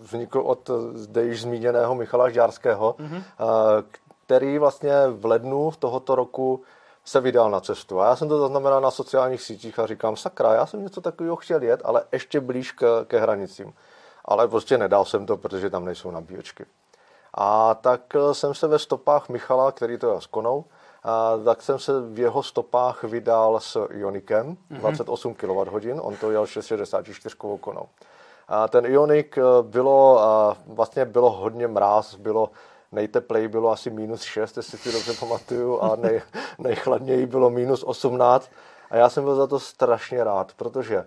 vznikl 0.01 0.41
od 0.41 0.71
zde 0.93 1.25
již 1.25 1.43
zmíněného 1.43 1.95
Michala 1.95 2.31
Žďárského, 2.31 2.97
mm-hmm. 2.99 3.23
který 4.27 4.59
vlastně 4.59 4.93
v 5.09 5.25
lednu 5.25 5.71
tohoto 5.79 6.15
roku 6.15 6.63
se 7.05 7.21
vydal 7.21 7.51
na 7.51 7.61
cestu. 7.61 8.01
A 8.01 8.07
já 8.07 8.17
jsem 8.17 8.29
to 8.29 8.39
zaznamenal 8.39 8.81
na 8.81 8.91
sociálních 8.91 9.43
sítích 9.43 9.79
a 9.79 9.87
říkám, 9.87 10.17
sakra, 10.17 10.55
já 10.55 10.67
jsem 10.67 10.83
něco 10.83 11.01
takového 11.01 11.37
chtěl 11.37 11.63
jet, 11.63 11.81
ale 11.85 12.05
ještě 12.13 12.41
blíž 12.41 12.73
k, 12.73 13.05
ke 13.05 13.21
hranicím. 13.21 13.73
Ale 14.25 14.49
prostě 14.49 14.79
nedal 14.79 15.05
jsem 15.05 15.27
to, 15.27 15.37
protože 15.37 15.71
tam 15.71 15.85
nejsou 15.85 16.11
nabíječky. 16.11 16.67
A 17.35 17.75
tak 17.75 18.01
eh, 18.15 18.35
jsem 18.35 18.55
se 18.55 18.69
ve 18.69 18.79
stopách 18.79 19.29
Michala, 19.29 19.73
který 19.73 19.99
to 19.99 20.15
je 20.15 20.21
s 20.21 20.27
konou, 20.27 20.65
a 21.03 21.37
tak 21.45 21.63
jsem 21.63 21.79
se 21.79 21.93
v 22.01 22.19
jeho 22.19 22.43
stopách 22.43 23.05
vydal 23.05 23.61
s 23.61 23.87
Ionikem, 23.91 24.57
mm-hmm. 24.71 24.79
28 24.79 25.35
kWh, 25.35 25.99
on 26.01 26.17
to 26.17 26.31
jel 26.31 26.47
64 26.47 27.37
konou. 27.61 27.87
A 28.49 28.69
ten 28.69 28.87
Ionik 28.87 29.39
eh, 29.39 29.43
bylo, 29.63 30.21
vlastně 30.67 31.05
bylo 31.05 31.31
hodně 31.31 31.69
mráz, 31.69 32.15
bylo 32.15 32.51
nejtepleji 32.93 33.49
bylo 33.49 33.71
asi 33.71 33.91
minus 33.91 34.23
6, 34.23 34.57
jestli 34.57 34.79
si 34.79 34.93
dobře 34.93 35.13
pamatuju, 35.21 35.81
a 35.81 35.97
nej, 36.03 36.23
nejchladněji 36.59 37.27
bylo 37.27 37.51
minus 37.51 37.83
18. 37.83 38.51
A 38.91 38.97
já 38.97 39.09
jsem 39.09 39.25
byl 39.25 39.35
za 39.35 39.47
to 39.47 39.61
strašně 39.61 40.25
rád, 40.25 40.53
protože 40.57 41.05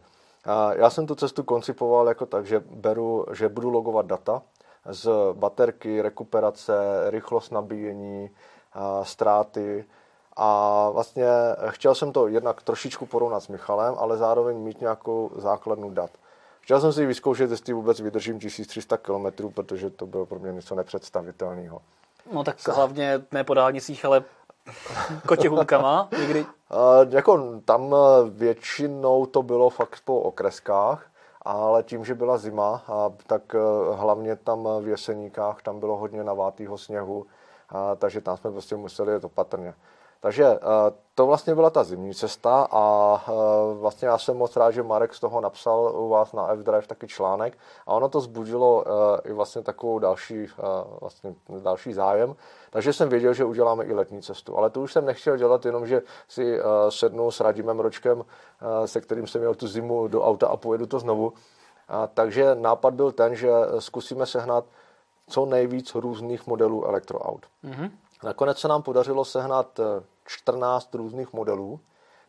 já 0.73 0.89
jsem 0.89 1.07
tu 1.07 1.15
cestu 1.15 1.43
koncipoval 1.43 2.07
jako 2.07 2.25
tak, 2.25 2.45
že 2.45 2.59
beru, 2.59 3.25
že 3.33 3.49
budu 3.49 3.69
logovat 3.69 4.05
data 4.05 4.41
z 4.85 5.09
baterky, 5.33 6.01
rekuperace, 6.01 6.73
rychlost 7.09 7.51
nabíjení, 7.51 8.29
ztráty. 9.03 9.85
A 10.37 10.89
vlastně 10.89 11.25
chtěl 11.69 11.95
jsem 11.95 12.11
to 12.11 12.27
jednak 12.27 12.61
trošičku 12.61 13.05
porovnat 13.05 13.39
s 13.39 13.47
Michalem, 13.47 13.95
ale 13.97 14.17
zároveň 14.17 14.57
mít 14.57 14.81
nějakou 14.81 15.31
základnu 15.35 15.89
dat. 15.89 16.09
Chtěl 16.61 16.81
jsem 16.81 16.93
si 16.93 17.05
vyzkoušet, 17.05 17.51
jestli 17.51 17.73
vůbec 17.73 17.99
vydržím 17.99 18.39
1300 18.39 18.97
km, 18.97 19.49
protože 19.53 19.89
to 19.89 20.05
bylo 20.05 20.25
pro 20.25 20.39
mě 20.39 20.51
něco 20.51 20.75
nepředstavitelného. 20.75 21.81
No 22.33 22.43
tak 22.43 22.67
hlavně 22.67 23.21
ne 23.31 23.43
po 23.43 23.53
dálnicích, 23.53 24.05
ale 24.05 24.23
kotěhůnkama 25.27 26.09
někdy? 26.19 26.45
jako 27.09 27.59
tam 27.65 27.95
většinou 28.29 29.25
to 29.25 29.43
bylo 29.43 29.69
fakt 29.69 30.01
po 30.05 30.19
okreskách, 30.19 31.05
ale 31.41 31.83
tím, 31.83 32.05
že 32.05 32.15
byla 32.15 32.37
zima, 32.37 32.83
a 32.87 33.09
tak 33.27 33.55
hlavně 33.93 34.35
tam 34.35 34.67
v 34.81 34.87
Jeseníkách, 34.87 35.61
tam 35.61 35.79
bylo 35.79 35.97
hodně 35.97 36.23
navátýho 36.23 36.77
sněhu, 36.77 37.25
a, 37.73 37.95
takže 37.95 38.21
tam 38.21 38.37
jsme 38.37 38.51
prostě 38.51 38.75
museli 38.75 39.11
jet 39.11 39.23
opatrně. 39.23 39.73
Takže 40.23 40.45
eh, 40.45 40.59
to 41.15 41.25
vlastně 41.25 41.55
byla 41.55 41.69
ta 41.69 41.83
zimní 41.83 42.13
cesta 42.13 42.67
a 42.71 43.15
eh, 43.27 43.31
vlastně 43.73 44.07
já 44.07 44.17
jsem 44.17 44.37
moc 44.37 44.55
rád, 44.55 44.71
že 44.71 44.83
Marek 44.83 45.13
z 45.13 45.19
toho 45.19 45.41
napsal 45.41 45.93
u 45.95 46.09
vás 46.09 46.33
na 46.33 46.47
F-Drive 46.47 46.87
taky 46.87 47.07
článek 47.07 47.57
a 47.87 47.93
ono 47.93 48.09
to 48.09 48.21
zbudilo 48.21 48.83
eh, 48.87 49.29
i 49.29 49.33
vlastně 49.33 49.61
takovou 49.61 49.99
další, 49.99 50.47
vlastně 51.01 51.35
další 51.63 51.93
zájem. 51.93 52.35
Takže 52.69 52.93
jsem 52.93 53.09
věděl, 53.09 53.33
že 53.33 53.45
uděláme 53.45 53.83
i 53.85 53.93
letní 53.93 54.21
cestu. 54.21 54.57
Ale 54.57 54.69
to 54.69 54.81
už 54.81 54.93
jsem 54.93 55.05
nechtěl 55.05 55.37
dělat 55.37 55.65
jenom, 55.65 55.87
že 55.87 56.01
si 56.27 56.59
sednu 56.89 57.31
s 57.31 57.39
Radimem 57.39 57.79
Ročkem, 57.79 58.25
se 58.85 59.01
kterým 59.01 59.27
jsem 59.27 59.41
měl 59.41 59.55
tu 59.55 59.67
zimu 59.67 60.07
do 60.07 60.23
auta 60.23 60.47
a 60.47 60.57
pojedu 60.57 60.85
to 60.85 60.99
znovu. 60.99 61.33
Takže 62.13 62.55
nápad 62.55 62.93
byl 62.93 63.11
ten, 63.11 63.35
že 63.35 63.51
zkusíme 63.79 64.25
sehnat 64.25 64.65
co 65.27 65.45
nejvíc 65.45 65.95
různých 65.95 66.47
modelů 66.47 66.85
elektroaut. 66.85 67.45
Mm-hmm. 67.63 67.91
Nakonec 68.23 68.59
se 68.59 68.67
nám 68.67 68.81
podařilo 68.81 69.25
sehnat 69.25 69.79
14 70.25 70.95
různých 70.95 71.33
modelů, 71.33 71.79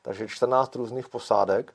takže 0.03 0.29
14 0.29 0.77
různých 0.77 1.09
posádek 1.09 1.75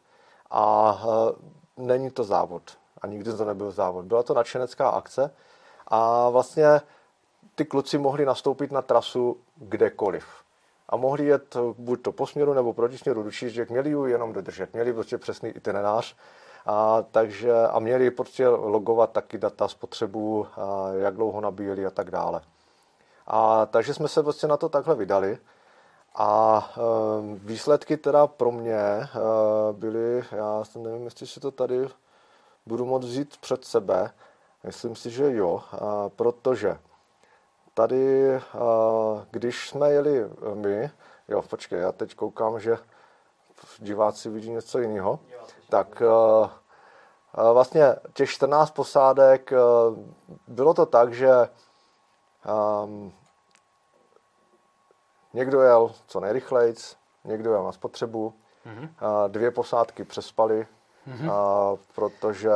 a 0.51 0.97
e, 1.03 1.81
není 1.81 2.11
to 2.11 2.23
závod. 2.23 2.77
A 3.01 3.07
nikdy 3.07 3.33
to 3.33 3.45
nebyl 3.45 3.71
závod. 3.71 4.05
Byla 4.05 4.23
to 4.23 4.33
nadšenecká 4.33 4.89
akce 4.89 5.33
a 5.87 6.29
vlastně 6.29 6.81
ty 7.55 7.65
kluci 7.65 7.97
mohli 7.97 8.25
nastoupit 8.25 8.71
na 8.71 8.81
trasu 8.81 9.37
kdekoliv. 9.55 10.25
A 10.89 10.95
mohli 10.95 11.25
jet 11.25 11.57
buď 11.77 12.01
to 12.01 12.11
po 12.11 12.27
směru 12.27 12.53
nebo 12.53 12.73
proti 12.73 12.97
směru 12.97 13.23
do 13.23 13.31
Čížděk, 13.31 13.69
měli 13.69 13.89
ji 13.89 14.11
jenom 14.11 14.33
dodržet, 14.33 14.73
měli 14.73 14.93
prostě 14.93 15.17
přesný 15.17 15.49
itinerář 15.49 16.15
a, 16.69 17.01
takže, 17.11 17.53
a 17.67 17.79
měli 17.79 18.11
prostě 18.11 18.47
logovat 18.47 19.11
taky 19.11 19.37
data 19.37 19.67
spotřebu, 19.67 20.47
a 20.57 20.89
jak 20.93 21.15
dlouho 21.15 21.41
nabíjeli 21.41 21.85
a 21.85 21.89
tak 21.89 22.11
dále. 22.11 22.41
A 23.27 23.65
takže 23.65 23.93
jsme 23.93 24.07
se 24.07 24.23
prostě 24.23 24.47
na 24.47 24.57
to 24.57 24.69
takhle 24.69 24.95
vydali. 24.95 25.37
A 26.15 26.71
e, 26.77 26.81
výsledky 27.35 27.97
teda 27.97 28.27
pro 28.27 28.51
mě 28.51 28.77
e, 28.77 29.07
byly, 29.71 30.23
já 30.31 30.63
nevím, 30.75 31.05
jestli 31.05 31.27
si 31.27 31.39
to 31.39 31.51
tady 31.51 31.89
budu 32.65 32.85
moct 32.85 33.05
vzít 33.05 33.37
před 33.37 33.65
sebe, 33.65 34.11
myslím 34.63 34.95
si, 34.95 35.09
že 35.09 35.35
jo, 35.35 35.63
e, 35.73 35.77
protože 36.09 36.77
tady, 37.73 38.29
e, 38.29 38.39
když 39.31 39.69
jsme 39.69 39.91
jeli 39.91 40.29
my, 40.53 40.91
jo, 41.27 41.41
počkej, 41.41 41.79
já 41.79 41.91
teď 41.91 42.15
koukám, 42.15 42.59
že 42.59 42.77
diváci 43.79 44.29
vidí 44.29 44.49
něco 44.49 44.79
jiného, 44.79 45.19
tak 45.69 46.01
e, 46.01 46.05
vlastně 47.53 47.95
těch 48.13 48.29
14 48.29 48.71
posádek, 48.71 49.51
bylo 50.47 50.73
to 50.73 50.85
tak, 50.85 51.13
že 51.13 51.49
Někdo 55.33 55.61
jel 55.61 55.91
co 56.07 56.19
nejrychleji, 56.19 56.75
někdo 57.23 57.51
jel 57.51 57.63
na 57.63 57.71
spotřebu, 57.71 58.33
mm-hmm. 58.65 58.89
dvě 59.27 59.51
posádky 59.51 60.03
přespali, 60.03 60.67
mm-hmm. 61.07 61.31
a, 61.31 61.75
protože 61.95 62.49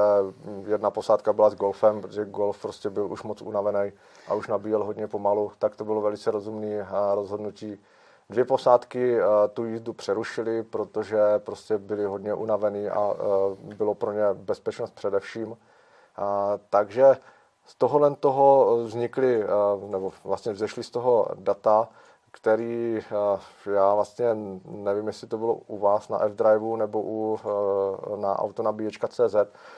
jedna 0.67 0.91
posádka 0.91 1.33
byla 1.33 1.49
s 1.49 1.55
golfem, 1.55 2.01
protože 2.01 2.25
golf 2.25 2.61
prostě 2.61 2.89
byl 2.89 3.11
už 3.11 3.23
moc 3.23 3.41
unavený 3.41 3.91
a 4.27 4.33
už 4.33 4.47
nabíjel 4.47 4.83
hodně 4.83 5.07
pomalu, 5.07 5.51
tak 5.59 5.75
to 5.75 5.85
bylo 5.85 6.01
velice 6.01 6.31
rozumné 6.31 6.87
rozhodnutí. 7.13 7.81
Dvě 8.29 8.45
posádky 8.45 9.17
tu 9.53 9.65
jízdu 9.65 9.93
přerušili, 9.93 10.63
protože 10.63 11.19
prostě 11.37 11.77
byli 11.77 12.05
hodně 12.05 12.33
unavený 12.33 12.89
a 12.89 13.13
bylo 13.77 13.95
pro 13.95 14.11
ně 14.11 14.23
bezpečnost 14.33 14.95
především. 14.95 15.57
Takže 16.69 17.17
z 17.65 17.75
tohohle 17.75 18.15
toho 18.15 18.77
vznikly, 18.83 19.43
nebo 19.87 20.11
vlastně 20.23 20.51
vzešly 20.51 20.83
z 20.83 20.89
toho 20.89 21.27
data, 21.35 21.89
který 22.33 22.99
eh, 23.65 23.71
já 23.71 23.93
vlastně 23.93 24.25
nevím, 24.65 25.07
jestli 25.07 25.27
to 25.27 25.37
bylo 25.37 25.53
u 25.53 25.77
vás 25.77 26.09
na 26.09 26.19
F-Driveu 26.19 26.75
nebo 26.75 27.01
u, 27.01 27.39
eh, 27.39 28.17
na 28.17 28.39
autonabíječka.cz, 28.39 29.35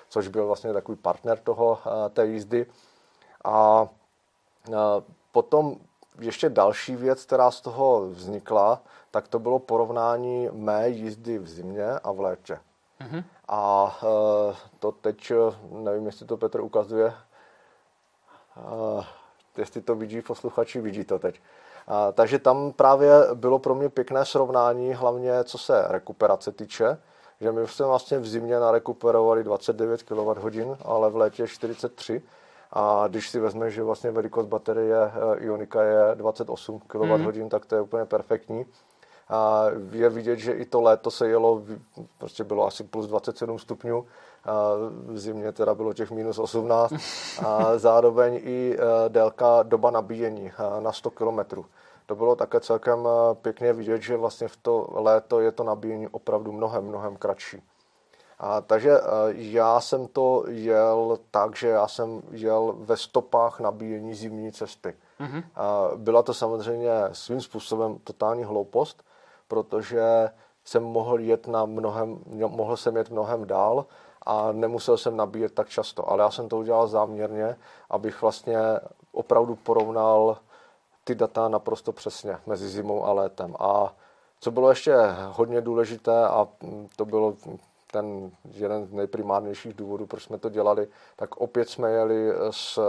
což 0.09 0.27
byl 0.27 0.47
vlastně 0.47 0.73
takový 0.73 0.97
partner 0.97 1.37
toho, 1.37 1.79
eh, 1.85 2.09
té 2.09 2.25
jízdy. 2.25 2.65
A 3.43 3.87
potom 5.31 5.75
ještě 6.20 6.49
další 6.49 6.95
věc, 6.95 7.26
která 7.26 7.51
z 7.51 7.61
toho 7.61 8.09
vznikla, 8.09 8.82
tak 9.11 9.28
to 9.28 9.39
bylo 9.39 9.59
porovnání 9.59 10.49
mé 10.51 10.89
jízdy 10.89 11.39
v 11.39 11.47
zimě 11.47 11.91
a 12.03 12.11
v 12.11 12.20
létě. 12.20 12.59
Mm-hmm. 13.01 13.24
A 13.47 13.97
to 14.80 14.91
teď, 14.91 15.32
nevím, 15.72 16.05
jestli 16.05 16.26
to 16.26 16.38
Petr 16.38 16.61
ukazuje, 16.61 17.13
jestli 19.57 19.82
to 19.82 19.95
vidí 19.95 20.22
posluchači, 20.22 20.82
vidí 20.82 21.03
to 21.03 21.20
teď. 21.20 21.41
A, 21.88 22.11
takže 22.11 22.39
tam 22.39 22.72
právě 22.72 23.11
bylo 23.34 23.59
pro 23.59 23.76
mě 23.76 23.89
pěkné 23.89 24.26
srovnání, 24.26 24.93
hlavně 24.93 25.43
co 25.43 25.57
se 25.57 25.86
rekuperace 25.88 26.51
týče, 26.51 26.97
že 27.41 27.51
my 27.51 27.68
jsme 27.68 27.86
vlastně 27.86 28.20
v 28.20 28.28
zimě 28.28 28.59
narekuperovali 28.59 29.43
29 29.43 30.03
kWh, 30.03 30.78
ale 30.86 31.09
v 31.09 31.16
létě 31.16 31.47
43 31.47 32.22
a 32.76 33.07
když 33.07 33.30
si 33.30 33.39
vezmeš, 33.39 33.73
že 33.73 33.84
vlastně 33.84 34.11
velikost 34.11 34.45
baterie 34.45 34.97
eh, 35.05 35.43
Ionika 35.43 35.84
je 35.84 36.15
28 36.15 36.80
kWh, 36.80 37.36
mm. 37.36 37.49
tak 37.49 37.65
to 37.65 37.76
je 37.76 37.82
úplně 37.82 38.05
perfektní. 38.05 38.65
A 39.30 39.65
je 39.91 40.09
vidět, 40.09 40.39
že 40.39 40.51
i 40.51 40.65
to 40.65 40.82
léto 40.82 41.11
se 41.11 41.28
jelo, 41.28 41.63
prostě 42.17 42.43
bylo 42.43 42.67
asi 42.67 42.84
plus 42.84 43.07
27 43.07 43.59
stupňů, 43.59 44.05
a 44.45 44.73
v 45.07 45.19
zimě 45.19 45.51
teda 45.51 45.76
bylo 45.76 45.93
těch 45.93 46.11
minus 46.11 46.39
18 46.39 46.93
a 47.45 47.78
zároveň 47.78 48.39
i 48.43 48.78
eh, 48.78 49.09
délka 49.09 49.63
doba 49.63 49.91
nabíjení 49.91 50.51
eh, 50.51 50.82
na 50.82 50.91
100 50.91 51.11
km. 51.11 51.63
To 52.05 52.15
bylo 52.15 52.36
také 52.36 52.59
celkem 52.59 53.07
pěkně 53.41 53.73
vidět, 53.73 54.01
že 54.01 54.17
vlastně 54.17 54.47
v 54.47 54.57
to 54.57 54.88
léto 54.91 55.39
je 55.39 55.51
to 55.51 55.63
nabíjení 55.63 56.07
opravdu 56.07 56.51
mnohem, 56.51 56.84
mnohem 56.84 57.15
kratší. 57.15 57.61
A, 58.39 58.61
takže 58.61 58.91
já 59.31 59.81
jsem 59.81 60.07
to 60.07 60.43
jel 60.47 61.17
tak, 61.31 61.55
že 61.55 61.67
já 61.67 61.88
jsem 61.88 62.21
jel 62.31 62.75
ve 62.77 62.97
stopách 62.97 63.59
nabíjení 63.59 64.15
zimní 64.15 64.51
cesty. 64.51 64.95
Mm-hmm. 65.19 65.43
A 65.55 65.89
byla 65.95 66.23
to 66.23 66.33
samozřejmě 66.33 66.91
svým 67.11 67.41
způsobem 67.41 67.97
totální 68.03 68.43
hloupost, 68.43 69.03
protože 69.47 70.29
jsem 70.65 70.83
mohl 70.83 71.19
jet 71.19 71.47
na 71.47 71.65
mnohem, 71.65 72.19
mohl 72.47 72.77
jsem 72.77 72.97
jet 72.97 73.09
mnohem 73.09 73.47
dál 73.47 73.86
a 74.25 74.51
nemusel 74.51 74.97
jsem 74.97 75.17
nabíjet 75.17 75.53
tak 75.53 75.69
často. 75.69 76.11
Ale 76.11 76.23
já 76.23 76.31
jsem 76.31 76.49
to 76.49 76.57
udělal 76.57 76.88
záměrně, 76.88 77.55
abych 77.89 78.21
vlastně 78.21 78.59
opravdu 79.11 79.55
porovnal 79.55 80.38
ty 81.03 81.15
data 81.15 81.47
naprosto 81.47 81.91
přesně 81.91 82.38
mezi 82.45 82.67
zimou 82.67 83.05
a 83.05 83.13
létem. 83.13 83.55
A 83.59 83.93
co 84.39 84.51
bylo 84.51 84.69
ještě 84.69 84.95
hodně 85.31 85.61
důležité 85.61 86.27
a 86.27 86.47
to 86.95 87.05
bylo 87.05 87.33
ten 87.95 88.31
jeden 88.51 88.85
z 88.85 88.91
nejprimárnějších 88.91 89.73
důvodů, 89.73 90.05
proč 90.05 90.23
jsme 90.23 90.37
to 90.37 90.49
dělali, 90.49 90.87
tak 91.15 91.37
opět 91.37 91.69
jsme 91.69 91.91
jeli 91.91 92.33
s 92.51 92.79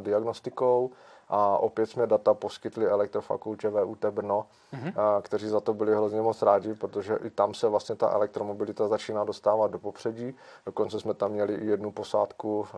diagnostikou, 0.00 0.90
a 1.28 1.58
opět 1.58 1.86
jsme 1.86 2.06
data 2.06 2.34
poskytli 2.34 2.86
elektrofakultě 2.86 3.68
VUT 3.70 4.04
Brno, 4.04 4.46
mm-hmm. 4.74 5.00
a, 5.00 5.22
kteří 5.22 5.48
za 5.48 5.60
to 5.60 5.74
byli 5.74 5.94
hrozně 5.94 6.22
moc 6.22 6.42
rádi, 6.42 6.74
protože 6.74 7.18
i 7.24 7.30
tam 7.30 7.54
se 7.54 7.68
vlastně 7.68 7.94
ta 7.94 8.10
elektromobilita 8.10 8.88
začíná 8.88 9.24
dostávat 9.24 9.70
do 9.70 9.78
popředí. 9.78 10.34
Dokonce 10.66 11.00
jsme 11.00 11.14
tam 11.14 11.30
měli 11.30 11.54
i 11.54 11.66
jednu 11.66 11.92
posádku 11.92 12.66
a, 12.66 12.76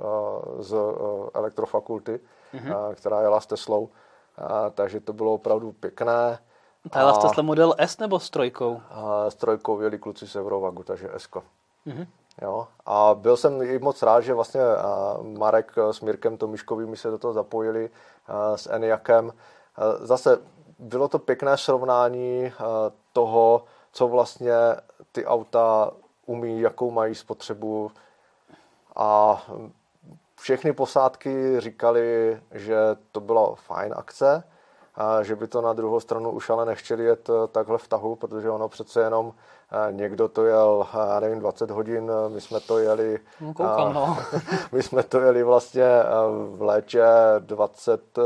z 0.63 0.75
a, 0.75 0.79
elektrofakulty, 1.35 2.21
mm-hmm. 2.55 2.77
a, 2.77 2.95
která 2.95 3.21
jela 3.21 3.41
s 3.41 3.47
Teslou, 3.47 3.89
a, 4.37 4.71
takže 4.71 5.01
to 5.01 5.13
bylo 5.13 5.35
opravdu 5.35 5.73
pěkné. 5.73 6.39
Ta 6.91 6.99
jela 6.99 7.33
s 7.35 7.43
model 7.43 7.75
S 7.79 7.99
nebo 7.99 8.21
s 8.21 8.31
trojkou? 8.31 8.81
A, 8.91 9.31
s 9.31 9.35
trojkou 9.35 9.81
jeli 9.81 9.99
kluci 9.99 10.27
z 10.27 10.37
Eurovagu, 10.37 10.83
takže 10.83 11.11
S. 11.17 11.29
Mm-hmm. 11.87 12.07
Jo? 12.43 12.67
A 12.87 13.15
byl 13.15 13.37
jsem 13.37 13.63
i 13.63 13.79
moc 13.79 14.03
rád, 14.03 14.21
že 14.21 14.35
vlastně 14.35 14.61
Marek 15.39 15.73
s 15.91 16.01
Mirkem 16.01 16.37
Tomiškovým 16.37 16.97
se 16.97 17.11
do 17.11 17.19
toho 17.19 17.33
zapojili 17.33 17.91
s 18.57 18.73
Eniakem. 18.73 19.33
Zase 20.01 20.39
bylo 20.79 21.09
to 21.09 21.19
pěkné 21.19 21.57
srovnání 21.57 22.53
toho, 23.13 23.65
co 23.93 24.09
vlastně 24.09 24.55
ty 25.13 25.27
auta 25.27 25.91
umí, 26.27 26.61
jakou 26.61 26.91
mají 26.91 27.15
spotřebu 27.15 27.91
a 28.97 29.43
všechny 30.41 30.73
posádky 30.73 31.61
říkali, 31.61 32.41
že 32.51 32.77
to 33.13 33.21
byla 33.21 33.55
fajn 33.55 33.95
akce, 33.97 34.45
a 34.97 35.23
že 35.23 35.37
by 35.37 35.47
to 35.47 35.61
na 35.61 35.73
druhou 35.73 36.01
stranu 36.01 36.31
už 36.31 36.51
ale 36.51 36.67
nechtěli 36.67 37.05
jet 37.05 37.29
eh, 37.31 37.49
takhle 37.49 37.79
v 37.79 37.89
tahu, 37.89 38.17
protože 38.17 38.51
ono 38.51 38.69
přece 38.69 39.01
jenom 39.01 39.33
eh, 39.89 39.93
někdo 39.93 40.29
to 40.29 40.45
jel, 40.45 40.87
eh, 40.95 40.99
já 41.15 41.21
nevím, 41.21 41.39
20 41.39 41.71
hodin, 41.71 42.13
my 42.29 42.41
jsme 42.41 42.61
to 42.61 42.79
jeli, 42.79 43.19
no, 43.41 43.55
koukám, 43.55 43.95
no. 43.95 44.19
my 44.73 44.83
jsme 44.83 45.03
to 45.03 45.21
jeli 45.21 45.43
vlastně 45.43 45.87
v 46.55 46.63
létě 46.63 47.05
20, 47.39 48.19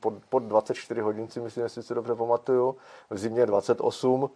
pod, 0.00 0.14
pod 0.28 0.42
24 0.42 1.00
hodin 1.00 1.28
si 1.28 1.40
myslím, 1.40 1.64
jestli 1.64 1.82
si 1.82 1.94
dobře 1.94 2.14
pamatuju, 2.14 2.76
v 3.10 3.18
zimě 3.18 3.46
28, 3.46 4.30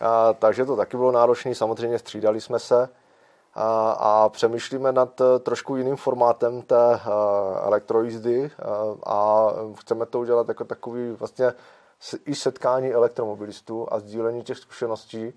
a, 0.00 0.32
takže 0.32 0.64
to 0.64 0.76
taky 0.76 0.96
bylo 0.96 1.12
náročné, 1.12 1.54
samozřejmě 1.54 1.98
střídali 1.98 2.40
jsme 2.40 2.58
se, 2.58 2.88
a, 3.56 4.28
přemýšlíme 4.28 4.92
nad 4.92 5.20
eh, 5.20 5.38
trošku 5.38 5.76
jiným 5.76 5.96
formátem 5.96 6.62
té 6.62 7.00
elektrojízdy 7.62 8.50
a 9.06 9.46
chceme 9.80 10.06
to 10.06 10.20
udělat 10.20 10.48
jako 10.48 10.64
takový 10.64 11.10
vlastně 11.10 11.52
i 12.26 12.34
setkání 12.34 12.92
elektromobilistů 12.92 13.92
a 13.92 13.98
sdílení 13.98 14.42
těch 14.42 14.58
zkušeností. 14.58 15.32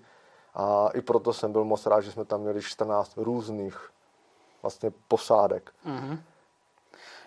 A 0.54 0.88
i 0.94 1.00
proto 1.00 1.32
jsem 1.32 1.52
byl 1.52 1.64
moc 1.64 1.86
rád, 1.86 2.00
že 2.00 2.12
jsme 2.12 2.24
tam 2.24 2.40
měli 2.40 2.62
14 2.62 3.12
různých 3.16 3.90
vlastně 4.62 4.92
posádek. 5.08 5.70
Mm-hmm. 5.86 6.18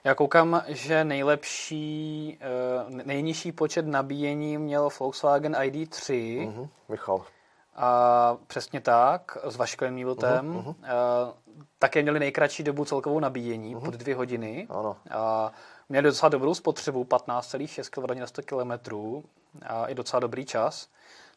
Já 0.04 0.16
koukám, 0.16 0.64
že 0.68 1.04
nejlepší, 1.04 2.39
nejnižší 2.89 3.52
počet 3.52 3.88
nabíjení 3.88 4.58
měl 4.58 4.89
Volkswagen 5.00 5.54
ID3. 5.54 6.14
Mm-hmm. 6.14 6.70
Michal. 6.89 7.26
A 7.76 8.38
přesně 8.47 8.82
tak, 8.82 9.38
s 9.43 9.55
Vaškem 9.55 9.93
Míltem. 9.93 10.53
Uh-huh, 10.53 10.76
uh-huh. 10.76 11.34
Také 11.80 12.01
měli 12.01 12.19
nejkratší 12.19 12.63
dobu 12.63 12.86
celkovou 12.86 13.19
nabíjení, 13.19 13.76
uh-huh. 13.76 13.86
pod 13.86 13.93
dvě 13.93 14.15
hodiny. 14.15 14.67
Ano. 14.69 14.97
A 15.11 15.51
měli 15.89 16.03
docela 16.03 16.30
dobrou 16.30 16.53
spotřebu, 16.53 17.03
15,6 17.03 17.89
kWh 17.89 18.19
na 18.19 18.28
100 18.28 18.41
km 18.41 18.95
a 19.65 19.86
i 19.86 19.95
docela 19.95 20.19
dobrý 20.19 20.45
čas. 20.45 20.88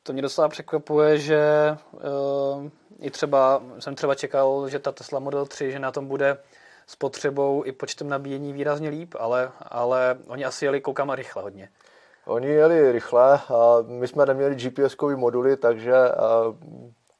To 0.03 0.12
mě 0.12 0.22
docela 0.22 0.49
překvapuje, 0.49 1.18
že 1.18 1.76
uh, 1.93 2.68
i 3.01 3.11
třeba, 3.11 3.62
jsem 3.78 3.95
třeba 3.95 4.14
čekal, 4.14 4.68
že 4.68 4.78
ta 4.78 4.93
Tesla 4.93 5.20
Model 5.20 5.47
3, 5.47 5.72
že 5.72 5.78
na 5.78 5.93
tom 5.93 6.09
bude 6.09 6.39
s 6.87 6.97
potřebou 6.97 7.62
i 7.64 7.72
počtem 7.72 8.09
nabíjení 8.09 8.53
výrazně 8.53 8.89
líp, 8.89 9.14
ale, 9.18 9.51
ale 9.62 10.18
oni 10.26 10.45
asi 10.45 10.64
jeli, 10.64 10.80
koukám, 10.80 11.11
rychle 11.11 11.43
hodně. 11.43 11.68
Oni 12.27 12.47
jeli 12.47 12.93
rychle, 12.93 13.33
a 13.35 13.77
my 13.87 14.09
jsme 14.09 14.27
neměli 14.27 14.55
GPS-kový 14.55 15.16
moduly, 15.16 15.57
takže 15.57 15.95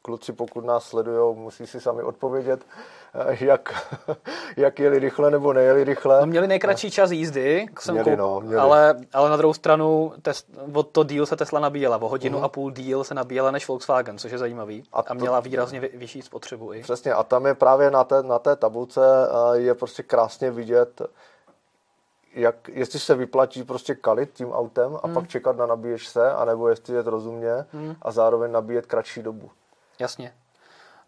kluci, 0.05 0.33
pokud 0.33 0.65
nás 0.65 0.85
sledují, 0.85 1.37
musí 1.37 1.67
si 1.67 1.81
sami 1.81 2.03
odpovědět, 2.03 2.67
jak, 3.41 3.87
jak 4.57 4.79
jeli 4.79 4.99
rychle 4.99 5.31
nebo 5.31 5.53
nejeli 5.53 5.85
rychle. 5.85 6.21
No 6.21 6.27
měli 6.27 6.47
nejkratší 6.47 6.91
čas 6.91 7.11
jízdy, 7.11 7.67
jsem 7.81 7.95
měli, 7.95 8.17
no, 8.17 8.41
měli. 8.41 8.61
Ale, 8.61 8.95
ale 9.13 9.31
na 9.31 9.37
druhou 9.37 9.55
stranu 9.55 10.13
tes, 10.23 10.45
od 10.73 10.91
to 10.91 11.05
díl 11.05 11.27
se 11.27 11.37
Tesla 11.37 11.61
nabíjela, 11.61 12.03
o 12.03 12.09
hodinu 12.09 12.39
uh-huh. 12.39 12.45
a 12.45 12.49
půl 12.49 12.71
díl 12.71 13.05
se 13.05 13.15
nabíjela 13.15 13.51
než 13.51 13.69
Volkswagen, 13.69 14.19
což 14.19 14.33
je 14.33 14.39
zajímavý 14.39 14.83
a, 14.93 15.03
to, 15.03 15.11
a 15.11 15.15
měla 15.15 15.41
výrazně 15.41 15.81
vy, 15.81 15.91
vyšší 15.95 16.23
spotřebu 16.23 16.73
i. 16.73 16.83
Přesně 16.83 17.13
a 17.13 17.23
tam 17.23 17.47
je 17.47 17.55
právě 17.55 17.91
na 17.91 18.05
té, 18.05 18.23
na 18.23 18.39
té 18.39 18.57
tabulce 18.57 19.01
je 19.53 19.75
prostě 19.75 20.03
krásně 20.03 20.51
vidět, 20.51 21.03
jak, 22.35 22.69
jestli 22.69 22.99
se 22.99 23.15
vyplatí 23.15 23.63
prostě 23.63 23.95
kalit 23.95 24.33
tím 24.33 24.53
autem 24.53 24.97
a 25.03 25.07
hmm. 25.07 25.15
pak 25.15 25.29
čekat 25.29 25.57
na 25.57 25.67
nabíječce, 25.67 26.33
anebo 26.33 26.69
jestli 26.69 26.95
jet 26.95 27.07
rozumně 27.07 27.53
hmm. 27.73 27.97
a 28.03 28.13
zároveň 28.13 28.53
nabíjet 28.53 28.87
kratší 28.87 29.23
dobu. 29.23 29.51
Jasně. 29.99 30.35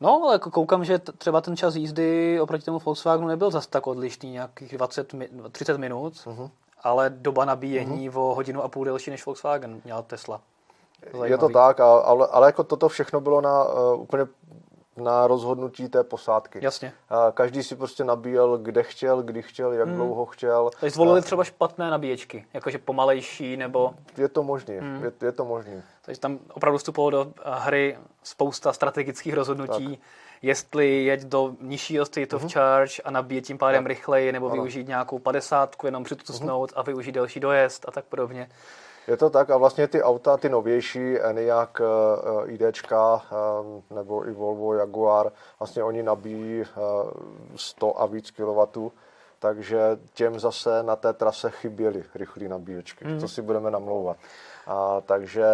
No, 0.01 0.22
ale 0.24 0.39
koukám, 0.39 0.85
že 0.85 0.99
třeba 0.99 1.41
ten 1.41 1.57
čas 1.57 1.74
jízdy 1.74 2.41
oproti 2.41 2.64
tomu 2.64 2.79
Volkswagenu 2.79 3.29
nebyl 3.29 3.51
zase 3.51 3.68
tak 3.70 3.87
odlišný, 3.87 4.31
nějakých 4.31 4.77
20, 4.77 5.14
30 5.53 5.79
minut, 5.79 6.14
uh-huh. 6.14 6.51
ale 6.83 7.11
doba 7.11 7.45
nabíjení 7.45 8.11
uh-huh. 8.11 8.31
o 8.31 8.35
hodinu 8.35 8.62
a 8.62 8.68
půl 8.68 8.85
delší 8.85 9.11
než 9.11 9.27
Volkswagen 9.27 9.81
měla 9.85 10.03
Tesla. 10.03 10.41
Zajímavý. 11.03 11.31
Je 11.31 11.39
to 11.39 11.49
tak, 11.49 11.81
ale, 11.81 12.27
ale 12.31 12.49
jako 12.49 12.64
toto 12.64 12.89
všechno 12.89 13.20
bylo 13.20 13.41
na 13.41 13.64
uh, 13.64 14.01
úplně 14.01 14.27
na 14.97 15.26
rozhodnutí 15.26 15.88
té 15.88 16.05
posádky. 16.05 16.59
Jasně. 16.62 16.92
A 17.09 17.32
každý 17.32 17.62
si 17.62 17.76
prostě 17.76 18.05
nabíjel, 18.05 18.59
kde 18.59 18.82
chtěl, 18.82 19.22
kdy 19.22 19.42
chtěl, 19.42 19.72
jak 19.72 19.88
hmm. 19.88 19.97
dlouho 19.97 20.26
chtěl. 20.26 20.70
Takže 20.80 20.94
zvolili 20.94 21.22
třeba 21.22 21.44
špatné 21.44 21.90
nabíječky, 21.90 22.47
jakože 22.55 22.78
pomalejší 22.78 23.57
nebo... 23.57 23.94
Je 24.16 24.28
to 24.28 24.42
možné, 24.42 24.80
hmm. 24.80 25.05
je, 25.05 25.12
je 25.22 25.32
to 25.32 25.44
možné. 25.44 25.82
Takže 26.03 26.20
tam 26.20 26.38
opravdu 26.55 26.78
vstupovalo 26.78 27.11
do 27.11 27.32
hry 27.44 27.99
spousta 28.22 28.72
strategických 28.72 29.34
rozhodnutí, 29.34 29.88
tak. 29.88 30.07
jestli 30.42 31.05
jet 31.05 31.24
do 31.24 31.55
nižšího 31.61 32.05
state 32.05 32.32
of 32.32 32.42
hmm. 32.42 32.51
charge 32.51 33.03
a 33.05 33.11
nabíjet 33.11 33.44
tím 33.44 33.59
pádem 33.59 33.84
tak. 33.84 33.88
rychleji, 33.88 34.32
nebo 34.32 34.47
ano. 34.47 34.55
využít 34.55 34.88
nějakou 34.88 35.18
padesátku, 35.18 35.86
jenom 35.86 36.05
přitusnout 36.05 36.72
hmm. 36.72 36.80
a 36.80 36.82
využít 36.82 37.12
delší 37.12 37.40
dojezd 37.40 37.88
a 37.88 37.90
tak 37.90 38.05
podobně. 38.05 38.49
Je 39.09 39.16
to 39.16 39.30
tak 39.30 39.50
a 39.50 39.57
vlastně 39.57 39.88
ty 39.88 40.02
auta, 40.02 40.36
ty 40.36 40.48
novější, 40.48 41.20
Enyaq, 41.20 41.80
eh, 41.80 42.50
IDčka 42.50 43.22
eh, 43.24 43.94
nebo 43.94 44.28
i 44.28 44.32
Volvo, 44.32 44.74
Jaguar, 44.74 45.32
vlastně 45.59 45.82
oni 45.82 46.02
nabíjí 46.02 46.64
100 47.57 47.88
eh, 47.88 48.02
a 48.02 48.07
víc 48.07 48.30
kW, 48.30 48.88
takže 49.38 49.98
těm 50.14 50.40
zase 50.40 50.82
na 50.82 50.96
té 50.96 51.12
trase 51.12 51.50
chyběly 51.50 52.04
rychlé 52.14 52.48
nabíječky, 52.48 53.04
mm. 53.04 53.20
co 53.20 53.28
si 53.28 53.42
budeme 53.42 53.70
namlouvat. 53.70 54.16
A, 54.66 55.00
takže 55.00 55.46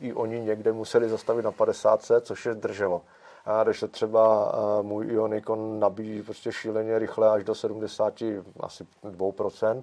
i 0.00 0.12
oni 0.12 0.40
někde 0.40 0.72
museli 0.72 1.08
zastavit 1.08 1.42
na 1.42 1.52
50, 1.52 2.00
což 2.20 2.46
je 2.46 2.54
drželo. 2.54 3.02
A 3.46 3.64
když 3.64 3.80
se 3.80 3.88
třeba 3.88 4.52
můj 4.82 5.06
Ionikon 5.06 5.80
nabíjí 5.80 6.22
prostě 6.22 6.52
šíleně 6.52 6.98
rychle 6.98 7.30
až 7.30 7.44
do 7.44 7.54
70, 7.54 8.22
asi 8.60 8.86
2%, 9.04 9.78
a, 9.78 9.82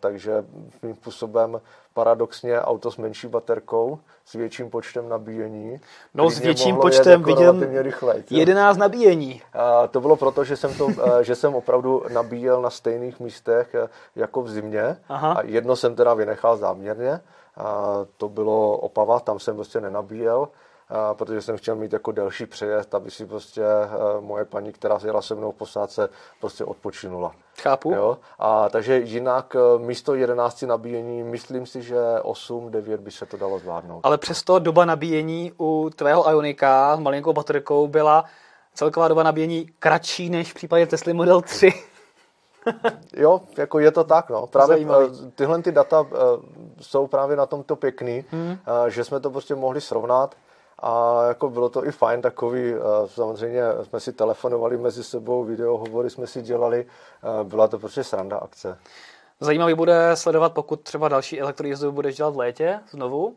takže 0.00 0.44
tím 0.80 0.94
způsobem 0.94 1.60
paradoxně 1.94 2.60
auto 2.60 2.90
s 2.90 2.96
menší 2.96 3.26
baterkou, 3.26 3.98
s 4.24 4.32
větším 4.32 4.70
počtem 4.70 5.08
nabíjení. 5.08 5.80
No 6.14 6.30
s 6.30 6.38
větším 6.38 6.76
počtem 6.76 7.20
jako 7.20 7.34
vidím 7.34 7.62
11 8.30 8.76
nabíjení. 8.76 9.42
A 9.52 9.86
to 9.86 10.00
bylo 10.00 10.16
proto, 10.16 10.44
že 10.44 10.56
jsem, 10.56 10.74
to, 10.74 10.88
eh, 10.88 11.24
že 11.24 11.34
jsem 11.34 11.54
opravdu 11.54 12.02
nabíjel 12.12 12.62
na 12.62 12.70
stejných 12.70 13.20
místech 13.20 13.74
eh, 13.74 13.88
jako 14.16 14.42
v 14.42 14.50
zimě 14.50 14.96
Aha. 15.08 15.32
a 15.32 15.42
jedno 15.42 15.76
jsem 15.76 15.94
teda 15.94 16.14
vynechal 16.14 16.56
záměrně. 16.56 17.20
A 17.56 17.98
to 18.16 18.28
bylo 18.28 18.76
Opava, 18.78 19.20
tam 19.20 19.38
jsem 19.38 19.54
prostě 19.54 19.80
nenabíjel 19.80 20.48
protože 21.12 21.42
jsem 21.42 21.56
chtěl 21.56 21.74
mít 21.74 21.92
jako 21.92 22.12
delší 22.12 22.46
přejezd, 22.46 22.94
aby 22.94 23.10
si 23.10 23.26
prostě 23.26 23.62
eh, 23.64 23.88
moje 24.20 24.44
paní, 24.44 24.72
která 24.72 24.98
jela 25.04 25.22
se 25.22 25.34
mnou 25.34 25.52
v 25.52 25.54
posádce, 25.54 26.08
prostě 26.40 26.64
odpočinula. 26.64 27.32
Chápu. 27.62 27.92
Jo? 27.92 28.18
A 28.38 28.68
takže 28.68 28.98
jinak 28.98 29.56
eh, 29.56 29.78
místo 29.78 30.14
11 30.14 30.62
nabíjení, 30.62 31.22
myslím 31.22 31.66
si, 31.66 31.82
že 31.82 31.98
8, 32.22 32.70
9 32.70 33.00
by 33.00 33.10
se 33.10 33.26
to 33.26 33.36
dalo 33.36 33.58
zvládnout. 33.58 34.00
Ale 34.02 34.18
přesto 34.18 34.58
doba 34.58 34.84
nabíjení 34.84 35.52
u 35.60 35.90
tvého 35.96 36.30
Ionika 36.30 36.96
s 36.96 37.00
malinkou 37.00 37.32
baterkou 37.32 37.86
byla 37.88 38.24
celková 38.74 39.08
doba 39.08 39.22
nabíjení 39.22 39.66
kratší 39.78 40.30
než 40.30 40.50
v 40.50 40.54
případě 40.54 40.86
Tesla 40.86 41.12
Model 41.12 41.42
3. 41.42 41.72
jo, 43.16 43.40
jako 43.58 43.78
je 43.78 43.90
to 43.90 44.04
tak, 44.04 44.30
no. 44.30 44.46
Právě 44.46 44.68
Zajímavý. 44.68 45.06
Eh, 45.26 45.30
tyhle 45.34 45.62
ty 45.62 45.72
data 45.72 46.06
jsou 46.80 47.06
právě 47.06 47.36
na 47.36 47.46
tomto 47.46 47.76
pěkný, 47.76 48.24
hmm. 48.30 48.58
že 48.88 49.04
jsme 49.04 49.20
to 49.20 49.30
prostě 49.30 49.54
mohli 49.54 49.80
srovnat. 49.80 50.34
A 50.82 51.24
jako 51.28 51.50
bylo 51.50 51.68
to 51.68 51.86
i 51.86 51.92
fajn 51.92 52.22
takový, 52.22 52.74
samozřejmě 53.06 53.62
jsme 53.82 54.00
si 54.00 54.12
telefonovali 54.12 54.76
mezi 54.76 55.04
sebou, 55.04 55.44
videohovory 55.44 56.10
jsme 56.10 56.26
si 56.26 56.42
dělali, 56.42 56.86
byla 57.42 57.68
to 57.68 57.78
prostě 57.78 58.04
sranda 58.04 58.38
akce. 58.38 58.78
Zajímavý 59.40 59.74
bude 59.74 60.10
sledovat, 60.14 60.52
pokud 60.52 60.80
třeba 60.80 61.08
další 61.08 61.40
elektrojízdu 61.40 61.92
budeš 61.92 62.16
dělat 62.16 62.34
v 62.34 62.38
létě 62.38 62.80
znovu, 62.90 63.36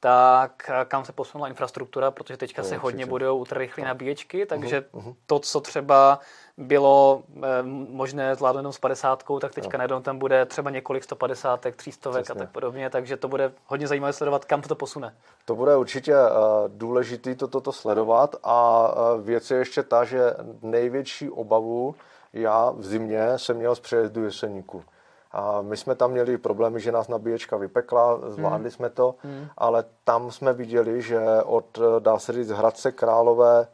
tak 0.00 0.70
kam 0.84 1.04
se 1.04 1.12
posunula 1.12 1.48
infrastruktura, 1.48 2.10
protože 2.10 2.36
teďka 2.36 2.62
no, 2.62 2.68
se 2.68 2.76
hodně 2.76 3.06
budou 3.06 3.38
ultrarychlé 3.38 3.84
nabíječky, 3.84 4.46
takže 4.46 4.80
uh-huh. 4.80 5.14
to, 5.26 5.38
co 5.38 5.60
třeba 5.60 6.18
bylo 6.56 7.22
eh, 7.36 7.62
možné 7.88 8.34
zvládnout 8.34 8.58
jenom 8.58 8.72
s 8.72 8.78
50, 8.78 9.24
tak 9.40 9.54
teďka 9.54 9.76
no. 9.76 9.78
najednou 9.78 10.00
tam 10.00 10.18
bude 10.18 10.46
třeba 10.46 10.70
několik 10.70 11.04
150, 11.04 11.66
300 11.76 12.10
a 12.10 12.34
tak 12.34 12.50
podobně, 12.50 12.90
takže 12.90 13.16
to 13.16 13.28
bude 13.28 13.52
hodně 13.66 13.86
zajímavé 13.86 14.12
sledovat, 14.12 14.44
kam 14.44 14.62
to 14.62 14.74
posune. 14.74 15.14
To 15.44 15.54
bude 15.54 15.76
určitě 15.76 16.14
uh, 16.14 16.28
důležité 16.68 17.34
toto 17.34 17.60
to 17.60 17.72
sledovat 17.72 18.36
a 18.42 18.88
uh, 18.88 19.20
věc 19.20 19.50
je 19.50 19.58
ještě 19.58 19.82
ta, 19.82 20.04
že 20.04 20.34
největší 20.62 21.30
obavu 21.30 21.94
já 22.32 22.70
v 22.70 22.84
zimě 22.84 23.38
jsem 23.38 23.56
měl 23.56 23.74
z 23.74 23.80
přejezdu 23.80 24.24
Jeseníku. 24.24 24.84
A 25.32 25.62
my 25.62 25.76
jsme 25.76 25.94
tam 25.94 26.10
měli 26.10 26.38
problémy, 26.38 26.80
že 26.80 26.92
nás 26.92 27.08
nabíječka 27.08 27.56
vypekla, 27.56 28.20
zvládli 28.30 28.68
hmm. 28.68 28.70
jsme 28.70 28.90
to, 28.90 29.14
hmm. 29.18 29.46
ale 29.58 29.84
tam 30.04 30.30
jsme 30.30 30.52
viděli, 30.52 31.02
že 31.02 31.20
od, 31.44 31.78
dá 31.98 32.18
se 32.18 32.32
říct, 32.32 32.50
Hradce 32.50 32.92
Králové 32.92 33.68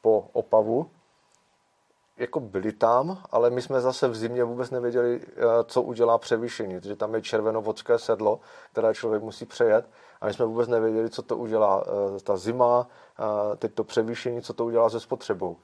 po 0.00 0.28
Opavu, 0.32 0.90
jako 2.20 2.40
byli 2.40 2.72
tam, 2.72 3.18
ale 3.30 3.50
my 3.50 3.62
jsme 3.62 3.80
zase 3.80 4.08
v 4.08 4.16
zimě 4.16 4.44
vůbec 4.44 4.70
nevěděli, 4.70 5.20
eh, 5.22 5.42
co 5.64 5.82
udělá 5.82 6.18
převýšení, 6.18 6.80
protože 6.80 6.96
tam 6.96 7.14
je 7.14 7.22
červenovodské 7.22 7.98
sedlo, 7.98 8.40
které 8.72 8.94
člověk 8.94 9.22
musí 9.22 9.46
přejet 9.46 9.88
a 10.20 10.26
my 10.26 10.32
jsme 10.34 10.44
vůbec 10.44 10.68
nevěděli, 10.68 11.10
co 11.10 11.22
to 11.22 11.36
udělá 11.36 11.84
eh, 11.86 12.20
ta 12.20 12.36
zima, 12.36 12.86
eh, 13.18 13.56
teď 13.56 13.74
to 13.74 13.84
převýšení, 13.84 14.42
co 14.42 14.52
to 14.52 14.64
udělá 14.64 14.90
se 14.90 15.00
spotřebou. 15.00 15.56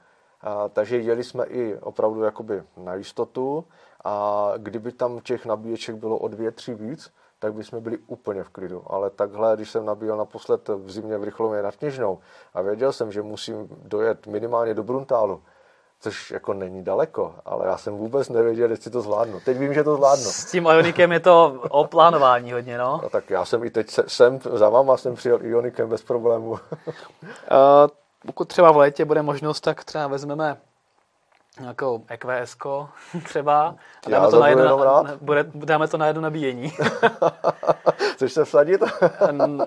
Takže 0.72 0.98
jeli 0.98 1.24
jsme 1.24 1.44
i 1.44 1.78
opravdu 1.78 2.22
jakoby 2.22 2.62
na 2.76 2.94
jistotu 2.94 3.64
a 4.04 4.52
kdyby 4.56 4.92
tam 4.92 5.20
těch 5.20 5.46
nabíječek 5.46 5.96
bylo 5.96 6.18
o 6.18 6.28
dvě, 6.28 6.50
tři 6.50 6.74
víc, 6.74 7.12
tak 7.38 7.54
bychom 7.54 7.82
byli 7.82 7.98
úplně 8.06 8.42
v 8.42 8.48
klidu. 8.48 8.82
Ale 8.86 9.10
takhle, 9.10 9.56
když 9.56 9.70
jsem 9.70 9.84
nabíjel 9.84 10.16
naposled 10.16 10.68
v 10.68 10.90
zimě 10.90 11.18
v 11.18 11.24
Rychlově 11.24 11.62
nad 11.62 11.76
Kněžnou 11.76 12.18
a 12.54 12.62
věděl 12.62 12.92
jsem, 12.92 13.12
že 13.12 13.22
musím 13.22 13.68
dojet 13.82 14.26
minimálně 14.26 14.74
do 14.74 14.82
Bruntálu, 14.82 15.42
což 16.06 16.30
jako 16.30 16.54
není 16.54 16.84
daleko, 16.84 17.34
ale 17.44 17.66
já 17.66 17.78
jsem 17.78 17.96
vůbec 17.96 18.28
nevěděl, 18.28 18.70
jestli 18.70 18.90
to 18.90 19.00
zvládnu. 19.00 19.40
Teď 19.40 19.58
vím, 19.58 19.74
že 19.74 19.84
to 19.84 19.96
zvládnu. 19.96 20.24
S 20.24 20.50
tím 20.50 20.66
Ionikem 20.66 21.12
je 21.12 21.20
to 21.20 21.60
o 21.70 21.84
plánování 21.84 22.52
hodně, 22.52 22.78
no. 22.78 23.00
no 23.02 23.10
tak 23.10 23.30
já 23.30 23.44
jsem 23.44 23.64
i 23.64 23.70
teď 23.70 23.90
sem 24.06 24.40
za 24.52 24.68
váma 24.68 24.96
jsem 24.96 25.14
přijel 25.14 25.38
Ionikem 25.42 25.88
bez 25.88 26.02
problému. 26.02 26.50
uh, 26.50 26.58
pokud 28.26 28.48
třeba 28.48 28.72
v 28.72 28.76
létě 28.76 29.04
bude 29.04 29.22
možnost, 29.22 29.60
tak 29.60 29.84
třeba 29.84 30.06
vezmeme 30.06 30.56
nějakou 31.60 32.02
EQS 32.08 32.56
třeba 33.24 33.74
a 34.06 34.10
dáme 34.10 34.30
to, 34.30 34.40
na 34.40 34.48
jedno, 34.48 34.84
na, 34.84 35.18
bude, 35.20 35.46
dáme 35.54 35.88
to 35.88 35.98
na 35.98 36.06
jedno 36.06 36.22
nabíjení. 36.22 36.72
Chceš 38.12 38.32
se 38.32 38.44
vsadit? 38.44 38.80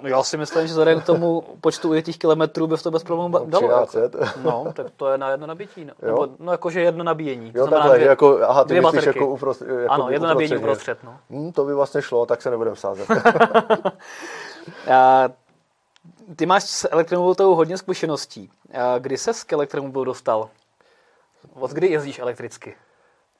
Já 0.03 0.23
si 0.23 0.37
myslím, 0.37 0.67
že 0.67 0.71
vzhledem 0.71 1.01
k 1.01 1.05
tomu 1.05 1.43
počtu 1.61 1.89
ujetých 1.89 2.19
kilometrů 2.19 2.67
by 2.67 2.77
to 2.77 2.91
bez 2.91 3.03
problémů 3.03 3.37
no, 3.39 3.45
dalo. 3.45 3.71
Jako. 3.71 3.89
No, 4.43 4.73
tak 4.73 4.85
to 4.97 5.11
je 5.11 5.17
na 5.17 5.29
jedno 5.29 5.47
nabití. 5.47 5.85
No, 5.85 5.93
Nebo, 6.01 6.27
no 6.39 6.51
jakože 6.51 6.81
jedno 6.81 7.03
nabíjení. 7.03 7.51
Jo, 7.55 7.67
takhle, 7.67 7.95
dvě, 7.95 8.07
jako, 8.07 8.39
aha, 8.47 8.63
ty 8.63 8.81
myslíš 8.81 9.05
jako, 9.05 9.27
uprost, 9.27 9.61
jako 9.61 9.93
Ano, 9.93 10.09
jedno 10.09 10.27
nabíjení 10.27 10.57
uprostřed. 10.57 11.03
No. 11.03 11.17
Hmm, 11.29 11.51
to 11.51 11.65
by 11.65 11.73
vlastně 11.73 12.01
šlo, 12.01 12.25
tak 12.25 12.41
se 12.41 12.51
nebudem 12.51 12.75
sázet. 12.75 13.07
ty 16.35 16.45
máš 16.45 16.63
s 16.63 16.87
elektromobilitou 16.91 17.55
hodně 17.55 17.77
zkušeností. 17.77 18.49
Kdy 18.99 19.17
se 19.17 19.31
k 19.45 19.53
elektromobilu 19.53 20.03
dostal? 20.03 20.49
Od 21.53 21.71
kdy 21.71 21.87
jezdíš 21.87 22.19
elektricky? 22.19 22.77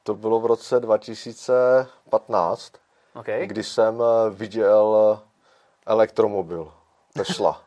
To 0.04 0.14
bylo 0.14 0.40
v 0.40 0.46
roce 0.46 0.80
2015, 0.80 2.74
okay. 3.14 3.48
kdy 3.48 3.64
jsem 3.64 4.02
eh, 4.02 4.30
viděl 4.30 5.20
elektromobil 5.86 6.74
Tesla. 7.14 7.62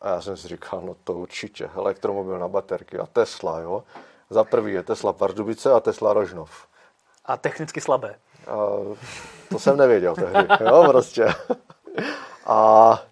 A 0.00 0.08
já 0.08 0.20
jsem 0.20 0.36
si 0.36 0.48
říkal, 0.48 0.80
no 0.80 0.96
to 1.04 1.12
určitě, 1.12 1.70
elektromobil 1.74 2.38
na 2.38 2.48
baterky 2.48 2.98
a 2.98 3.06
Tesla, 3.06 3.60
jo. 3.60 3.84
Za 4.30 4.44
prvý 4.44 4.72
je 4.72 4.82
Tesla 4.82 5.12
Pardubice 5.12 5.72
a 5.72 5.80
Tesla 5.80 6.12
Rožnov. 6.12 6.66
A 7.24 7.36
technicky 7.36 7.80
slabé. 7.80 8.14
A 8.46 8.56
to 9.48 9.58
jsem 9.58 9.76
nevěděl 9.76 10.14
tehdy, 10.14 10.48
jo, 10.64 10.84
prostě. 10.88 11.26
A 12.46 13.02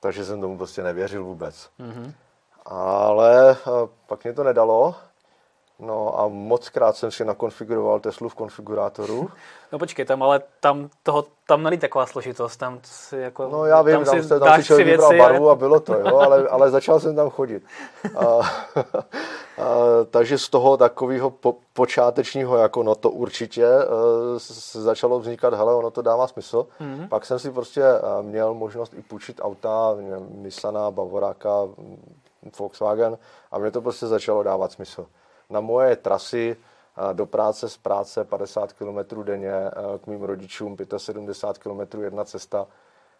takže 0.00 0.24
jsem 0.24 0.40
tomu 0.40 0.58
prostě 0.58 0.82
nevěřil 0.82 1.24
vůbec. 1.24 1.70
Mm-hmm. 1.80 2.12
Ale 2.66 3.50
eh, 3.50 3.88
pak 4.06 4.24
mě 4.24 4.32
to 4.32 4.44
nedalo. 4.44 4.94
No 5.78 6.20
a 6.20 6.28
moc 6.28 6.68
krát 6.68 6.96
jsem 6.96 7.10
si 7.10 7.24
nakonfiguroval 7.24 8.00
Teslu 8.00 8.28
v 8.28 8.34
konfigurátoru. 8.34 9.30
No 9.72 9.78
počkej, 9.78 10.04
tam 10.04 10.22
ale 10.22 10.42
tam, 10.60 10.90
toho, 11.02 11.24
tam 11.46 11.62
není 11.62 11.78
taková 11.78 12.06
složitost, 12.06 12.56
tam 12.56 12.80
si 12.82 13.16
jako... 13.16 13.48
No 13.48 13.64
já 13.64 13.82
vím, 13.82 13.94
tam, 13.94 14.04
tam, 14.04 14.22
si 14.22 14.28
tam, 14.28 14.40
tam 14.40 14.60
si 14.60 14.66
člověk 14.66 14.88
vybral 14.88 15.18
barvu 15.18 15.50
a 15.50 15.54
bylo 15.54 15.80
to, 15.80 15.94
jo, 15.94 16.18
ale, 16.18 16.48
ale 16.48 16.70
začal 16.70 17.00
jsem 17.00 17.16
tam 17.16 17.30
chodit. 17.30 17.62
A, 18.16 18.24
a, 18.26 18.40
takže 20.10 20.38
z 20.38 20.48
toho 20.48 20.76
takového 20.76 21.30
po, 21.30 21.56
počátečního, 21.72 22.56
jako 22.56 22.82
no 22.82 22.94
to 22.94 23.10
určitě, 23.10 23.66
uh, 23.66 24.38
začalo 24.82 25.20
vznikat, 25.20 25.54
hele, 25.54 25.74
ono 25.74 25.90
to 25.90 26.02
dává 26.02 26.26
smysl. 26.26 26.66
Mm-hmm. 26.80 27.08
Pak 27.08 27.26
jsem 27.26 27.38
si 27.38 27.50
prostě 27.50 27.82
uh, 27.82 28.26
měl 28.26 28.54
možnost 28.54 28.94
i 28.98 29.02
půjčit 29.02 29.40
auta, 29.42 29.96
Nissana, 30.28 30.90
Bavoráka, 30.90 31.68
Volkswagen 32.58 33.18
a 33.50 33.58
mě 33.58 33.70
to 33.70 33.82
prostě 33.82 34.06
začalo 34.06 34.42
dávat 34.42 34.72
smysl. 34.72 35.06
Na 35.50 35.60
moje 35.60 35.96
trasy 35.96 36.56
do 37.12 37.26
práce, 37.26 37.68
z 37.68 37.76
práce 37.76 38.24
50 38.24 38.72
km 38.72 39.22
denně, 39.22 39.52
k 40.04 40.06
mým 40.06 40.22
rodičům 40.22 40.76
75 40.96 41.62
km 41.62 42.02
jedna 42.02 42.24
cesta. 42.24 42.66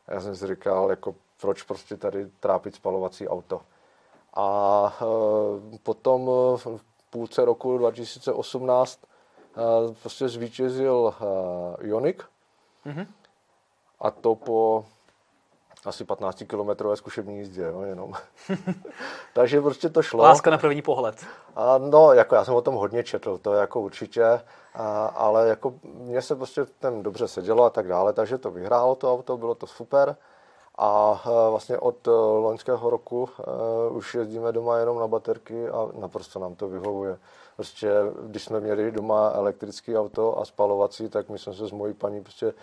Já 0.08 0.20
jsem 0.20 0.36
si 0.36 0.46
říkal, 0.46 0.90
jako 0.90 1.14
proč 1.40 1.62
prostě 1.62 1.96
tady 1.96 2.26
trápit 2.40 2.74
spalovací 2.74 3.28
auto. 3.28 3.60
A 4.34 4.96
potom 5.82 6.30
v 6.56 6.84
půlce 7.10 7.44
roku 7.44 7.78
2018 7.78 9.00
prostě 10.00 10.28
zvítězil 10.28 11.14
Ioniq. 11.80 12.24
Mm-hmm. 12.86 13.06
A 14.00 14.10
to 14.10 14.34
po 14.34 14.84
asi 15.86 16.04
15 16.04 16.42
kilometrové 16.46 16.96
zkušební 16.96 17.38
jízdě, 17.38 17.62
jo, 17.62 17.82
jenom. 17.82 18.12
Takže 19.34 19.60
prostě 19.60 19.88
to 19.88 20.02
šlo. 20.02 20.22
Láska 20.22 20.50
na 20.50 20.58
první 20.58 20.82
pohled. 20.82 21.26
A 21.56 21.78
no, 21.78 22.12
jako 22.12 22.34
já 22.34 22.44
jsem 22.44 22.54
o 22.54 22.62
tom 22.62 22.74
hodně 22.74 23.04
četl, 23.04 23.38
to 23.38 23.54
je 23.54 23.60
jako 23.60 23.80
určitě, 23.80 24.24
a, 24.74 25.06
ale 25.06 25.48
jako 25.48 25.74
mně 25.84 26.22
se 26.22 26.36
prostě 26.36 26.64
ten 26.78 27.02
dobře 27.02 27.28
sedělo 27.28 27.64
a 27.64 27.70
tak 27.70 27.88
dále, 27.88 28.12
takže 28.12 28.38
to 28.38 28.50
vyhrálo 28.50 28.94
to 28.94 29.12
auto, 29.12 29.36
bylo 29.36 29.54
to 29.54 29.66
super. 29.66 30.16
A 30.78 31.22
e, 31.26 31.50
vlastně 31.50 31.78
od 31.78 32.08
e, 32.08 32.10
loňského 32.10 32.90
roku 32.90 33.28
uh, 33.90 33.96
už 33.96 34.14
jezdíme 34.14 34.52
doma 34.52 34.78
jenom 34.78 34.98
na 34.98 35.06
baterky 35.06 35.68
a 35.68 35.88
naprosto 36.00 36.38
nám 36.38 36.54
to 36.54 36.68
vyhovuje. 36.68 37.18
Prostě, 37.56 37.90
když 38.22 38.44
jsme 38.44 38.60
měli 38.60 38.92
doma 38.92 39.30
elektrické 39.34 39.98
auto 39.98 40.38
a 40.38 40.44
spalovací, 40.44 41.08
tak 41.08 41.28
my 41.28 41.38
jsme 41.38 41.54
se 41.54 41.66
s 41.66 41.70
mojí 41.70 41.94
paní 41.94 42.22
prostě 42.22 42.54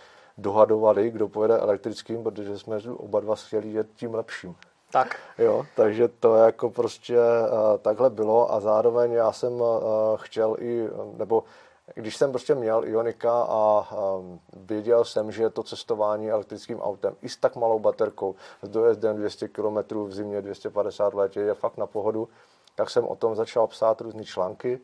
dohadovali, 0.41 1.11
kdo 1.11 1.27
pojede 1.27 1.57
elektrickým, 1.57 2.23
protože 2.23 2.59
jsme 2.59 2.77
oba 2.97 3.19
dva 3.19 3.35
chtěli 3.35 3.71
jet 3.71 3.87
tím 3.95 4.15
lepším. 4.15 4.55
Tak. 4.91 5.19
Jo, 5.37 5.65
takže 5.75 6.07
to 6.07 6.35
jako 6.35 6.69
prostě 6.69 7.17
uh, 7.17 7.77
takhle 7.77 8.09
bylo 8.09 8.53
a 8.53 8.59
zároveň 8.59 9.11
já 9.11 9.31
jsem 9.31 9.53
uh, 9.53 9.67
chtěl 10.15 10.55
i, 10.59 10.87
nebo 11.17 11.43
když 11.95 12.17
jsem 12.17 12.31
prostě 12.31 12.55
měl 12.55 12.83
Ionika 12.85 13.41
a 13.49 13.91
um, 14.17 14.39
věděl 14.53 15.05
jsem, 15.05 15.31
že 15.31 15.49
to 15.49 15.63
cestování 15.63 16.31
elektrickým 16.31 16.81
autem 16.81 17.15
i 17.21 17.29
s 17.29 17.37
tak 17.37 17.55
malou 17.55 17.79
baterkou, 17.79 18.35
s 18.61 18.69
dojezdem 18.69 19.15
200 19.15 19.47
km 19.47 19.95
v 20.05 20.13
zimě, 20.13 20.41
250 20.41 21.13
v 21.13 21.17
létě 21.17 21.39
je 21.39 21.53
fakt 21.53 21.77
na 21.77 21.87
pohodu, 21.87 22.29
tak 22.75 22.89
jsem 22.89 23.07
o 23.07 23.15
tom 23.15 23.35
začal 23.35 23.67
psát 23.67 24.01
různé 24.01 24.23
články 24.23 24.79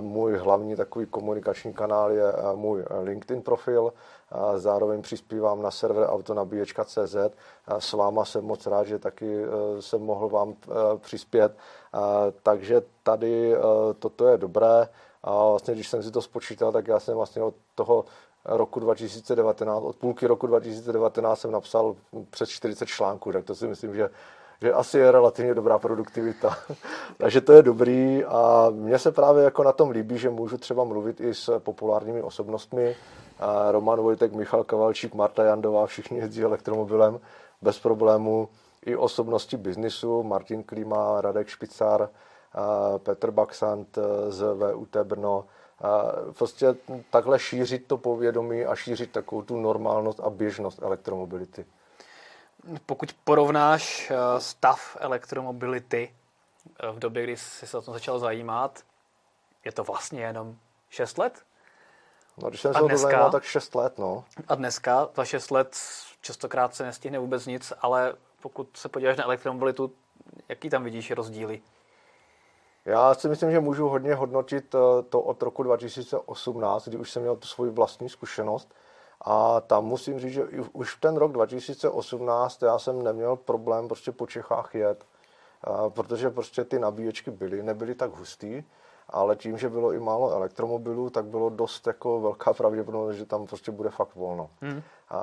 můj 0.00 0.36
hlavní 0.36 0.76
takový 0.76 1.06
komunikační 1.06 1.72
kanál 1.74 2.10
je 2.10 2.32
můj 2.54 2.84
LinkedIn 3.02 3.42
profil. 3.42 3.92
Zároveň 4.56 5.02
přispívám 5.02 5.62
na 5.62 5.70
server 5.70 6.06
autonabíječka.cz. 6.06 7.16
S 7.78 7.92
váma 7.92 8.24
jsem 8.24 8.44
moc 8.44 8.66
rád, 8.66 8.84
že 8.84 8.98
taky 8.98 9.44
e, 9.44 9.82
jsem 9.82 10.00
mohl 10.00 10.28
vám 10.28 10.50
e, 10.50 10.54
přispět. 10.98 11.56
Takže 12.42 12.82
tady 13.02 13.54
e, 13.54 13.58
toto 13.98 14.28
je 14.28 14.38
dobré. 14.38 14.88
A 15.22 15.48
vlastně, 15.48 15.74
když 15.74 15.88
jsem 15.88 16.02
si 16.02 16.10
to 16.10 16.22
spočítal, 16.22 16.72
tak 16.72 16.88
já 16.88 17.00
jsem 17.00 17.16
vlastně 17.16 17.42
od 17.42 17.54
toho 17.74 18.04
roku 18.44 18.80
2019, 18.80 19.82
od 19.82 19.96
půlky 19.96 20.26
roku 20.26 20.46
2019 20.46 21.40
jsem 21.40 21.50
napsal 21.50 21.96
přes 22.30 22.48
40 22.48 22.86
článků, 22.86 23.32
tak 23.32 23.44
to 23.44 23.54
si 23.54 23.66
myslím, 23.66 23.94
že 23.94 24.10
že 24.62 24.72
asi 24.72 24.98
je 24.98 25.10
relativně 25.10 25.54
dobrá 25.54 25.78
produktivita. 25.78 26.58
Takže 27.18 27.40
to 27.40 27.52
je 27.52 27.62
dobrý 27.62 28.24
a 28.24 28.70
mně 28.70 28.98
se 28.98 29.12
právě 29.12 29.44
jako 29.44 29.62
na 29.62 29.72
tom 29.72 29.90
líbí, 29.90 30.18
že 30.18 30.30
můžu 30.30 30.58
třeba 30.58 30.84
mluvit 30.84 31.20
i 31.20 31.34
s 31.34 31.58
populárními 31.58 32.22
osobnostmi. 32.22 32.96
Roman 33.70 34.00
Vojtek, 34.00 34.32
Michal 34.32 34.64
Kavalčík, 34.64 35.14
Marta 35.14 35.44
Jandová, 35.44 35.86
všichni 35.86 36.18
jezdí 36.18 36.42
elektromobilem 36.42 37.20
bez 37.62 37.78
problémů. 37.78 38.48
I 38.86 38.96
osobnosti 38.96 39.56
biznisu, 39.56 40.22
Martin 40.22 40.62
Klima, 40.62 41.20
Radek 41.20 41.48
Špicár, 41.48 42.08
Petr 42.98 43.30
Baxant 43.30 43.98
z 44.28 44.42
VUT 44.54 44.96
Brno. 45.02 45.44
Prostě 46.38 46.76
takhle 47.10 47.38
šířit 47.38 47.86
to 47.86 47.96
povědomí 47.96 48.64
a 48.64 48.74
šířit 48.74 49.12
takovou 49.12 49.42
tu 49.42 49.56
normálnost 49.56 50.20
a 50.20 50.30
běžnost 50.30 50.82
elektromobility 50.82 51.66
pokud 52.86 53.12
porovnáš 53.24 54.10
eh, 54.10 54.40
stav 54.40 54.96
elektromobility 55.00 56.14
eh, 56.80 56.92
v 56.92 56.98
době, 56.98 57.22
kdy 57.22 57.36
jsi 57.36 57.66
se 57.66 57.78
o 57.78 57.82
tom 57.82 57.94
začal 57.94 58.18
zajímat, 58.18 58.80
je 59.64 59.72
to 59.72 59.84
vlastně 59.84 60.22
jenom 60.22 60.56
6 60.90 61.18
let? 61.18 61.42
No, 62.36 62.48
když 62.48 62.60
jsem 62.60 62.74
se 62.74 62.80
dneska, 62.80 62.96
zajímal, 62.96 63.30
tak 63.30 63.44
6 63.44 63.74
let, 63.74 63.98
no. 63.98 64.24
A 64.48 64.54
dneska 64.54 65.08
za 65.16 65.24
6 65.24 65.50
let 65.50 65.76
častokrát 66.20 66.74
se 66.74 66.84
nestihne 66.84 67.18
vůbec 67.18 67.46
nic, 67.46 67.72
ale 67.80 68.14
pokud 68.40 68.76
se 68.76 68.88
podíváš 68.88 69.16
na 69.16 69.24
elektromobilitu, 69.24 69.92
jaký 70.48 70.70
tam 70.70 70.84
vidíš 70.84 71.10
rozdíly? 71.10 71.62
Já 72.84 73.14
si 73.14 73.28
myslím, 73.28 73.50
že 73.50 73.60
můžu 73.60 73.88
hodně 73.88 74.14
hodnotit 74.14 74.74
eh, 74.74 75.02
to 75.02 75.20
od 75.20 75.42
roku 75.42 75.62
2018, 75.62 76.88
kdy 76.88 76.96
už 76.96 77.10
jsem 77.10 77.22
měl 77.22 77.36
tu 77.36 77.46
svoji 77.46 77.70
vlastní 77.70 78.08
zkušenost 78.08 78.74
a 79.20 79.60
tam 79.60 79.84
musím 79.84 80.20
říct, 80.20 80.32
že 80.32 80.44
už 80.72 80.94
v 80.94 81.00
ten 81.00 81.16
rok 81.16 81.32
2018 81.32 82.62
já 82.62 82.78
jsem 82.78 83.02
neměl 83.02 83.36
problém 83.36 83.88
prostě 83.88 84.12
po 84.12 84.26
Čechách 84.26 84.74
jet, 84.74 85.04
protože 85.88 86.30
prostě 86.30 86.64
ty 86.64 86.78
nabíječky 86.78 87.30
byly, 87.30 87.62
nebyly 87.62 87.94
tak 87.94 88.10
hustý, 88.10 88.62
ale 89.08 89.36
tím, 89.36 89.58
že 89.58 89.68
bylo 89.68 89.92
i 89.92 90.00
málo 90.00 90.30
elektromobilů, 90.30 91.10
tak 91.10 91.24
bylo 91.24 91.50
dost 91.50 91.86
jako 91.86 92.20
velká 92.20 92.52
pravděpodobnost, 92.52 93.16
že 93.16 93.26
tam 93.26 93.46
prostě 93.46 93.70
bude 93.70 93.90
fakt 93.90 94.14
volno. 94.14 94.50
Hmm. 94.60 94.82
A, 95.08 95.18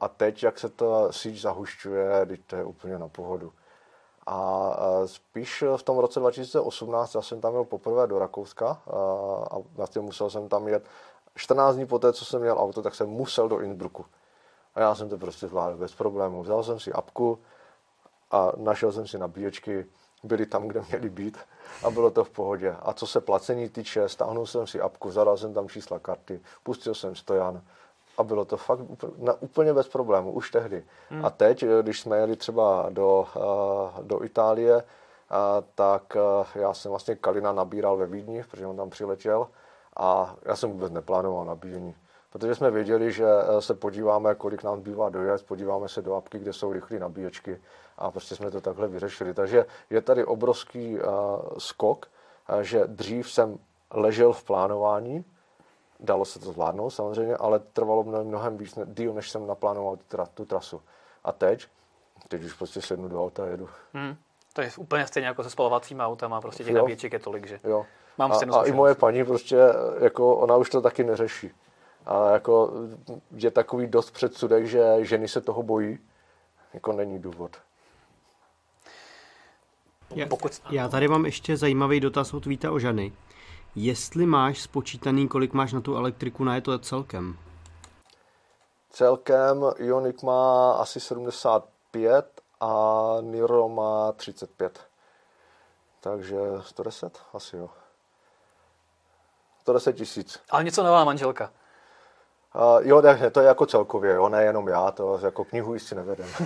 a 0.00 0.08
teď, 0.08 0.42
jak 0.42 0.58
se 0.58 0.68
ta 0.68 1.12
síť 1.12 1.40
zahušťuje, 1.40 2.26
teď 2.26 2.40
to 2.46 2.56
je 2.56 2.64
úplně 2.64 2.98
na 2.98 3.08
pohodu. 3.08 3.52
A 4.26 4.70
spíš 5.06 5.64
v 5.76 5.82
tom 5.82 5.98
roce 5.98 6.20
2018 6.20 7.14
já 7.14 7.22
jsem 7.22 7.40
tam 7.40 7.52
měl 7.52 7.64
poprvé 7.64 8.06
do 8.06 8.18
Rakouska 8.18 8.66
a, 8.66 8.96
a 9.50 9.56
vlastně 9.74 10.00
musel 10.00 10.30
jsem 10.30 10.48
tam 10.48 10.68
jet 10.68 10.84
14 11.38 11.74
dní 11.74 11.86
poté, 11.86 12.12
co 12.12 12.24
jsem 12.24 12.40
měl 12.40 12.56
auto, 12.58 12.82
tak 12.82 12.94
jsem 12.94 13.08
musel 13.08 13.48
do 13.48 13.60
Innsbrucku. 13.60 14.04
A 14.74 14.80
já 14.80 14.94
jsem 14.94 15.08
to 15.08 15.18
prostě 15.18 15.46
zvládl 15.46 15.76
bez 15.76 15.94
problémů. 15.94 16.42
Vzal 16.42 16.62
jsem 16.62 16.80
si 16.80 16.92
apku 16.92 17.38
a 18.30 18.52
našel 18.56 18.92
jsem 18.92 19.06
si 19.06 19.18
nabíječky, 19.18 19.86
byly 20.22 20.46
tam, 20.46 20.68
kde 20.68 20.82
měly 20.88 21.10
být 21.10 21.38
a 21.84 21.90
bylo 21.90 22.10
to 22.10 22.24
v 22.24 22.30
pohodě. 22.30 22.76
A 22.82 22.92
co 22.92 23.06
se 23.06 23.20
placení 23.20 23.68
týče, 23.68 24.08
stáhnul 24.08 24.46
jsem 24.46 24.66
si 24.66 24.80
apku, 24.80 25.10
zadal 25.10 25.36
jsem 25.36 25.54
tam 25.54 25.68
čísla 25.68 25.98
karty, 25.98 26.40
pustil 26.62 26.94
jsem 26.94 27.14
stojan 27.14 27.62
a 28.18 28.22
bylo 28.22 28.44
to 28.44 28.56
fakt 28.56 28.80
úplně 29.40 29.74
bez 29.74 29.88
problému, 29.88 30.32
už 30.32 30.50
tehdy. 30.50 30.84
Hmm. 31.10 31.24
A 31.24 31.30
teď, 31.30 31.64
když 31.82 32.00
jsme 32.00 32.16
jeli 32.16 32.36
třeba 32.36 32.86
do, 32.90 33.26
do 34.02 34.24
Itálie, 34.24 34.84
tak 35.74 36.16
já 36.54 36.74
jsem 36.74 36.90
vlastně 36.90 37.14
Kalina 37.14 37.52
nabíral 37.52 37.96
ve 37.96 38.06
Vídni, 38.06 38.44
protože 38.50 38.66
on 38.66 38.76
tam 38.76 38.90
přiletěl 38.90 39.48
a 39.98 40.36
já 40.44 40.56
jsem 40.56 40.70
vůbec 40.70 40.92
neplánoval 40.92 41.44
nabíjení. 41.44 41.94
Protože 42.30 42.54
jsme 42.54 42.70
věděli, 42.70 43.12
že 43.12 43.26
se 43.60 43.74
podíváme, 43.74 44.34
kolik 44.34 44.62
nám 44.62 44.80
bývá 44.80 45.08
dojezd, 45.08 45.46
podíváme 45.46 45.88
se 45.88 46.02
do 46.02 46.14
apky, 46.14 46.38
kde 46.38 46.52
jsou 46.52 46.72
rychlé 46.72 46.98
nabíječky 46.98 47.60
a 47.98 48.10
prostě 48.10 48.36
jsme 48.36 48.50
to 48.50 48.60
takhle 48.60 48.88
vyřešili. 48.88 49.34
Takže 49.34 49.66
je 49.90 50.00
tady 50.02 50.24
obrovský 50.24 50.98
skok, 51.58 52.06
že 52.62 52.86
dřív 52.86 53.30
jsem 53.30 53.58
ležel 53.90 54.32
v 54.32 54.44
plánování, 54.44 55.24
dalo 56.00 56.24
se 56.24 56.38
to 56.38 56.52
zvládnout 56.52 56.90
samozřejmě, 56.90 57.36
ale 57.36 57.58
trvalo 57.58 58.04
mnohem 58.04 58.56
víc, 58.56 58.76
ne, 58.76 58.86
díl, 58.86 59.14
než 59.14 59.30
jsem 59.30 59.46
naplánoval 59.46 59.96
tu, 59.96 60.04
tra, 60.08 60.26
tu 60.26 60.44
trasu. 60.44 60.82
A 61.24 61.32
teď, 61.32 61.66
teď 62.28 62.44
už 62.44 62.52
prostě 62.52 62.82
sednu 62.82 63.08
do 63.08 63.24
auta 63.24 63.44
a 63.44 63.46
jedu. 63.46 63.68
Hmm. 63.92 64.16
To 64.52 64.62
je 64.62 64.70
úplně 64.76 65.06
stejně 65.06 65.26
jako 65.26 65.42
se 65.42 65.50
spalovacíma 65.50 66.06
autama, 66.06 66.40
prostě 66.40 66.64
těch 66.64 66.74
nabíječek 66.74 67.12
je 67.12 67.18
tolik, 67.18 67.46
že 67.46 67.60
jo. 67.64 67.86
Mám 68.18 68.32
a, 68.32 68.36
a 68.36 68.64
i 68.64 68.72
moje 68.72 68.94
paní 68.94 69.24
prostě, 69.24 69.56
jako 70.00 70.36
ona 70.36 70.56
už 70.56 70.70
to 70.70 70.80
taky 70.80 71.04
neřeší. 71.04 71.50
A 72.06 72.30
jako 72.30 72.72
je 73.36 73.50
takový 73.50 73.86
dost 73.86 74.10
předsudek, 74.10 74.66
že 74.66 74.96
ženy 75.00 75.28
se 75.28 75.40
toho 75.40 75.62
bojí, 75.62 75.98
jako 76.74 76.92
není 76.92 77.18
důvod. 77.18 77.56
Já, 80.14 80.26
Pokud... 80.26 80.62
já 80.70 80.88
tady 80.88 81.08
mám 81.08 81.26
ještě 81.26 81.56
zajímavý 81.56 82.00
dotaz 82.00 82.34
od 82.34 82.46
Víta 82.46 82.72
Ožany. 82.72 83.12
Jestli 83.74 84.26
máš 84.26 84.60
spočítaný, 84.60 85.28
kolik 85.28 85.52
máš 85.52 85.72
na 85.72 85.80
tu 85.80 85.96
elektriku 85.96 86.44
na 86.44 86.54
je 86.54 86.60
to 86.60 86.78
celkem? 86.78 87.38
Celkem 88.90 89.64
Ioniq 89.78 90.22
má 90.22 90.72
asi 90.72 91.00
75 91.00 92.40
a 92.60 93.16
Niro 93.20 93.68
má 93.68 94.12
35. 94.12 94.80
Takže 96.00 96.36
110 96.60 97.18
asi 97.32 97.56
jo. 97.56 97.70
110 99.68 99.92
tisíc. 99.92 100.40
Ale 100.50 100.64
něco 100.64 100.82
nová 100.82 101.04
manželka. 101.04 101.50
Uh, 102.54 102.88
jo, 102.88 103.02
ne, 103.02 103.30
to 103.30 103.40
je 103.40 103.46
jako 103.46 103.66
celkově, 103.66 104.14
jo, 104.14 104.28
nejenom 104.28 104.68
já, 104.68 104.90
to 104.90 105.20
jako 105.22 105.44
knihu 105.44 105.74
jistě 105.74 105.94
nevedem. 105.94 106.26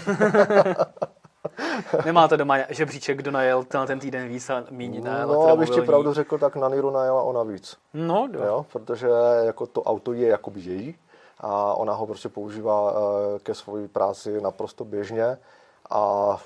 Nemáte 2.05 2.37
doma 2.37 2.57
žebříček, 2.69 3.19
kdo 3.19 3.31
najel 3.31 3.65
ten, 3.65 3.87
ten 3.87 3.99
týden 3.99 4.29
víc 4.29 4.51
a 4.51 4.65
míň 4.71 5.05
na 5.05 5.27
No, 5.27 5.43
abych 5.43 5.71
ti 5.71 5.81
pravdu 5.81 6.13
řekl, 6.13 6.39
tak 6.39 6.57
na 6.57 6.69
Niru 6.69 6.91
najela 6.91 7.23
ona 7.23 7.43
víc. 7.43 7.77
No, 7.95 8.29
jo. 8.33 8.45
jo. 8.47 8.67
protože 8.73 9.09
jako 9.45 9.67
to 9.67 9.83
auto 9.83 10.13
je 10.13 10.29
jakoby 10.29 10.61
její 10.61 10.95
a 11.41 11.75
ona 11.75 11.93
ho 11.93 12.07
prostě 12.07 12.29
používá 12.29 12.93
eh, 12.93 13.39
ke 13.39 13.55
své 13.55 13.89
práci 13.89 14.41
naprosto 14.41 14.85
běžně 14.85 15.39
a 15.91 16.37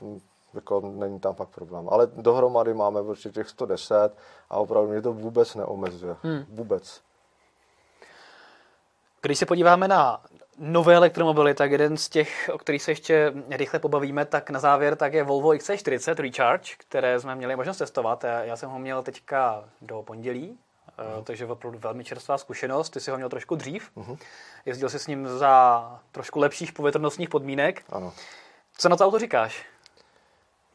jako 0.57 0.81
není 0.81 1.21
tam 1.21 1.35
pak 1.35 1.49
problém. 1.49 1.89
Ale 1.91 2.07
dohromady 2.07 2.75
máme 2.75 3.03
prostě 3.03 3.31
těch 3.31 3.49
110 3.49 4.17
a 4.51 4.57
opravdu 4.57 4.91
mě 4.91 5.03
to 5.03 5.13
vůbec 5.13 5.55
neomezuje. 5.55 6.17
Hmm. 6.23 6.45
Vůbec. 6.49 7.01
Když 9.23 9.39
se 9.39 9.47
podíváme 9.47 9.89
na 9.89 10.21
nové 10.59 10.95
elektromobily, 10.95 11.55
tak 11.55 11.71
jeden 11.71 11.97
z 11.97 12.09
těch, 12.09 12.51
o 12.53 12.59
kterých 12.59 12.83
se 12.83 12.91
ještě 12.91 13.33
rychle 13.51 13.79
pobavíme, 13.79 14.25
tak 14.25 14.51
na 14.51 14.61
závěr 14.61 14.97
tak 14.97 15.13
je 15.13 15.23
Volvo 15.23 15.51
XC40 15.51 16.15
Recharge, 16.15 16.71
které 16.79 17.21
jsme 17.21 17.35
měli 17.35 17.57
možnost 17.57 17.77
testovat. 17.77 18.25
Já 18.43 18.57
jsem 18.57 18.71
ho 18.71 18.79
měl 18.79 19.03
teďka 19.03 19.65
do 19.83 20.03
pondělí, 20.03 20.59
uh-huh. 20.99 21.25
takže 21.25 21.47
opravdu 21.47 21.79
velmi 21.79 22.05
čerstvá 22.05 22.39
zkušenost. 22.39 22.91
Ty 22.91 23.01
si 23.01 23.11
ho 23.11 23.17
měl 23.17 23.29
trošku 23.29 23.55
dřív. 23.57 23.91
Uh-huh. 23.97 24.19
Jezdil 24.67 24.89
jsi 24.89 24.99
s 24.99 25.07
ním 25.07 25.29
za 25.29 26.01
trošku 26.13 26.39
lepších 26.39 26.73
povětrnostních 26.73 27.29
podmínek. 27.29 27.83
Ano. 27.91 28.13
Co 28.77 28.89
na 28.89 28.97
to 28.97 29.07
auto 29.07 29.19
říkáš? 29.19 29.67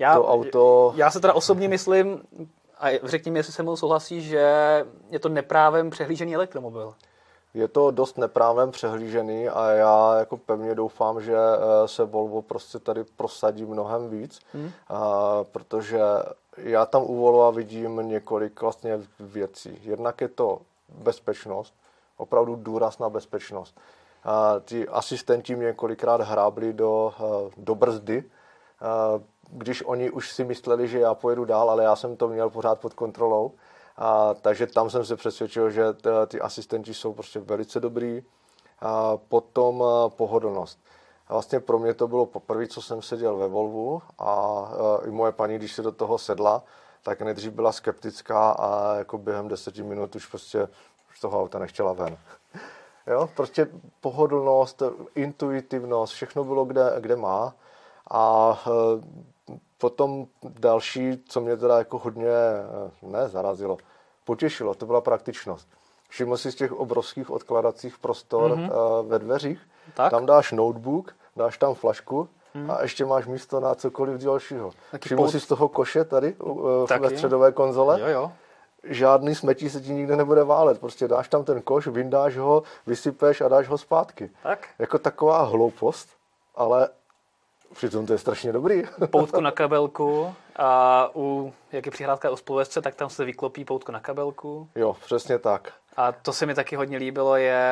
Já, 0.02 0.16
to 0.16 0.28
auto... 0.28 0.94
já 0.96 1.12
se 1.12 1.20
teda 1.20 1.34
osobně 1.34 1.68
myslím, 1.68 2.22
a 2.80 2.90
řekni 3.04 3.32
mi, 3.32 3.40
jestli 3.40 3.54
se 3.54 3.64
mnou 3.64 3.76
souhlasí, 3.76 4.22
že 4.22 4.46
je 5.10 5.20
to 5.20 5.30
neprávem 5.30 5.90
přehlížený 5.90 6.36
elektromobil 6.36 6.94
je 7.54 7.68
to 7.68 7.92
dost 7.92 8.18
neprávem 8.18 8.72
přehlížený 8.72 9.50
a 9.50 9.70
já 9.70 10.16
jako 10.20 10.38
pevně 10.38 10.76
doufám, 10.76 11.22
že 11.22 11.36
eh, 11.36 11.88
se 11.88 12.06
Volvo 12.06 12.42
prostě 12.42 12.80
tady 12.80 13.04
prosadí 13.04 13.66
mnohem 13.66 14.10
víc, 14.10 14.40
hmm. 14.54 14.72
a, 14.88 15.44
protože 15.44 16.00
já 16.58 16.86
tam 16.86 17.04
u 17.04 17.16
Volvo 17.16 17.52
vidím 17.52 18.10
několik 18.10 18.62
vlastně 18.62 19.00
věcí. 19.20 19.80
Jednak 19.84 20.22
je 20.22 20.28
to 20.28 20.62
bezpečnost, 20.90 21.74
opravdu 22.18 22.56
důraz 22.56 23.00
na 23.00 23.10
bezpečnost. 23.10 23.80
A 24.24 24.56
ti 24.66 24.88
asistenti 24.88 25.56
mě 25.56 25.66
několikrát 25.66 26.22
hrábli 26.22 26.74
do, 26.74 27.14
eh, 27.20 27.52
do 27.58 27.76
brzdy, 27.76 28.24
a, 28.82 29.20
když 29.52 29.84
oni 29.86 30.10
už 30.12 30.32
si 30.32 30.44
mysleli, 30.44 30.88
že 30.88 31.00
já 31.00 31.14
pojedu 31.14 31.46
dál, 31.46 31.70
ale 31.70 31.84
já 31.84 31.96
jsem 31.96 32.16
to 32.16 32.28
měl 32.28 32.50
pořád 32.50 32.80
pod 32.80 32.94
kontrolou. 32.94 33.52
A, 33.98 34.34
takže 34.34 34.68
tam 34.68 34.90
jsem 34.90 35.06
se 35.06 35.16
přesvědčil, 35.16 35.70
že 35.70 35.94
t, 35.94 36.26
ty 36.28 36.42
asistenti 36.42 36.94
jsou 36.94 37.14
prostě 37.14 37.40
velice 37.40 37.80
dobrý. 37.80 38.24
A 38.80 39.18
potom 39.18 39.84
a, 39.84 40.10
pohodlnost. 40.10 40.80
A 41.28 41.34
vlastně 41.34 41.60
pro 41.60 41.80
mě 41.80 41.94
to 41.94 42.08
bylo 42.08 42.26
poprvé, 42.26 42.68
co 42.68 42.82
jsem 42.82 43.02
seděl 43.02 43.38
ve 43.38 43.48
Volvu 43.48 44.02
a, 44.20 44.26
a 44.26 45.08
i 45.08 45.12
moje 45.12 45.32
paní, 45.32 45.56
když 45.56 45.74
se 45.74 45.82
do 45.82 45.92
toho 45.92 46.18
sedla, 46.18 46.64
tak 47.04 47.22
nejdřív 47.22 47.52
byla 47.52 47.72
skeptická 47.72 48.52
a 48.52 48.96
jako 48.96 49.18
během 49.18 49.48
deseti 49.48 49.84
minut 49.84 50.16
už 50.16 50.26
prostě 50.26 50.68
z 51.16 51.22
toho 51.22 51.42
auta 51.42 51.60
nechtěla 51.60 51.94
ven. 51.94 52.18
Jo, 53.08 53.30
prostě 53.36 53.68
pohodlnost, 54.02 54.84
intuitivnost, 55.16 56.14
všechno 56.14 56.44
bylo, 56.44 56.66
kde, 56.66 56.94
kde 57.00 57.16
má. 57.16 57.56
A 58.12 58.58
Potom 59.78 60.26
další, 60.44 61.24
co 61.26 61.42
mě 61.42 61.58
teda 61.58 61.78
jako 61.78 61.98
hodně, 61.98 62.30
eh, 62.30 62.92
ne 63.02 63.30
zarazilo, 63.30 63.78
potěšilo, 64.26 64.74
to 64.74 64.86
byla 64.86 65.02
praktičnost. 65.02 65.68
Všiml 66.10 66.38
si 66.38 66.52
z 66.52 66.56
těch 66.56 66.72
obrovských 66.72 67.30
odkladacích 67.30 67.98
prostor 68.00 68.52
mm-hmm. 68.52 69.08
ve 69.08 69.20
dveřích, 69.20 69.60
tak? 69.94 70.12
tam 70.12 70.26
dáš 70.26 70.52
notebook, 70.52 71.16
dáš 71.36 71.58
tam 71.58 71.74
flašku 71.74 72.30
mm. 72.54 72.72
a 72.72 72.82
ještě 72.82 73.06
máš 73.06 73.28
místo 73.28 73.60
na 73.60 73.76
cokoliv 73.76 74.22
dalšího. 74.22 74.72
Taky 74.92 75.10
Všiml 75.10 75.24
pod... 75.24 75.32
si 75.32 75.40
z 75.40 75.48
toho 75.48 75.70
koše 75.70 76.04
tady 76.04 76.36
Taky. 76.88 77.04
ve 77.04 77.10
středové 77.10 77.52
konzole? 77.52 78.02
Jo, 78.02 78.08
jo. 78.08 78.32
Žádný 78.84 79.36
smetí 79.36 79.70
se 79.70 79.82
ti 79.82 79.94
nikde 79.94 80.16
nebude 80.16 80.44
válet. 80.44 80.80
Prostě 80.80 81.08
dáš 81.08 81.28
tam 81.28 81.44
ten 81.44 81.62
koš, 81.62 81.88
vyndáš 81.88 82.38
ho, 82.38 82.64
vysypeš 82.88 83.42
a 83.42 83.48
dáš 83.48 83.68
ho 83.68 83.78
zpátky. 83.78 84.32
Tak. 84.44 84.68
Jako 84.80 85.00
taková 85.00 85.44
hloupost, 85.44 86.10
ale 86.56 86.90
Přitom 87.74 88.06
to 88.06 88.14
je 88.14 88.20
strašně 88.20 88.54
dobrý. 88.54 88.84
Poutku 89.12 89.42
na 89.42 89.52
kabelku 89.52 90.36
a 90.56 91.10
u, 91.16 91.54
jak 91.72 91.86
je 91.86 91.92
přihrádka 91.92 92.30
u 92.30 92.36
spoluvesce, 92.36 92.82
tak 92.82 92.96
tam 92.96 93.10
se 93.10 93.26
vyklopí 93.26 93.66
poutko 93.66 93.92
na 93.92 94.00
kabelku. 94.00 94.70
Jo, 94.76 94.96
přesně 95.06 95.40
tak. 95.40 95.74
A 95.96 96.12
to 96.12 96.34
se 96.34 96.46
mi 96.46 96.56
taky 96.56 96.76
hodně 96.76 96.98
líbilo, 96.98 97.36
je 97.36 97.64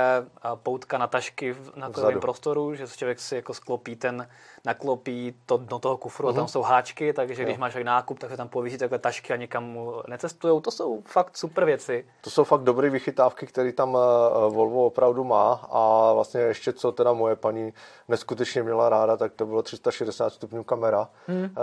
poutka 0.56 0.98
na 0.98 1.08
tašky 1.08 1.56
na 1.76 1.90
takovém 1.90 2.20
prostoru, 2.20 2.76
že 2.76 2.88
člověk 2.88 3.20
si 3.20 3.36
jako 3.36 3.54
sklopí 3.54 3.96
ten, 3.96 4.28
naklopí 4.66 5.36
to 5.46 5.58
do 5.58 5.80
toho 5.80 5.98
kufru 5.98 6.28
uh-huh. 6.28 6.32
a 6.32 6.34
tam 6.34 6.44
mhm. 6.44 6.48
jsou 6.48 6.62
háčky, 6.62 7.14
takže 7.14 7.44
když 7.44 7.56
jo. 7.56 7.60
máš 7.60 7.78
nákup, 7.84 8.20
tak 8.20 8.30
se 8.30 8.38
tam 8.38 8.50
pověří 8.50 8.78
takové 8.78 9.00
tašky 9.00 9.34
a 9.34 9.36
někam 9.36 9.64
mu 9.64 9.94
necestují. 10.08 10.62
To 10.62 10.72
jsou 10.72 11.02
fakt 11.06 11.38
super 11.38 11.66
věci. 11.66 12.06
To 12.22 12.30
jsou 12.30 12.44
fakt 12.44 12.62
dobré 12.62 12.90
vychytávky, 12.90 13.48
které 13.48 13.72
tam 13.72 13.98
eh, 13.98 14.50
Volvo 14.50 14.86
opravdu 14.86 15.24
má 15.24 15.54
a 15.70 16.14
vlastně 16.14 16.42
ještě 16.42 16.74
co 16.74 16.92
teda 16.92 17.14
moje 17.14 17.36
paní 17.36 17.74
neskutečně 18.08 18.64
měla 18.64 18.90
ráda, 18.90 19.18
tak 19.18 19.34
to 19.34 19.46
bylo 19.46 19.62
360 19.62 20.30
stupňů 20.30 20.64
kamera. 20.64 21.10
Hmm. 21.28 21.56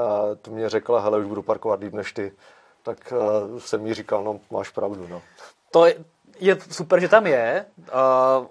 To 0.43 0.51
mě 0.51 0.69
řekla, 0.69 1.01
hele, 1.01 1.19
už 1.19 1.27
budu 1.27 1.43
parkovat 1.43 1.81
líp 1.81 1.93
než 1.93 2.13
ty. 2.13 2.33
Tak 2.83 3.13
jsem 3.59 3.83
mi 3.83 3.95
říkal, 3.95 4.25
no 4.25 4.41
máš 4.51 4.71
pravdu, 4.71 5.07
no. 5.09 5.23
To 5.71 5.87
je, 6.41 6.59
super, 6.71 7.01
že 7.01 7.09
tam 7.09 7.27
je, 7.27 7.67
uh, 7.79 8.47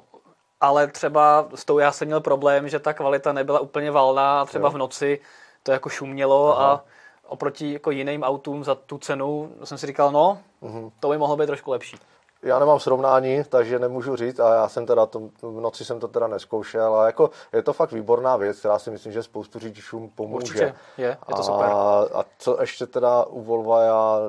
ale 0.61 0.87
třeba 0.87 1.47
s 1.55 1.65
tou 1.65 1.79
já 1.79 1.91
jsem 1.91 2.07
měl 2.07 2.21
problém, 2.21 2.69
že 2.69 2.79
ta 2.79 2.93
kvalita 2.93 3.33
nebyla 3.33 3.59
úplně 3.59 3.91
valná 3.91 4.41
a 4.41 4.45
třeba 4.45 4.67
jo. 4.67 4.71
v 4.71 4.77
noci 4.77 5.19
to 5.63 5.71
jako 5.71 5.89
šumělo 5.89 6.59
Aha. 6.59 6.71
a 6.71 6.83
oproti 7.27 7.73
jako 7.73 7.91
jiným 7.91 8.23
autům 8.23 8.63
za 8.63 8.75
tu 8.75 8.97
cenu 8.97 9.51
jsem 9.63 9.77
si 9.77 9.87
říkal, 9.87 10.11
no, 10.11 10.39
uh-huh. 10.61 10.91
to 10.99 11.09
by 11.09 11.17
mohlo 11.17 11.37
být 11.37 11.47
trošku 11.47 11.71
lepší. 11.71 11.97
Já 12.43 12.59
nemám 12.59 12.79
srovnání, 12.79 13.43
takže 13.49 13.79
nemůžu 13.79 14.15
říct 14.15 14.39
a 14.39 14.55
já 14.55 14.69
jsem 14.69 14.85
teda, 14.85 15.05
to, 15.05 15.19
v 15.41 15.61
noci 15.61 15.85
jsem 15.85 15.99
to 15.99 16.07
teda 16.07 16.27
neskoušel 16.27 16.95
a 16.95 17.05
jako 17.05 17.29
je 17.53 17.63
to 17.63 17.73
fakt 17.73 17.91
výborná 17.91 18.37
věc, 18.37 18.59
která 18.59 18.79
si 18.79 18.91
myslím, 18.91 19.11
že 19.11 19.23
spoustu 19.23 19.59
řidičům 19.59 20.09
pomůže. 20.15 20.35
Určitě, 20.35 20.73
je, 20.97 21.07
je 21.07 21.35
to 21.35 21.43
super. 21.43 21.65
A, 21.65 22.05
a 22.13 22.25
co 22.37 22.57
ještě 22.61 22.85
teda 22.85 23.23
u 23.23 23.41
Volvo 23.41 23.79
já 23.79 24.19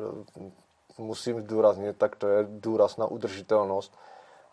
musím 0.99 1.41
zdůraznit, 1.41 1.97
tak 1.97 2.17
to 2.17 2.29
je 2.29 2.47
důraz 2.51 2.97
na 2.97 3.07
udržitelnost. 3.07 3.99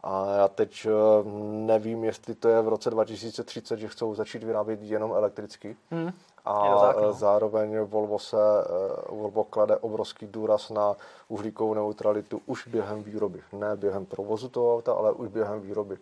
A 0.03 0.35
já 0.35 0.47
teď 0.47 0.87
eh, 0.89 1.29
nevím, 1.51 2.03
jestli 2.03 2.35
to 2.35 2.49
je 2.49 2.61
v 2.61 2.67
roce 2.67 2.89
2030, 2.89 3.79
že 3.79 3.87
chcou 3.87 4.15
začít 4.15 4.43
vyrábět 4.43 4.81
jenom 4.81 5.11
elektricky. 5.11 5.77
Hmm. 5.91 6.11
A 6.45 6.93
no. 7.01 7.13
zároveň 7.13 7.79
Volvo, 7.79 8.19
se, 8.19 8.37
eh, 8.37 9.15
Volvo 9.15 9.43
klade 9.43 9.77
obrovský 9.77 10.27
důraz 10.27 10.69
na 10.69 10.95
uhlíkovou 11.27 11.73
neutralitu 11.73 12.41
už 12.45 12.67
během 12.67 13.03
výroby. 13.03 13.41
Ne 13.51 13.75
během 13.75 14.05
provozu 14.05 14.49
toho 14.49 14.75
auta, 14.75 14.93
ale 14.93 15.11
už 15.11 15.29
během 15.29 15.61
výroby. 15.61 15.97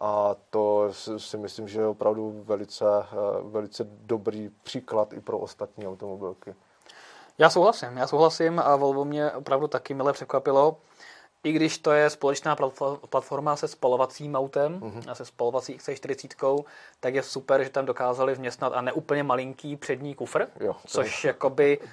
A 0.00 0.36
to 0.50 0.88
si 1.16 1.36
myslím, 1.36 1.68
že 1.68 1.80
je 1.80 1.86
opravdu 1.86 2.42
velice, 2.44 2.84
velice 3.42 3.84
dobrý 3.84 4.50
příklad 4.62 5.12
i 5.12 5.20
pro 5.20 5.38
ostatní 5.38 5.86
automobilky. 5.86 6.54
Já 7.40 7.50
souhlasím, 7.50 7.96
já 7.96 8.06
souhlasím 8.06 8.58
a 8.58 8.76
Volvo 8.76 9.04
mě 9.04 9.30
opravdu 9.30 9.68
taky 9.68 9.94
milé 9.94 10.12
překvapilo. 10.12 10.76
I 11.44 11.52
když 11.52 11.78
to 11.78 11.92
je 11.92 12.10
společná 12.10 12.56
platforma 13.10 13.56
se 13.56 13.68
spalovacím 13.68 14.36
autem 14.36 14.80
mm-hmm. 14.80 15.10
a 15.10 15.14
se 15.14 15.24
spalovací 15.24 15.76
XC40, 15.76 16.64
tak 17.00 17.14
je 17.14 17.22
super, 17.22 17.64
že 17.64 17.70
tam 17.70 17.86
dokázali 17.86 18.34
vměstnat 18.34 18.72
a 18.72 18.80
neúplně 18.80 19.22
malinký 19.22 19.76
přední 19.76 20.14
kufr, 20.14 20.46
jo, 20.60 20.76
což 20.86 21.24
je. 21.24 21.28
jakoby 21.28 21.78
uh, 21.78 21.84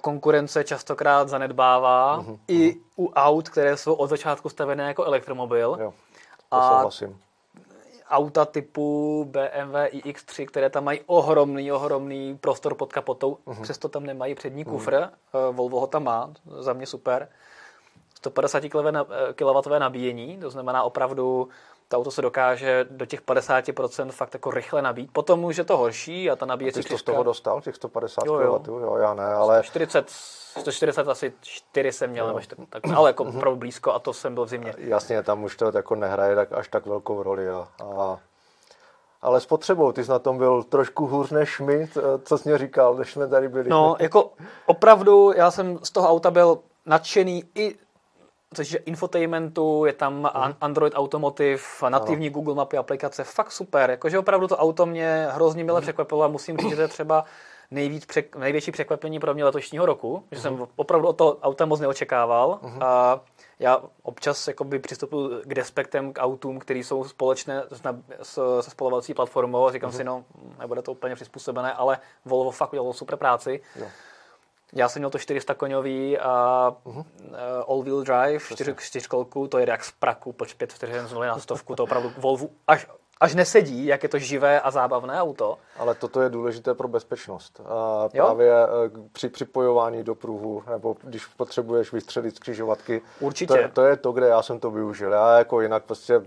konkurence 0.00 0.64
častokrát 0.64 1.28
zanedbává 1.28 2.20
mm-hmm. 2.20 2.38
i 2.48 2.76
u 2.96 3.12
aut, 3.12 3.48
které 3.48 3.76
jsou 3.76 3.94
od 3.94 4.06
začátku 4.06 4.48
stavené 4.48 4.84
jako 4.84 5.04
elektromobil. 5.04 5.76
Jo, 5.80 5.94
to 6.48 6.56
a 6.56 6.70
souhlasím 6.70 7.20
auta 8.14 8.44
typu 8.44 9.24
BMW 9.30 9.74
iX3, 9.74 10.46
které 10.46 10.70
tam 10.70 10.84
mají 10.84 11.00
ohromný, 11.06 11.72
ohromný 11.72 12.38
prostor 12.38 12.74
pod 12.74 12.92
kapotou, 12.92 13.38
uh-huh. 13.46 13.62
přesto 13.62 13.88
tam 13.88 14.06
nemají 14.06 14.34
přední 14.34 14.64
kufr, 14.64 14.94
uh-huh. 14.94 15.52
Volvo 15.52 15.80
ho 15.80 15.86
tam 15.86 16.04
má, 16.04 16.30
za 16.58 16.72
mě 16.72 16.86
super. 16.86 17.28
150 18.14 18.62
kW 19.34 19.78
nabíjení, 19.78 20.38
to 20.38 20.50
znamená 20.50 20.82
opravdu 20.82 21.48
to 21.88 21.96
auto 21.96 22.10
se 22.10 22.22
dokáže 22.22 22.86
do 22.90 23.06
těch 23.06 23.22
50% 23.22 24.10
fakt 24.10 24.34
jako 24.34 24.50
rychle 24.50 24.82
nabít. 24.82 25.10
Potom 25.12 25.44
už 25.44 25.56
je 25.56 25.64
to 25.64 25.76
horší 25.76 26.30
a 26.30 26.36
ta 26.36 26.46
nabíjecí 26.46 26.80
a 26.80 26.82
ty 26.82 26.88
jsi 26.88 26.94
to 26.94 26.98
z 26.98 27.02
toho 27.02 27.22
dostal, 27.22 27.60
těch 27.60 27.76
150 27.76 28.26
jo, 28.26 28.34
jo. 28.34 28.58
kW? 28.58 28.68
Jo, 28.68 28.96
já 28.96 29.14
ne, 29.14 29.26
ale... 29.26 29.58
140, 29.58 30.10
140 30.10 31.08
asi 31.08 31.32
4 31.40 31.92
jsem 31.92 32.10
měl, 32.10 32.26
nebo 32.26 32.40
4, 32.40 32.62
tak, 32.70 32.82
ale 32.94 33.10
jako 33.10 33.24
mm-hmm. 33.24 33.36
opravdu 33.36 33.58
blízko 33.58 33.92
a 33.92 33.98
to 33.98 34.12
jsem 34.12 34.34
byl 34.34 34.44
v 34.44 34.48
zimě. 34.48 34.74
Jasně, 34.78 35.22
tam 35.22 35.44
už 35.44 35.56
to 35.56 35.72
jako 35.74 35.94
nehraje 35.94 36.36
tak, 36.36 36.52
až 36.52 36.68
tak 36.68 36.86
velkou 36.86 37.22
roli. 37.22 37.48
A, 37.48 37.68
a 37.82 38.18
ale 39.24 39.40
s 39.40 39.46
potřebou. 39.46 39.92
Ty 39.92 40.04
jsi 40.04 40.10
na 40.10 40.18
tom 40.18 40.38
byl 40.38 40.62
trošku 40.62 41.06
hůř 41.06 41.30
než 41.30 41.60
my, 41.60 41.88
co 42.24 42.38
jsi 42.38 42.48
mě 42.48 42.58
říkal, 42.58 42.94
než 42.94 43.12
jsme 43.12 43.28
tady 43.28 43.48
byli. 43.48 43.68
No, 43.68 43.96
jako 43.98 44.30
opravdu, 44.66 45.32
já 45.36 45.50
jsem 45.50 45.78
z 45.82 45.90
toho 45.90 46.08
auta 46.08 46.30
byl 46.30 46.58
nadšený 46.86 47.44
i 47.54 47.76
což 48.54 48.72
je 48.72 48.78
infotainmentu, 48.78 49.84
je 49.84 49.92
tam 49.92 50.14
mm. 50.14 50.54
Android 50.60 50.92
Automotive, 50.96 51.62
nativní 51.88 52.26
ano. 52.26 52.34
Google 52.34 52.54
mapy 52.54 52.76
aplikace, 52.76 53.24
fakt 53.24 53.52
super. 53.52 53.90
Jakože 53.90 54.18
opravdu 54.18 54.48
to 54.48 54.56
auto 54.56 54.86
mě 54.86 55.26
hrozně 55.30 55.64
milé 55.64 55.80
mm. 55.80 55.82
překvapilo 55.82 56.22
a 56.22 56.28
musím 56.28 56.56
říct, 56.56 56.70
že 56.70 56.76
to 56.76 56.82
je 56.82 56.88
třeba 56.88 57.24
nejvíc 57.70 58.06
přek, 58.06 58.36
největší 58.36 58.72
překvapení 58.72 59.20
pro 59.20 59.34
mě 59.34 59.44
letošního 59.44 59.86
roku, 59.86 60.16
mm. 60.16 60.24
že 60.32 60.40
jsem 60.40 60.54
mhm. 60.54 60.66
opravdu 60.76 61.08
od 61.08 61.16
toho 61.16 61.38
auta 61.42 61.66
moc 61.66 61.80
neočekával. 61.80 62.58
Mm. 62.62 62.82
A 62.82 63.20
já 63.58 63.82
občas 64.02 64.48
jakoby 64.48 64.78
přistupuji 64.78 65.30
k 65.44 65.54
despektem 65.54 66.12
k 66.12 66.22
autům, 66.22 66.58
které 66.58 66.78
jsou 66.78 67.04
společné 67.04 67.62
s, 68.22 68.60
se 68.60 68.70
spolovací 68.70 69.14
platformou 69.14 69.66
a 69.66 69.72
říkám 69.72 69.90
mm. 69.90 69.96
si, 69.96 70.04
no, 70.04 70.24
nebude 70.58 70.82
to 70.82 70.92
úplně 70.92 71.14
přizpůsobené, 71.14 71.72
ale 71.72 71.98
Volvo 72.24 72.50
fakt 72.50 72.72
udělalo 72.72 72.92
super 72.92 73.16
práci. 73.16 73.60
Jo. 73.76 73.86
Já 74.72 74.88
jsem 74.88 75.00
měl 75.00 75.10
to 75.10 75.18
400 75.18 75.54
koňový 75.54 76.18
a 76.18 76.70
uh-huh. 76.84 76.96
uh, 76.96 77.04
all-wheel 77.68 78.02
drive, 78.02 78.44
čtyř, 78.54 78.76
čtyřkolku, 78.78 79.48
to 79.48 79.58
jede 79.58 79.72
jak 79.72 79.84
z 79.84 79.92
praku, 79.92 80.32
po 80.32 80.44
5 80.56 80.72
vteřin 80.72 81.06
z 81.06 81.12
na 81.12 81.38
stovku, 81.38 81.76
to 81.76 81.84
opravdu 81.84 82.12
Volvo 82.18 82.48
až 82.66 82.86
až 83.24 83.34
nesedí, 83.34 83.86
jak 83.86 84.02
je 84.02 84.08
to 84.08 84.18
živé 84.18 84.60
a 84.60 84.70
zábavné 84.70 85.20
auto. 85.22 85.58
Ale 85.78 85.94
toto 85.94 86.20
je 86.20 86.28
důležité 86.28 86.74
pro 86.74 86.88
bezpečnost. 86.88 87.60
A 87.66 88.08
právě 88.08 88.48
jo? 88.48 88.54
Eh, 88.86 89.08
při 89.12 89.28
připojování 89.28 90.02
do 90.02 90.14
pruhu, 90.14 90.62
nebo 90.70 90.96
když 91.02 91.26
potřebuješ 91.26 91.92
vystřelit 91.92 92.36
z 92.36 92.38
křižovatky. 92.38 93.02
Určitě. 93.20 93.54
To, 93.54 93.68
to, 93.72 93.82
je 93.82 93.96
to, 93.96 94.12
kde 94.12 94.26
já 94.26 94.42
jsem 94.42 94.60
to 94.60 94.70
využil. 94.70 95.12
Já 95.12 95.38
jako 95.38 95.60
jinak 95.60 95.84
prostě 95.84 96.20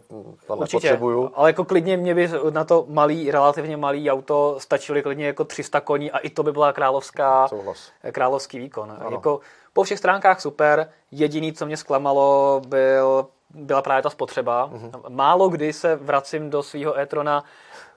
to 0.48 0.56
Určitě. 0.56 0.88
nepotřebuju. 0.88 1.32
Ale 1.34 1.50
jako 1.50 1.66
klidně 1.66 1.98
mě 1.98 2.16
by 2.16 2.30
na 2.50 2.64
to 2.64 2.86
malý, 2.90 3.32
relativně 3.32 3.78
malý 3.78 4.12
auto 4.12 4.56
stačily 4.60 5.04
klidně 5.04 5.28
jako 5.28 5.44
300 5.44 5.82
koní 5.82 6.12
a 6.12 6.18
i 6.18 6.30
to 6.30 6.44
by 6.44 6.52
byla 6.52 6.74
královská, 6.74 7.48
Souhlas. 7.48 7.92
královský 8.12 8.60
výkon. 8.60 8.98
Ano. 9.00 9.12
Jako 9.12 9.40
po 9.74 9.84
všech 9.84 9.98
stránkách 9.98 10.42
super. 10.42 10.90
Jediný, 11.12 11.54
co 11.54 11.66
mě 11.66 11.78
zklamalo, 11.78 12.62
byl 12.68 13.28
byla 13.50 13.82
právě 13.82 14.04
ta 14.04 14.10
spotřeba. 14.10 14.70
Mm-hmm. 14.70 15.10
Málo 15.10 15.50
kdy 15.50 15.74
se 15.74 15.96
vracím 15.96 16.50
do 16.50 16.64
svého 16.64 17.00
e-trona 17.00 17.44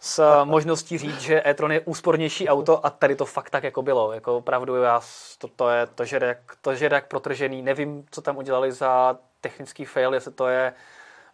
s 0.01 0.25
možností 0.45 0.99
říct, 0.99 1.21
že 1.21 1.43
e-tron 1.47 1.73
je 1.73 1.81
úspornější 1.81 2.49
auto 2.49 2.87
a 2.87 2.91
tady 2.91 3.17
to 3.17 3.25
fakt 3.25 3.51
tak 3.51 3.65
jako 3.65 3.83
bylo. 3.83 4.13
Jako 4.13 4.37
opravdu 4.37 4.77
já, 4.77 5.01
to, 5.39 5.49
to 5.49 5.69
je 5.69 5.87
to 5.87 6.05
žere, 6.05 6.27
jak, 6.27 6.39
to 6.61 6.75
žere 6.75 6.95
jak 6.95 7.09
protržený. 7.09 7.63
Nevím, 7.63 8.07
co 8.11 8.23
tam 8.23 8.37
udělali 8.37 8.73
za 8.73 9.19
technický 9.41 9.85
fail, 9.85 10.15
jestli 10.15 10.33
to 10.33 10.49
je 10.49 10.73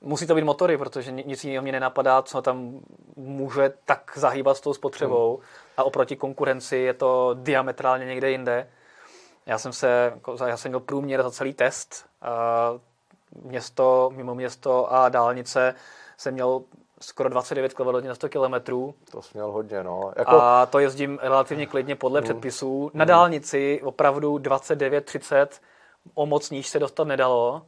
Musí 0.00 0.26
to 0.26 0.34
být 0.34 0.44
motory, 0.44 0.78
protože 0.78 1.12
nic 1.12 1.44
jiného 1.44 1.62
mě 1.62 1.72
nenapadá, 1.72 2.22
co 2.22 2.42
tam 2.42 2.80
může 3.16 3.72
tak 3.84 4.12
zahýbat 4.14 4.56
s 4.56 4.60
tou 4.60 4.74
spotřebou. 4.74 5.36
Mm. 5.36 5.44
A 5.76 5.84
oproti 5.84 6.16
konkurenci 6.16 6.76
je 6.76 6.94
to 6.94 7.30
diametrálně 7.34 8.06
někde 8.06 8.30
jinde. 8.30 8.68
Já 9.46 9.58
jsem 9.58 9.72
se, 9.72 10.12
jako 10.14 10.36
já 10.46 10.56
jsem 10.56 10.70
měl 10.70 10.80
průměr 10.80 11.22
za 11.22 11.30
celý 11.30 11.54
test 11.54 12.06
město, 13.43 14.11
mimo 14.14 14.35
město 14.35 14.93
a 14.93 15.09
dálnice 15.09 15.74
jsem 16.16 16.35
měl 16.35 16.62
skoro 17.01 17.29
29 17.29 17.74
km 17.74 18.07
na 18.07 18.14
100 18.14 18.29
km. 18.29 18.55
To 19.11 19.22
jsi 19.22 19.31
měl 19.35 19.53
hodně, 19.53 19.85
no. 19.85 20.12
Jako... 20.16 20.31
A 20.31 20.66
to 20.66 20.79
jezdím 20.79 21.18
relativně 21.22 21.66
klidně 21.66 21.97
podle 21.97 22.20
mm. 22.20 22.24
předpisů. 22.24 22.91
Na 22.95 23.05
mm. 23.05 23.09
dálnici 23.09 23.81
opravdu 23.85 24.37
29-30, 24.37 25.47
o 26.14 26.27
moc 26.27 26.51
níž 26.51 26.68
se 26.68 26.79
dostat 26.79 27.05
nedalo. 27.05 27.62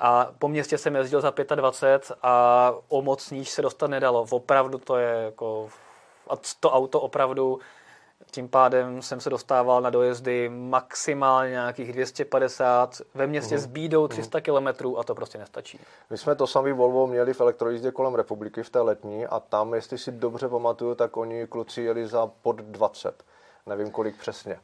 A 0.00 0.30
po 0.38 0.48
městě 0.48 0.78
jsem 0.78 0.96
jezdil 0.96 1.20
za 1.20 1.32
25 1.54 2.12
a 2.22 2.74
o 2.88 3.02
moc 3.02 3.30
níž 3.30 3.50
se 3.50 3.62
dostat 3.62 3.86
nedalo. 3.86 4.26
Opravdu 4.30 4.78
to 4.78 4.96
je 4.96 5.24
jako... 5.24 5.68
A 6.30 6.34
to 6.60 6.70
auto 6.70 7.00
opravdu 7.00 7.58
tím 8.30 8.48
pádem 8.48 9.02
jsem 9.02 9.20
se 9.20 9.30
dostával 9.30 9.80
na 9.80 9.90
dojezdy 9.90 10.48
maximálně 10.48 11.50
nějakých 11.50 11.92
250, 11.92 13.00
ve 13.14 13.26
městě 13.26 13.56
mm-hmm. 13.56 13.58
s 13.58 13.66
bídou 13.66 14.08
300 14.08 14.38
mm-hmm. 14.38 14.72
km 14.72 14.98
a 14.98 15.04
to 15.04 15.14
prostě 15.14 15.38
nestačí. 15.38 15.80
My 16.10 16.18
jsme 16.18 16.34
to 16.34 16.46
samý 16.46 16.72
Volvo 16.72 17.06
měli 17.06 17.34
v 17.34 17.40
elektrojízdě 17.40 17.90
kolem 17.90 18.14
republiky 18.14 18.62
v 18.62 18.70
té 18.70 18.80
letní 18.80 19.26
a 19.26 19.40
tam, 19.40 19.74
jestli 19.74 19.98
si 19.98 20.12
dobře 20.12 20.48
pamatuju, 20.48 20.94
tak 20.94 21.16
oni 21.16 21.46
kluci 21.46 21.82
jeli 21.82 22.06
za 22.06 22.26
pod 22.42 22.56
20. 22.56 23.24
Nevím 23.66 23.90
kolik 23.90 24.16
přesně. 24.16 24.58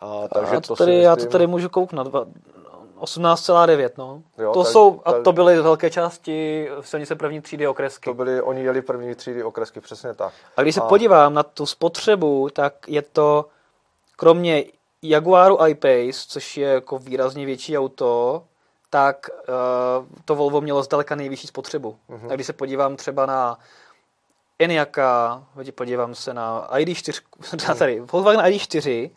A, 0.00 0.28
takže 0.28 0.56
a 0.56 0.60
to 0.60 0.76
tady, 0.76 0.92
myslím... 0.92 1.04
já 1.04 1.16
to 1.16 1.26
tady 1.26 1.46
můžu 1.46 1.68
kouknout. 1.68 2.14
18,9, 3.02 3.90
no. 3.98 4.22
Jo, 4.38 4.52
to 4.52 4.62
tak, 4.62 4.72
jsou, 4.72 5.00
a 5.04 5.12
to 5.12 5.32
byly 5.32 5.60
velké 5.60 5.90
části 5.90 6.68
silnice 6.80 7.14
první 7.14 7.40
třídy 7.40 7.66
okresky. 7.66 8.10
To 8.10 8.14
byly, 8.14 8.42
oni 8.42 8.62
jeli 8.62 8.82
první 8.82 9.14
třídy 9.14 9.42
okresky, 9.42 9.80
přesně 9.80 10.14
tak. 10.14 10.32
A 10.56 10.62
když 10.62 10.74
se 10.74 10.80
a... 10.80 10.84
podívám 10.84 11.34
na 11.34 11.42
tu 11.42 11.66
spotřebu, 11.66 12.48
tak 12.52 12.74
je 12.88 13.02
to 13.02 13.46
kromě 14.16 14.64
Jaguaru 15.02 15.62
I-Pace, 15.62 16.24
což 16.28 16.56
je 16.56 16.68
jako 16.68 16.98
výrazně 16.98 17.46
větší 17.46 17.78
auto, 17.78 18.42
tak 18.90 19.30
uh, 19.48 20.06
to 20.24 20.34
Volvo 20.34 20.60
mělo 20.60 20.82
zdaleka 20.82 21.14
nejvyšší 21.14 21.46
spotřebu. 21.46 21.96
Uh-huh. 22.10 22.30
A 22.30 22.34
když 22.34 22.46
se 22.46 22.52
podívám 22.52 22.96
třeba 22.96 23.26
na 23.26 23.58
Enyaka, 24.58 25.44
podívám 25.74 26.14
se 26.14 26.34
na 26.34 26.68
ID4, 26.70 27.22
tady, 27.78 28.00
Volkswagen 28.00 28.40
ID4, 28.40 29.10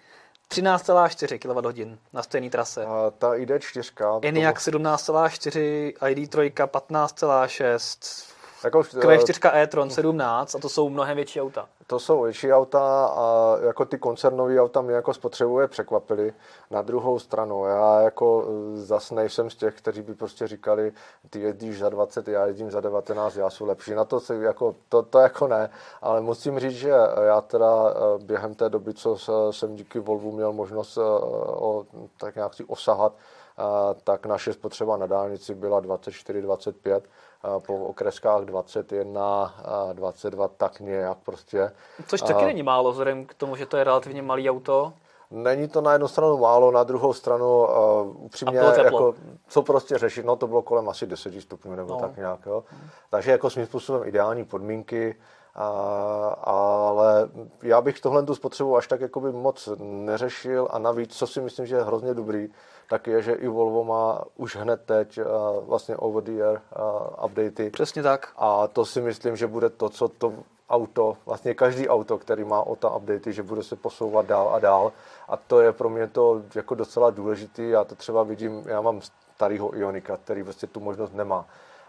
13,4 0.50 1.40
kWh 1.40 1.98
na 2.14 2.24
stejné 2.24 2.50
trase. 2.50 2.86
A 2.86 3.12
ta 3.12 3.34
ID4. 3.34 4.20
Enyaq 4.22 4.58
17,4, 4.60 5.94
ID3 6.02 6.52
15,6, 6.52 8.35
jako, 8.66 8.80
Q4 8.80 9.52
e-tron 9.54 9.90
17 9.90 10.56
a 10.56 10.60
to 10.60 10.70
jsou 10.70 10.90
mnohem 10.90 11.16
větší 11.16 11.42
auta. 11.42 11.66
To 11.88 12.00
jsou 12.00 12.22
větší 12.22 12.54
auta 12.54 13.06
a 13.06 13.58
jako 13.66 13.86
ty 13.86 13.98
koncernové 13.98 14.62
auta 14.62 14.82
mě 14.82 14.94
jako 14.94 15.14
spotřebuje 15.14 15.68
překvapily. 15.68 16.34
Na 16.72 16.82
druhou 16.82 17.20
stranu, 17.20 17.66
já 17.66 18.02
jako 18.02 18.48
eh, 18.48 18.78
zas 18.78 19.12
nejsem 19.12 19.50
z 19.50 19.56
těch, 19.56 19.76
kteří 19.76 20.02
by 20.02 20.14
prostě 20.14 20.48
říkali, 20.48 20.94
ty 21.30 21.40
jezdíš 21.40 21.80
za 21.80 21.90
20, 21.90 22.28
já 22.28 22.46
jezdím 22.46 22.72
za 22.72 22.82
19, 22.82 23.36
já 23.36 23.50
jsem 23.50 23.68
lepší. 23.68 23.94
Na 23.94 24.06
to, 24.06 24.20
se 24.20 24.36
jako, 24.36 24.76
to, 24.90 25.04
to 25.04 25.20
jako 25.20 25.48
ne, 25.48 25.70
ale 26.02 26.22
musím 26.22 26.60
říct, 26.60 26.78
že 26.78 26.92
já 27.26 27.42
teda 27.42 27.90
eh, 27.90 28.24
během 28.24 28.56
té 28.56 28.70
doby, 28.70 28.94
co 28.94 29.18
jsem 29.52 29.76
díky 29.76 30.00
Volvu 30.00 30.32
měl 30.32 30.54
možnost 30.54 30.98
eh, 30.98 31.02
o, 31.02 31.86
tak 32.18 32.36
nějak 32.36 32.54
si 32.54 32.64
osahat, 32.64 33.14
tak 34.04 34.26
naše 34.26 34.54
spotřeba 34.54 34.98
na 34.98 35.06
dálnici 35.06 35.56
byla 35.56 35.82
24-25 35.82 37.02
po 37.60 37.86
okreskách 37.86 38.42
21, 38.42 39.54
22 39.94 40.48
tak 40.48 40.80
nějak 40.80 41.18
prostě. 41.18 41.72
Což 42.08 42.22
taky 42.22 42.46
není 42.46 42.64
málo, 42.64 42.92
vzhledem 42.92 43.26
k 43.26 43.34
tomu, 43.34 43.56
že 43.56 43.66
to 43.66 43.78
je 43.78 43.84
relativně 43.84 44.22
malý 44.22 44.50
auto. 44.50 44.94
Není 45.32 45.68
to 45.68 45.82
na 45.82 45.94
jednu 45.94 46.08
stranu 46.08 46.38
málo, 46.38 46.72
na 46.72 46.84
druhou 46.84 47.14
stranu 47.14 47.68
uh, 47.68 48.26
upřímně, 48.26 48.60
jako, 48.60 49.16
co 49.48 49.62
prostě 49.62 49.98
řešit, 49.98 50.26
no 50.26 50.36
to 50.36 50.48
bylo 50.48 50.62
kolem 50.62 50.90
asi 50.90 51.06
10 51.06 51.42
stupňů 51.42 51.76
nebo 51.76 51.94
no. 51.94 52.00
tak 52.00 52.18
nějak. 52.18 52.46
Jo. 52.46 52.64
Takže 53.10 53.32
jako 53.32 53.50
svým 53.50 53.66
způsobem 53.66 54.08
ideální 54.08 54.46
podmínky 54.46 55.16
A, 55.16 55.18
ale 56.44 57.30
já 57.64 57.82
bych 57.82 58.00
tohle 58.00 58.24
tu 58.24 58.36
spotřebu 58.36 58.78
až 58.78 58.88
tak 58.88 59.02
jakoby 59.02 59.32
moc 59.32 59.70
neřešil 59.80 60.68
a 60.72 60.80
navíc, 60.80 61.16
co 61.16 61.28
si 61.28 61.42
myslím, 61.42 61.66
že 61.66 61.76
je 61.76 61.84
hrozně 61.84 62.14
dobrý, 62.14 62.50
tak 62.90 63.08
je, 63.08 63.22
že 63.22 63.34
i 63.34 63.48
Volvo 63.48 63.84
má 63.84 64.24
už 64.36 64.56
hned 64.56 64.82
teď 64.86 65.20
uh, 65.20 65.26
vlastně 65.68 65.98
over 65.98 66.24
the 66.24 66.42
air 66.42 66.62
uh, 66.80 67.26
updaty. 67.26 67.70
Přesně 67.70 68.04
tak. 68.04 68.30
A 68.38 68.68
to 68.68 68.86
si 68.86 69.02
myslím, 69.02 69.36
že 69.36 69.48
bude 69.48 69.70
to, 69.70 69.90
co 69.90 70.08
to 70.08 70.34
auto, 70.70 71.18
vlastně 71.26 71.54
každý 71.54 71.90
auto, 71.90 72.18
který 72.18 72.44
má 72.44 72.62
OTA 72.62 72.96
updaty, 72.96 73.34
že 73.34 73.44
bude 73.44 73.64
se 73.64 73.76
posouvat 73.76 74.26
dál 74.26 74.50
a 74.54 74.60
dál. 74.60 74.92
A 75.30 75.38
to 75.38 75.62
je 75.62 75.72
pro 75.72 75.90
mě 75.90 76.08
to 76.08 76.42
jako 76.56 76.76
docela 76.76 77.10
důležitý. 77.10 77.70
Já 77.70 77.84
to 77.84 77.96
třeba 77.96 78.24
vidím, 78.24 78.64
já 78.66 78.82
mám 78.82 79.02
starého 79.36 79.76
Ionika, 79.76 80.18
který 80.18 80.44
prostě 80.44 80.68
tu 80.68 80.80
možnost 80.80 81.14
nemá. 81.14 81.46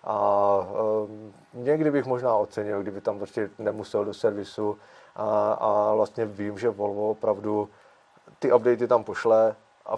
A 0.07 0.59
um, 1.05 1.35
někdy 1.55 1.91
bych 1.91 2.07
možná 2.07 2.37
ocenil, 2.37 2.83
kdyby 2.83 3.01
tam 3.01 3.19
prostě 3.19 3.51
nemusel 3.59 4.05
do 4.05 4.15
servisu. 4.15 4.79
A, 5.17 5.53
a 5.53 5.95
vlastně 5.95 6.27
vím, 6.27 6.59
že 6.59 6.71
Volvo 6.71 7.11
opravdu 7.11 7.69
ty 8.39 8.53
updaty 8.53 8.89
tam 8.89 9.05
pošle 9.05 9.57
a 9.87 9.95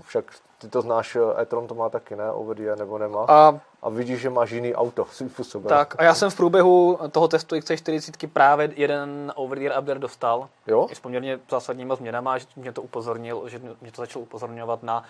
však 0.00 0.24
ty 0.58 0.68
to 0.68 0.82
znáš, 0.82 1.16
e-tron 1.38 1.66
to 1.66 1.74
má 1.74 1.88
taky, 1.88 2.16
ne? 2.16 2.32
Over 2.32 2.78
nebo 2.78 2.98
nemá. 2.98 3.24
A, 3.28 3.60
a 3.82 3.88
vidíš, 3.88 4.20
že 4.20 4.30
máš 4.30 4.50
jiný 4.50 4.74
auto 4.74 5.04
svým 5.10 5.30
způsobem. 5.30 5.68
Tak 5.68 5.94
a 5.98 6.04
já 6.04 6.14
jsem 6.14 6.30
v 6.30 6.36
průběhu 6.36 6.98
toho 7.12 7.28
testu 7.28 7.54
XC40 7.54 8.30
právě 8.32 8.70
jeden 8.74 9.32
over 9.36 9.58
the 9.58 9.68
update 9.78 9.98
dostal. 9.98 10.48
Jo? 10.66 10.86
I 10.90 10.94
s 10.94 11.00
poměrně 11.00 11.40
zásadníma 11.50 11.94
změnama, 11.94 12.38
že 12.38 12.46
mě 12.56 12.72
to 12.72 12.82
upozornil, 12.82 13.48
že 13.48 13.58
mě 13.58 13.92
to 13.92 14.02
začalo 14.02 14.22
upozorňovat 14.22 14.82
na 14.82 15.04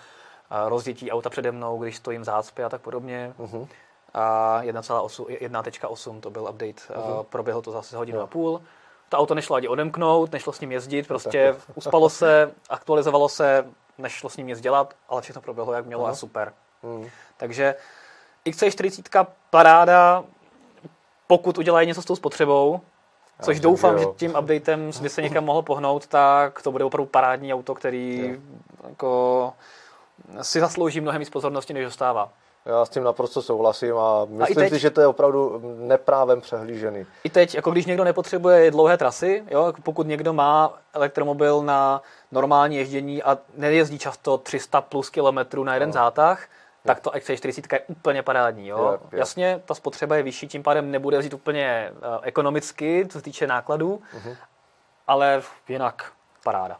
rozdětí 0.67 1.11
auta 1.11 1.29
přede 1.29 1.51
mnou, 1.51 1.77
když 1.77 1.97
stojím 1.97 2.21
v 2.21 2.25
zácpě 2.25 2.65
a 2.65 2.69
tak 2.69 2.81
podobně. 2.81 3.33
Uh-huh. 3.39 3.67
A 4.13 4.59
1.8 4.63 6.19
to 6.19 6.29
byl 6.29 6.41
update. 6.41 6.65
Uh-huh. 6.65 7.23
Proběhlo 7.23 7.61
to 7.61 7.71
zase 7.71 7.97
hodinu 7.97 8.17
jo. 8.17 8.23
a 8.23 8.27
půl. 8.27 8.61
To 9.09 9.17
auto 9.17 9.35
nešlo 9.35 9.55
ani 9.55 9.67
odemknout, 9.67 10.31
nešlo 10.31 10.53
s 10.53 10.59
ním 10.59 10.71
jezdit, 10.71 11.07
prostě 11.07 11.55
uspalo 11.75 12.09
se, 12.09 12.51
aktualizovalo 12.69 13.29
se, 13.29 13.65
nešlo 13.97 14.29
s 14.29 14.37
ním 14.37 14.47
nic 14.47 14.61
dělat, 14.61 14.93
ale 15.09 15.21
všechno 15.21 15.41
proběhlo, 15.41 15.73
jak 15.73 15.85
mělo 15.85 16.05
uh-huh. 16.05 16.09
a 16.09 16.15
super. 16.15 16.53
Uh-huh. 16.83 17.09
Takže 17.37 17.75
XC40 18.45 19.27
paráda, 19.49 20.23
pokud 21.27 21.57
udělají 21.57 21.87
něco 21.87 22.01
s 22.01 22.05
tou 22.05 22.15
spotřebou, 22.15 22.81
což 23.41 23.57
Já 23.57 23.63
doufám, 23.63 23.99
že 23.99 24.05
tím 24.15 24.35
updatem 24.39 24.91
by 25.01 25.09
se 25.09 25.21
někam 25.21 25.45
mohl 25.45 25.61
pohnout, 25.61 26.07
tak 26.07 26.61
to 26.61 26.71
bude 26.71 26.83
opravdu 26.83 27.05
parádní 27.05 27.53
auto, 27.53 27.75
který 27.75 28.39
jako 28.89 29.53
si 30.41 30.59
zaslouží 30.59 31.01
mnohem 31.01 31.19
víc 31.19 31.29
pozornosti, 31.29 31.73
než 31.73 31.85
dostává. 31.85 32.29
Já 32.65 32.85
s 32.85 32.89
tím 32.89 33.03
naprosto 33.03 33.41
souhlasím 33.41 33.97
a 33.97 34.25
myslím 34.25 34.57
a 34.57 34.61
teď, 34.61 34.73
si, 34.73 34.79
že 34.79 34.89
to 34.89 35.01
je 35.01 35.07
opravdu 35.07 35.61
neprávem 35.77 36.41
přehlížený. 36.41 37.05
I 37.23 37.29
teď, 37.29 37.55
jako 37.55 37.71
když 37.71 37.85
někdo 37.85 38.03
nepotřebuje 38.03 38.71
dlouhé 38.71 38.97
trasy, 38.97 39.43
jo, 39.49 39.73
pokud 39.83 40.07
někdo 40.07 40.33
má 40.33 40.73
elektromobil 40.93 41.61
na 41.61 42.01
normální 42.31 42.75
ježdění 42.75 43.23
a 43.23 43.37
nejezdí 43.55 43.99
často 43.99 44.37
300 44.37 44.81
plus 44.81 45.09
kilometrů 45.09 45.63
na 45.63 45.73
jeden 45.73 45.89
no. 45.89 45.93
zátah, 45.93 46.47
tak 46.85 46.99
to 46.99 47.09
XC40 47.09 47.73
je 47.73 47.81
úplně 47.87 48.23
parádní. 48.23 48.67
Jo? 48.67 48.91
Je, 48.91 49.17
je. 49.17 49.19
Jasně, 49.19 49.61
ta 49.65 49.73
spotřeba 49.73 50.15
je 50.15 50.23
vyšší, 50.23 50.47
tím 50.47 50.63
pádem 50.63 50.91
nebude 50.91 51.17
jezdit 51.17 51.33
úplně 51.33 51.91
uh, 51.91 51.99
ekonomicky, 52.21 53.07
co 53.09 53.17
se 53.19 53.23
týče 53.23 53.47
nákladů, 53.47 54.01
uh-huh. 54.17 54.35
ale 55.07 55.41
jinak 55.67 56.11
paráda. 56.43 56.79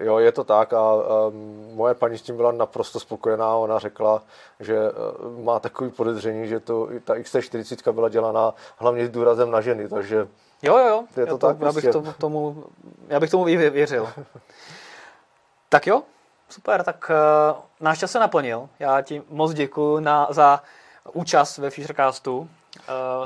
Jo, 0.00 0.18
je 0.18 0.32
to 0.32 0.44
tak 0.44 0.72
a 0.72 0.92
moje 1.74 1.94
paní 1.94 2.18
s 2.18 2.22
tím 2.22 2.36
byla 2.36 2.52
naprosto 2.52 3.00
spokojená. 3.00 3.56
Ona 3.56 3.78
řekla, 3.78 4.22
že 4.60 4.78
uh, 4.90 5.44
má 5.44 5.60
takový 5.60 5.90
podezření, 5.90 6.48
že 6.48 6.60
to, 6.60 6.88
ta 7.04 7.14
XT40 7.14 7.92
byla 7.92 8.08
dělaná 8.08 8.54
hlavně 8.76 9.06
s 9.06 9.10
důrazem 9.10 9.50
na 9.50 9.60
ženy, 9.60 9.88
takže 9.88 10.16
jo, 10.62 10.78
jo, 10.78 10.86
jo. 10.88 11.04
je 11.16 11.26
to, 11.26 11.38
to 11.38 11.46
tak. 11.46 11.60
Já 11.60 11.72
bych, 11.72 11.72
prostě. 11.72 11.92
tomu, 11.92 12.12
tomu, 12.18 12.64
já 13.08 13.20
bych 13.20 13.30
tomu 13.30 13.44
věřil. 13.44 14.08
tak 15.68 15.86
jo, 15.86 16.02
super, 16.48 16.82
tak 16.82 17.10
uh, 17.10 17.56
náš 17.80 17.98
čas 17.98 18.10
se 18.10 18.18
naplnil. 18.18 18.68
Já 18.78 19.02
ti 19.02 19.22
moc 19.28 19.54
děkuji 19.54 20.00
na, 20.00 20.28
za 20.30 20.62
účast 21.12 21.58
ve 21.58 21.70
Fishercastu. 21.70 22.38
Uh, 22.38 22.46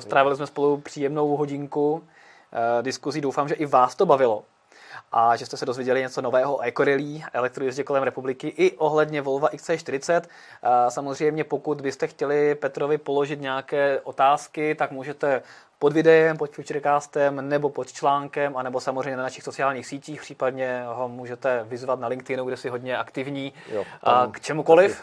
strávili 0.01 0.37
jsme 0.37 0.47
spolu 0.47 0.77
příjemnou 0.77 1.37
hodinku 1.37 1.93
uh, 1.93 2.03
diskuzí. 2.83 3.21
Doufám, 3.21 3.49
že 3.49 3.55
i 3.55 3.67
vás 3.67 3.95
to 3.95 4.07
bavilo 4.07 4.45
a 5.13 5.37
že 5.37 5.47
jste 5.47 5.57
se 5.57 5.67
dozvěděli 5.67 6.01
něco 6.01 6.23
nového 6.23 6.57
o 6.57 6.61
Ecorelli, 6.61 7.23
elektrojezdě 7.33 7.85
kolem 7.85 8.03
republiky 8.03 8.49
i 8.49 8.77
ohledně 8.77 9.23
Volvo 9.23 9.47
XC40. 9.47 10.23
Samozřejmě 10.89 11.45
pokud 11.45 11.81
byste 11.81 12.07
chtěli 12.07 12.55
Petrovi 12.55 12.99
položit 12.99 13.41
nějaké 13.41 14.01
otázky, 14.01 14.75
tak 14.75 14.91
můžete 14.91 15.43
pod 15.79 15.93
videem, 15.93 16.37
pod 16.37 16.51
Futurecastem 16.51 17.49
nebo 17.49 17.71
pod 17.71 17.93
článkem, 17.93 18.57
anebo 18.57 18.81
samozřejmě 18.81 19.17
na 19.17 19.23
našich 19.23 19.45
sociálních 19.45 19.87
sítích, 19.87 20.21
případně 20.21 20.85
ho 20.87 21.09
můžete 21.09 21.65
vyzvat 21.69 22.01
na 22.01 22.09
LinkedInu, 22.09 22.45
kde 22.45 22.57
si 22.57 22.69
hodně 22.69 22.97
aktivní 22.97 23.53
jo, 23.73 23.85
tam, 24.05 24.33
k 24.33 24.41
čemukoliv. 24.41 25.03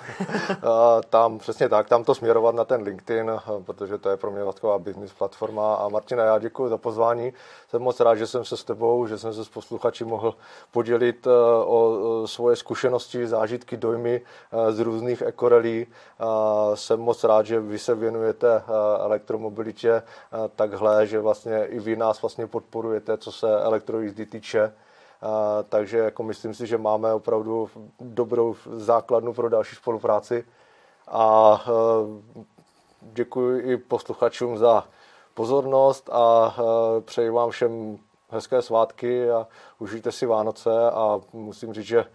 tam 1.09 1.37
přesně 1.37 1.69
tak, 1.69 1.89
tam 1.89 2.03
to 2.03 2.15
směrovat 2.15 2.55
na 2.55 2.65
ten 2.65 2.81
LinkedIn, 2.81 3.31
protože 3.65 3.97
to 3.97 4.09
je 4.09 4.17
pro 4.17 4.31
mě 4.31 4.45
taková 4.45 4.79
business 4.79 5.13
platforma. 5.13 5.75
A 5.75 5.89
Martina, 5.89 6.23
já 6.23 6.39
děkuji 6.39 6.69
za 6.69 6.77
pozvání. 6.77 7.33
Jsem 7.69 7.81
moc 7.81 7.99
rád, 7.99 8.15
že 8.15 8.27
jsem 8.27 8.45
se 8.45 8.57
s 8.57 8.63
tebou, 8.63 9.07
že 9.07 9.17
jsem 9.17 9.33
se 9.33 9.45
s 9.45 9.49
posluchači 9.49 10.05
mohl 10.05 10.35
podělit 10.71 11.27
e, 11.27 11.29
o 11.65 12.21
svoje 12.25 12.55
zkušenosti, 12.55 13.27
zážitky, 13.27 13.77
dojmy 13.77 14.21
e, 14.51 14.71
z 14.71 14.79
různých 14.79 15.21
ekorelí. 15.21 15.87
Jsem 16.73 16.99
moc 16.99 17.23
rád, 17.23 17.45
že 17.45 17.59
vy 17.59 17.79
se 17.79 17.95
věnujete 17.95 18.55
e, 18.55 18.61
elektromobilitě, 19.03 20.03
tak 20.55 20.64
takhle, 20.69 21.07
že 21.07 21.19
vlastně 21.19 21.65
i 21.65 21.79
vy 21.79 21.95
nás 21.95 22.21
vlastně 22.21 22.47
podporujete, 22.47 23.17
co 23.17 23.31
se 23.31 23.61
elektrojízdy 23.61 24.25
týče. 24.25 24.73
A, 25.21 25.63
takže 25.69 25.97
jako 25.97 26.23
myslím 26.23 26.53
si, 26.53 26.67
že 26.67 26.77
máme 26.77 27.13
opravdu 27.13 27.69
dobrou 27.99 28.55
základnu 28.71 29.33
pro 29.33 29.49
další 29.49 29.75
spolupráci. 29.75 30.45
A 31.07 31.57
e, 31.67 31.71
děkuji 33.01 33.71
i 33.71 33.77
posluchačům 33.77 34.57
za 34.57 34.87
pozornost 35.33 36.09
a 36.11 36.55
e, 36.57 37.01
přeji 37.01 37.29
vám 37.29 37.49
všem 37.49 37.97
hezké 38.29 38.61
svátky 38.61 39.31
a 39.31 39.47
užijte 39.79 40.11
si 40.11 40.25
Vánoce 40.25 40.91
a 40.91 41.19
musím 41.33 41.73
říct, 41.73 41.85
že 41.85 42.05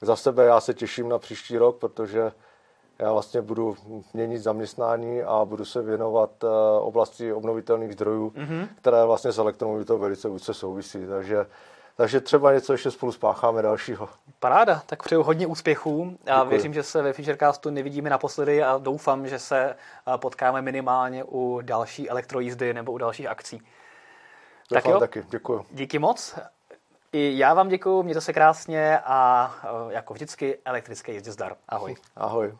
za 0.00 0.16
sebe 0.16 0.44
já 0.44 0.60
se 0.60 0.74
těším 0.74 1.08
na 1.08 1.18
příští 1.18 1.58
rok, 1.58 1.76
protože 1.76 2.32
já 3.02 3.12
vlastně 3.12 3.42
budu 3.42 3.76
měnit 4.14 4.38
zaměstnání 4.38 5.22
a 5.22 5.44
budu 5.44 5.64
se 5.64 5.82
věnovat 5.82 6.30
eh, 6.44 6.48
oblasti 6.80 7.32
obnovitelných 7.32 7.92
zdrojů, 7.92 8.30
mm-hmm. 8.30 8.68
které 8.76 9.04
vlastně 9.04 9.32
s 9.32 9.38
elektromobilitou 9.38 9.98
velice 9.98 10.28
úzce 10.28 10.54
souvisí. 10.54 11.06
Takže 11.06 11.46
takže 11.96 12.20
třeba 12.20 12.52
něco 12.52 12.72
ještě 12.72 12.90
spolu 12.90 13.12
spácháme 13.12 13.62
dalšího. 13.62 14.08
Paráda, 14.40 14.82
tak 14.86 15.02
přeju 15.02 15.22
hodně 15.22 15.46
úspěchů 15.46 16.18
a 16.26 16.34
Děkuji. 16.34 16.50
věřím, 16.50 16.74
že 16.74 16.82
se 16.82 17.02
ve 17.02 17.12
Featurecastu 17.12 17.70
nevidíme 17.70 18.10
naposledy 18.10 18.62
a 18.62 18.78
doufám, 18.78 19.28
že 19.28 19.38
se 19.38 19.64
eh, 19.64 20.18
potkáme 20.18 20.62
minimálně 20.62 21.24
u 21.24 21.60
další 21.62 22.10
elektrojízdy 22.10 22.74
nebo 22.74 22.92
u 22.92 22.98
dalších 22.98 23.26
akcí. 23.26 23.62
Doufám 24.70 24.82
tak 24.82 24.92
jo, 24.92 25.00
taky, 25.00 25.24
děkuji. 25.30 25.66
Díky 25.70 25.98
moc. 25.98 26.38
I 27.12 27.38
já 27.38 27.54
vám 27.54 27.68
děkuji, 27.68 28.02
mějte 28.02 28.20
se 28.20 28.32
krásně 28.32 28.98
a 28.98 29.50
eh, 29.64 29.92
jako 29.92 30.14
vždycky 30.14 30.58
elektrické 30.64 31.12
jízdě 31.12 31.32
zdar. 31.32 31.56
Ahoj. 31.68 31.96
Ahoj. 32.16 32.52